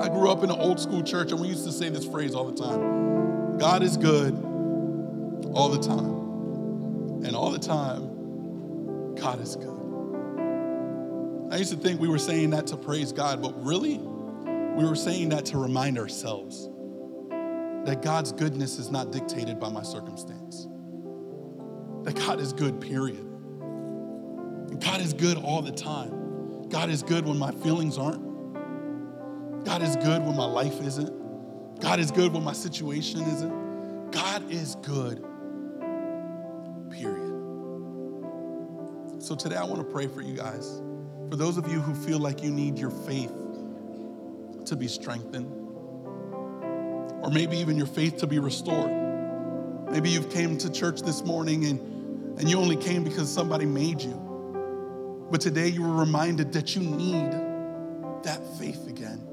I 0.00 0.08
grew 0.08 0.30
up 0.30 0.42
in 0.42 0.50
an 0.50 0.58
old 0.58 0.80
school 0.80 1.02
church 1.02 1.32
and 1.32 1.40
we 1.40 1.48
used 1.48 1.64
to 1.64 1.72
say 1.72 1.88
this 1.88 2.06
phrase 2.06 2.34
all 2.34 2.50
the 2.50 2.62
time 2.62 3.58
God 3.58 3.82
is 3.82 3.96
good 3.96 4.32
all 5.54 5.68
the 5.68 5.78
time. 5.78 6.20
And 7.24 7.36
all 7.36 7.50
the 7.50 7.58
time, 7.58 9.14
God 9.14 9.40
is 9.40 9.56
good. 9.56 9.68
I 11.50 11.56
used 11.56 11.72
to 11.72 11.76
think 11.76 12.00
we 12.00 12.08
were 12.08 12.18
saying 12.18 12.50
that 12.50 12.68
to 12.68 12.76
praise 12.76 13.12
God, 13.12 13.42
but 13.42 13.62
really, 13.64 13.98
we 13.98 14.84
were 14.84 14.96
saying 14.96 15.30
that 15.30 15.44
to 15.46 15.58
remind 15.58 15.98
ourselves 15.98 16.68
that 17.84 18.02
God's 18.02 18.32
goodness 18.32 18.78
is 18.78 18.90
not 18.90 19.10
dictated 19.10 19.58
by 19.58 19.68
my 19.70 19.82
circumstance. 19.82 20.66
That 22.04 22.14
God 22.16 22.40
is 22.40 22.52
good, 22.52 22.80
period. 22.80 23.26
God 24.80 25.00
is 25.00 25.12
good 25.12 25.36
all 25.36 25.62
the 25.62 25.72
time. 25.72 26.68
God 26.68 26.88
is 26.90 27.02
good 27.02 27.26
when 27.26 27.38
my 27.38 27.50
feelings 27.50 27.98
aren't. 27.98 28.30
God 29.64 29.82
is 29.82 29.96
good 29.96 30.22
when 30.22 30.36
my 30.36 30.46
life 30.46 30.80
isn't. 30.80 31.80
God 31.80 31.98
is 31.98 32.10
good 32.10 32.32
when 32.32 32.44
my 32.44 32.52
situation 32.52 33.22
isn't. 33.22 34.10
God 34.10 34.50
is 34.50 34.76
good, 34.76 35.24
period. 36.90 37.30
So 39.22 39.34
today 39.34 39.56
I 39.56 39.64
want 39.64 39.86
to 39.86 39.92
pray 39.92 40.06
for 40.06 40.22
you 40.22 40.34
guys. 40.34 40.80
For 41.30 41.36
those 41.36 41.56
of 41.58 41.70
you 41.70 41.80
who 41.80 41.94
feel 41.94 42.18
like 42.18 42.42
you 42.42 42.50
need 42.50 42.78
your 42.78 42.90
faith 42.90 43.32
to 44.64 44.76
be 44.76 44.88
strengthened, 44.88 45.59
or 47.22 47.30
maybe 47.30 47.58
even 47.58 47.76
your 47.76 47.86
faith 47.86 48.16
to 48.18 48.26
be 48.26 48.38
restored. 48.38 48.90
Maybe 49.90 50.10
you've 50.10 50.30
came 50.30 50.56
to 50.58 50.70
church 50.70 51.02
this 51.02 51.24
morning 51.24 51.64
and, 51.66 52.38
and 52.38 52.48
you 52.48 52.58
only 52.58 52.76
came 52.76 53.04
because 53.04 53.32
somebody 53.32 53.66
made 53.66 54.00
you. 54.00 55.28
But 55.30 55.40
today 55.40 55.68
you 55.68 55.82
were 55.82 55.96
reminded 55.96 56.52
that 56.52 56.74
you 56.74 56.82
need 56.82 57.32
that 58.22 58.40
faith 58.58 58.88
again. 58.88 59.26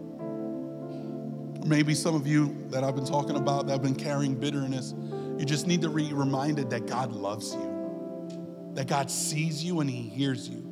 Maybe 1.66 1.94
some 1.94 2.16
of 2.16 2.28
you 2.28 2.66
that 2.70 2.84
I've 2.84 2.96
been 2.96 3.06
talking 3.06 3.36
about 3.36 3.68
that 3.68 3.74
have 3.74 3.82
been 3.82 3.96
carrying 3.96 4.36
bitterness, 4.36 4.94
you 5.38 5.46
just 5.46 5.68
need 5.68 5.82
to 5.82 5.90
be 5.90 6.14
reminded 6.14 6.70
that 6.72 6.88
God 6.88 7.12
loves 7.12 7.54
you, 7.54 8.72
that 8.74 8.88
God 8.88 9.12
sees 9.12 9.64
you 9.64 9.80
and 9.80 9.90
He 9.90 10.02
hears 10.02 10.48
you. 10.48 10.67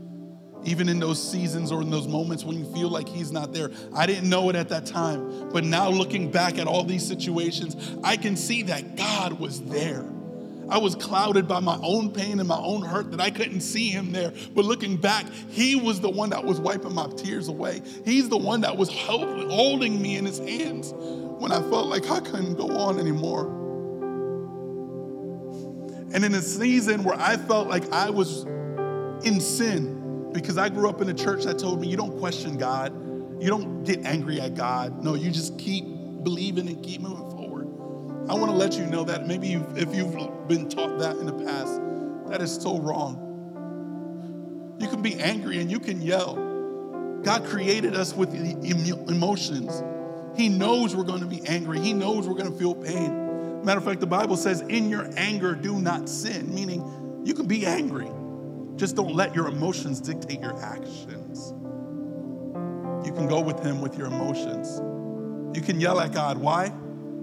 Even 0.66 0.90
in 0.90 1.00
those 1.00 1.22
seasons 1.22 1.72
or 1.72 1.82
in 1.82 1.90
those 1.90 2.08
moments 2.08 2.44
when 2.44 2.58
you 2.58 2.66
feel 2.74 2.90
like 2.90 3.08
He's 3.08 3.32
not 3.32 3.54
there. 3.54 3.72
I 3.94 4.06
didn't 4.06 4.30
know 4.30 4.50
it 4.50 4.56
at 4.56 4.70
that 4.70 4.86
time, 4.86 5.50
but 5.50 5.64
now 5.64 5.90
looking 5.90 6.32
back 6.32 6.58
at 6.58 6.68
all 6.68 6.84
these 6.84 7.06
situations, 7.06 7.76
I 8.04 8.18
can 8.18 8.36
see 8.36 8.64
that 8.64 8.96
God 8.96 9.40
was 9.40 9.62
there. 9.62 10.06
I 10.70 10.80
was 10.80 10.96
clouded 10.96 11.48
by 11.48 11.60
my 11.60 11.78
own 11.82 12.12
pain 12.12 12.40
and 12.40 12.48
my 12.48 12.58
own 12.58 12.82
hurt 12.82 13.12
that 13.12 13.22
I 13.22 13.30
couldn't 13.30 13.62
see 13.62 13.90
him 13.90 14.12
there. 14.12 14.34
But 14.54 14.66
looking 14.66 14.98
back, 14.98 15.26
he 15.50 15.76
was 15.76 16.02
the 16.02 16.10
one 16.10 16.32
that 16.32 16.44
was 16.44 16.60
wiping 16.60 16.94
my 16.94 17.08
tears 17.18 17.48
away. 17.48 17.82
He's 18.04 18.30
the 18.30 18.38
one 18.38 18.62
that 18.62 18.76
was 18.76 18.90
holding 18.90 20.02
me 20.02 20.18
in 20.18 20.26
his 20.26 20.40
hands 20.40 20.92
when 20.96 21.52
I 21.52 21.60
felt 21.70 21.88
like 21.88 22.10
I 22.10 22.20
couldn't 22.20 22.56
go 22.56 22.70
on 22.70 23.00
anymore. 23.00 23.46
And 26.14 26.24
in 26.24 26.34
a 26.34 26.42
season 26.42 27.04
where 27.04 27.20
I 27.20 27.38
felt 27.38 27.68
like 27.68 27.92
I 27.92 28.10
was 28.10 28.44
in 29.24 29.40
sin, 29.40 29.95
because 30.36 30.58
I 30.58 30.70
grew 30.70 30.90
up 30.90 31.02
in 31.02 31.10
a 31.10 31.14
church 31.14 31.46
that 31.46 31.58
told 31.58 31.80
me 31.80 31.88
you 31.88 31.96
don't 31.96 32.20
question 32.20 32.58
God, 32.58 32.94
you 33.42 33.50
don't 33.50 33.84
get 33.84 34.06
angry 34.06 34.42
at 34.42 34.54
God. 34.54 35.02
No, 35.02 35.16
you 35.16 35.32
just 35.32 35.58
keep 35.58 35.86
believing 36.24 36.68
and 36.68 36.84
keep 36.84 37.02
moving 37.02 37.30
forward. 37.32 37.68
I 38.30 38.34
want 38.34 38.52
to 38.52 38.58
let 38.58 38.74
you 38.74 38.86
know 38.86 39.06
that 39.06 39.28
maybe 39.28 39.48
you've, 39.48 39.78
if 39.78 39.96
you've 39.96 40.14
been 40.48 40.68
taught 40.68 41.00
that 41.00 41.16
in 41.18 41.26
the 41.26 41.34
past, 41.34 41.80
that 42.30 42.42
is 42.42 42.54
so 42.54 42.80
wrong. 42.80 43.22
You 44.80 44.90
can 44.90 45.02
be 45.02 45.16
angry 45.16 45.60
and 45.60 45.72
you 45.72 45.80
can 45.80 46.02
yell. 46.02 46.36
God 47.24 47.46
created 47.46 47.96
us 47.96 48.14
with 48.14 48.36
emotions. 48.36 49.84
He 50.36 50.50
knows 50.50 50.96
we're 50.96 51.04
going 51.04 51.22
to 51.22 51.28
be 51.28 51.48
angry. 51.48 51.80
He 51.80 51.94
knows 51.94 52.28
we're 52.28 52.36
going 52.36 52.52
to 52.52 52.58
feel 52.60 52.76
pain. 52.76 53.64
Matter 53.64 53.78
of 53.78 53.86
fact, 53.86 54.02
the 54.02 54.08
Bible 54.08 54.36
says, 54.36 54.62
in 54.62 54.90
your 54.90 55.10
anger, 55.16 55.56
do 55.56 55.80
not 55.80 56.10
sin, 56.10 56.54
meaning 56.54 57.22
you 57.24 57.34
can 57.34 57.48
be 57.48 57.66
angry. 57.66 58.12
Just 58.76 58.96
don't 58.96 59.14
let 59.14 59.34
your 59.34 59.48
emotions 59.48 60.02
dictate 60.02 60.42
your 60.42 60.62
actions. 60.62 61.54
You 63.06 63.14
can 63.14 63.28
go 63.28 63.40
with 63.40 63.64
Him 63.64 63.82
with 63.82 63.98
your 63.98 64.08
emotions. 64.08 64.82
You 65.56 65.62
can 65.62 65.80
yell 65.80 66.00
at 66.02 66.12
God. 66.12 66.38
Why? 66.38 66.70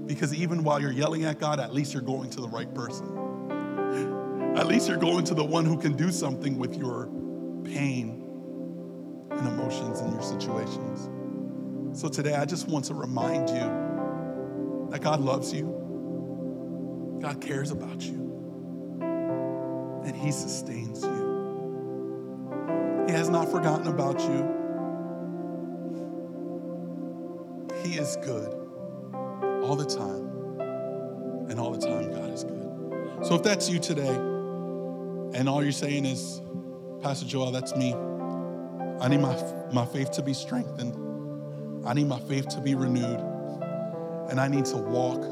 Because 0.06 0.32
even 0.34 0.64
while 0.64 0.80
you're 0.80 0.92
yelling 0.92 1.24
at 1.24 1.38
God, 1.38 1.60
at 1.60 1.74
least 1.74 1.92
you're 1.92 2.02
going 2.02 2.30
to 2.30 2.40
the 2.40 2.48
right 2.48 2.72
person. 2.74 3.18
At 4.56 4.66
least 4.66 4.86
you're 4.86 4.98
going 4.98 5.24
to 5.24 5.34
the 5.34 5.44
one 5.44 5.64
who 5.64 5.78
can 5.78 5.96
do 5.96 6.12
something 6.12 6.58
with 6.58 6.76
your 6.76 7.06
pain 7.64 8.22
and 9.30 9.48
emotions 9.48 10.00
and 10.00 10.12
your 10.12 10.22
situations. 10.22 11.08
So 11.98 12.08
today, 12.08 12.34
I 12.34 12.44
just 12.44 12.68
want 12.68 12.84
to 12.86 12.94
remind 12.94 13.48
you 13.48 14.88
that 14.90 15.00
God 15.00 15.20
loves 15.20 15.54
you, 15.54 17.18
God 17.22 17.40
cares 17.40 17.70
about 17.70 18.02
you, 18.02 19.00
and 20.04 20.14
He 20.14 20.32
sustains 20.32 21.02
you. 21.02 21.21
Not 23.32 23.50
forgotten 23.50 23.86
about 23.86 24.20
you. 24.20 24.46
He 27.82 27.98
is 27.98 28.16
good 28.16 28.52
all 29.64 29.74
the 29.74 29.86
time. 29.86 31.48
And 31.50 31.58
all 31.58 31.70
the 31.70 31.80
time, 31.80 32.10
God 32.12 32.30
is 32.30 32.44
good. 32.44 33.24
So 33.24 33.36
if 33.36 33.42
that's 33.42 33.70
you 33.70 33.78
today, 33.78 34.14
and 35.34 35.48
all 35.48 35.62
you're 35.62 35.72
saying 35.72 36.04
is, 36.04 36.42
Pastor 37.00 37.26
Joel, 37.26 37.52
that's 37.52 37.74
me. 37.74 37.94
I 39.00 39.08
need 39.08 39.20
my, 39.20 39.34
my 39.72 39.86
faith 39.86 40.10
to 40.12 40.22
be 40.22 40.34
strengthened. 40.34 40.94
I 41.86 41.94
need 41.94 42.08
my 42.08 42.20
faith 42.20 42.48
to 42.48 42.60
be 42.60 42.74
renewed. 42.74 43.18
And 44.28 44.38
I 44.38 44.46
need 44.46 44.66
to 44.66 44.76
walk 44.76 45.22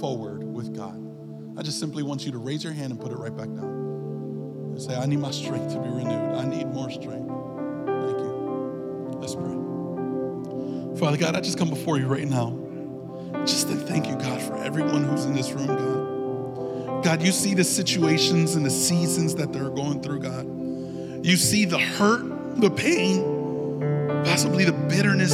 forward 0.00 0.42
with 0.42 0.74
God. 0.74 0.98
I 1.58 1.62
just 1.62 1.78
simply 1.80 2.02
want 2.02 2.24
you 2.24 2.32
to 2.32 2.38
raise 2.38 2.64
your 2.64 2.72
hand 2.72 2.92
and 2.92 3.00
put 3.00 3.12
it 3.12 3.16
right 3.16 3.36
back 3.36 3.48
down. 3.48 3.79
And 4.70 4.82
say, 4.82 4.96
I 4.96 5.06
need 5.06 5.18
my 5.18 5.30
strength 5.30 5.72
to 5.74 5.80
be 5.80 5.88
renewed. 5.88 6.34
I 6.34 6.44
need 6.44 6.66
more 6.68 6.90
strength. 6.90 7.28
Thank 7.28 8.18
you. 8.18 9.16
Let's 9.20 9.34
pray. 9.34 10.98
Father 10.98 11.16
God, 11.16 11.36
I 11.36 11.40
just 11.40 11.58
come 11.58 11.70
before 11.70 11.98
you 11.98 12.06
right 12.06 12.26
now. 12.26 12.56
Just 13.44 13.68
to 13.68 13.74
thank 13.74 14.06
you, 14.06 14.16
God, 14.16 14.40
for 14.42 14.56
everyone 14.56 15.04
who's 15.04 15.24
in 15.24 15.34
this 15.34 15.52
room, 15.52 15.66
God. 15.66 17.04
God, 17.04 17.22
you 17.22 17.32
see 17.32 17.54
the 17.54 17.64
situations 17.64 18.56
and 18.56 18.64
the 18.66 18.70
seasons 18.70 19.34
that 19.36 19.52
they're 19.52 19.70
going 19.70 20.02
through, 20.02 20.20
God. 20.20 20.46
You 21.24 21.36
see 21.36 21.64
the 21.64 21.78
hurt, 21.78 22.60
the 22.60 22.70
pain, 22.70 23.22
possibly 24.24 24.64
the 24.64 24.72
bitterness 24.72 25.32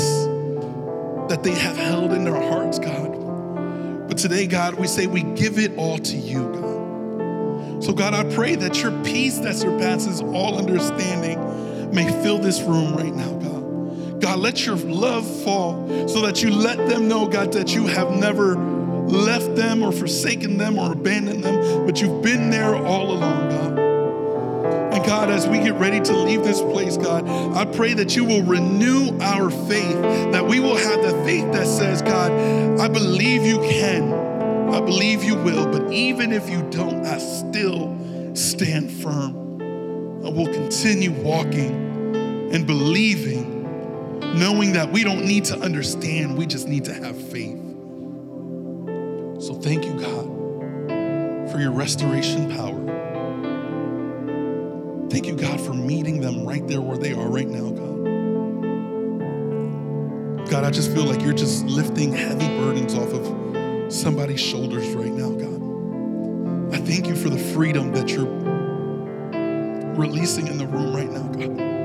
that 1.29 1.43
they 1.43 1.53
have 1.53 1.77
held 1.77 2.13
in 2.13 2.25
their 2.25 2.41
hearts, 2.41 2.79
God. 2.79 4.09
But 4.09 4.19
today, 4.19 4.47
God, 4.47 4.75
we 4.75 4.87
say 4.87 5.07
we 5.07 5.23
give 5.23 5.59
it 5.59 5.77
all 5.77 5.99
to 5.99 6.17
you, 6.17 6.53
God. 6.53 6.66
So, 7.87 7.93
God, 7.93 8.15
I 8.15 8.25
pray 8.35 8.57
that 8.57 8.83
your 8.83 8.91
peace 9.05 9.39
that 9.39 9.55
surpasses 9.55 10.21
all 10.21 10.59
understanding 10.59 11.95
may 11.95 12.11
fill 12.21 12.41
this 12.41 12.61
room 12.61 12.97
right 12.97 13.15
now, 13.15 13.31
God. 13.35 14.21
God, 14.21 14.41
let 14.41 14.67
your 14.67 14.75
love 14.75 15.25
fall 15.45 15.87
so 16.09 16.21
that 16.23 16.43
you 16.43 16.51
let 16.51 16.79
them 16.89 17.07
know, 17.07 17.29
God, 17.29 17.53
that 17.53 17.77
you 17.77 17.87
have 17.87 18.11
never 18.11 18.57
left 18.57 19.55
them 19.55 19.85
or 19.85 19.93
forsaken 19.93 20.59
them 20.59 20.81
or 20.81 20.95
abandoned 20.95 21.45
them, 21.45 21.87
but 21.87 22.01
you've 22.01 22.23
been 22.23 22.51
there 22.51 22.75
all 22.75 23.13
along, 23.13 23.51
God. 23.51 23.79
And 24.93 25.07
God, 25.07 25.31
as 25.31 25.47
we 25.47 25.59
get 25.59 25.75
ready 25.75 26.01
to 26.01 26.13
leave 26.13 26.43
this 26.43 26.61
place, 26.61 26.97
God, 26.97 27.25
I 27.57 27.67
pray 27.67 27.95
that 27.95 28.17
you 28.17 28.25
will 28.25 28.43
renew 28.43 29.17
our 29.21 29.49
faith, 29.49 30.03
that 30.33 30.45
we 30.45 30.59
will 30.59 30.77
have 30.77 31.03
the 31.05 31.13
faith 31.25 31.53
that 31.53 31.69
says, 31.69 32.03
God, 32.03 32.33
I 32.81 32.89
believe 32.89 33.45
you 33.45 33.61
can, 33.61 34.11
if 36.37 36.51
you 36.51 36.63
don't, 36.71 37.05
I 37.07 37.19
still 37.19 37.97
stand 38.35 38.93
firm. 38.93 39.35
I 40.25 40.29
will 40.29 40.53
continue 40.53 41.11
walking 41.11 42.53
and 42.53 42.67
believing 42.67 43.57
knowing 44.39 44.73
that 44.73 44.93
we 44.93 45.03
don't 45.03 45.25
need 45.25 45.47
to 45.47 45.59
understand, 45.59 46.37
we 46.37 46.47
just 46.47 46.69
need 46.69 46.85
to 46.85 46.93
have 46.93 47.17
faith. 47.31 47.59
So 49.43 49.55
thank 49.55 49.87
you, 49.87 49.95
God, 49.99 50.27
for 51.51 51.59
your 51.59 51.73
restoration 51.73 52.51
power. 52.51 52.83
Thank 55.09 55.27
you, 55.27 55.37
God, 55.37 55.59
for 55.61 55.73
meeting 55.73 56.21
them 56.21 56.47
right 56.47 56.67
there 56.69 56.83
where 56.83 56.99
they 56.99 57.13
are 57.13 57.29
right 57.29 57.49
now, 57.49 57.71
God. 57.71 57.97
God, 60.51 60.65
I 60.65 60.71
just 60.71 60.93
feel 60.93 61.05
like 61.05 61.23
you're 61.23 61.33
just 61.33 61.65
lifting 61.65 62.13
heavy 62.13 62.49
burdens 62.59 62.95
off 62.95 63.13
of 63.13 63.93
somebody's 63.93 64.41
shoulders 64.41 64.89
right 64.91 65.13
now, 65.13 65.31
God. 65.31 65.56
I 66.73 66.79
thank 66.79 67.07
you 67.07 67.15
for 67.15 67.31
the 67.31 67.39
freedom 67.39 67.93
that 67.93 68.11
you're 68.11 68.27
releasing 69.95 70.49
in 70.49 70.59
the 70.59 70.67
room 70.67 70.95
right 70.95 71.11
now, 71.11 71.23
God. 71.29 71.77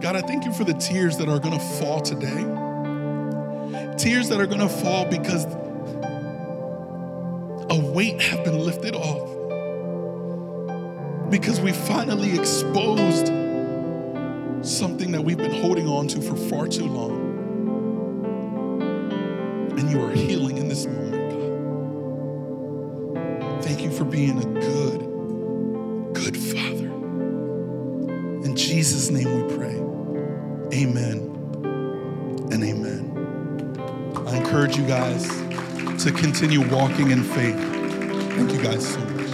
God, 0.00 0.16
I 0.16 0.20
thank 0.20 0.44
you 0.44 0.52
for 0.52 0.64
the 0.64 0.74
tears 0.74 1.16
that 1.18 1.28
are 1.28 1.38
going 1.38 1.58
to 1.58 1.64
fall 1.64 2.00
today. 2.00 2.44
Tears 3.96 4.28
that 4.28 4.40
are 4.40 4.46
going 4.46 4.60
to 4.60 4.68
fall 4.68 5.06
because 5.06 5.46
a 7.70 7.80
weight 7.92 8.20
have 8.22 8.44
been 8.44 8.58
lifted 8.58 8.94
off. 8.94 9.28
Because 11.30 11.60
we 11.60 11.72
finally 11.72 12.38
exposed 12.38 13.26
something 14.62 15.12
that 15.12 15.22
we've 15.22 15.38
been 15.38 15.62
holding 15.62 15.88
on 15.88 16.08
to 16.08 16.20
for 16.20 16.36
far 16.36 16.68
too 16.68 16.86
long. 16.86 17.27
You 19.88 20.04
are 20.04 20.10
healing 20.10 20.58
in 20.58 20.68
this 20.68 20.84
moment, 20.86 21.14
God. 23.14 23.64
Thank 23.64 23.80
you 23.80 23.90
for 23.90 24.04
being 24.04 24.38
a 24.38 24.44
good, 24.44 25.00
good 26.12 26.36
Father. 26.36 26.90
In 28.44 28.54
Jesus' 28.54 29.08
name 29.10 29.34
we 29.34 29.56
pray. 29.56 29.76
Amen 30.78 31.18
and 32.52 32.62
amen. 32.62 33.14
I 34.26 34.36
encourage 34.36 34.76
you 34.76 34.86
guys 34.86 35.26
to 36.04 36.12
continue 36.12 36.68
walking 36.68 37.10
in 37.10 37.24
faith. 37.24 37.56
Thank 38.36 38.52
you 38.52 38.62
guys 38.62 38.86
so 38.86 39.00
much. 39.00 39.27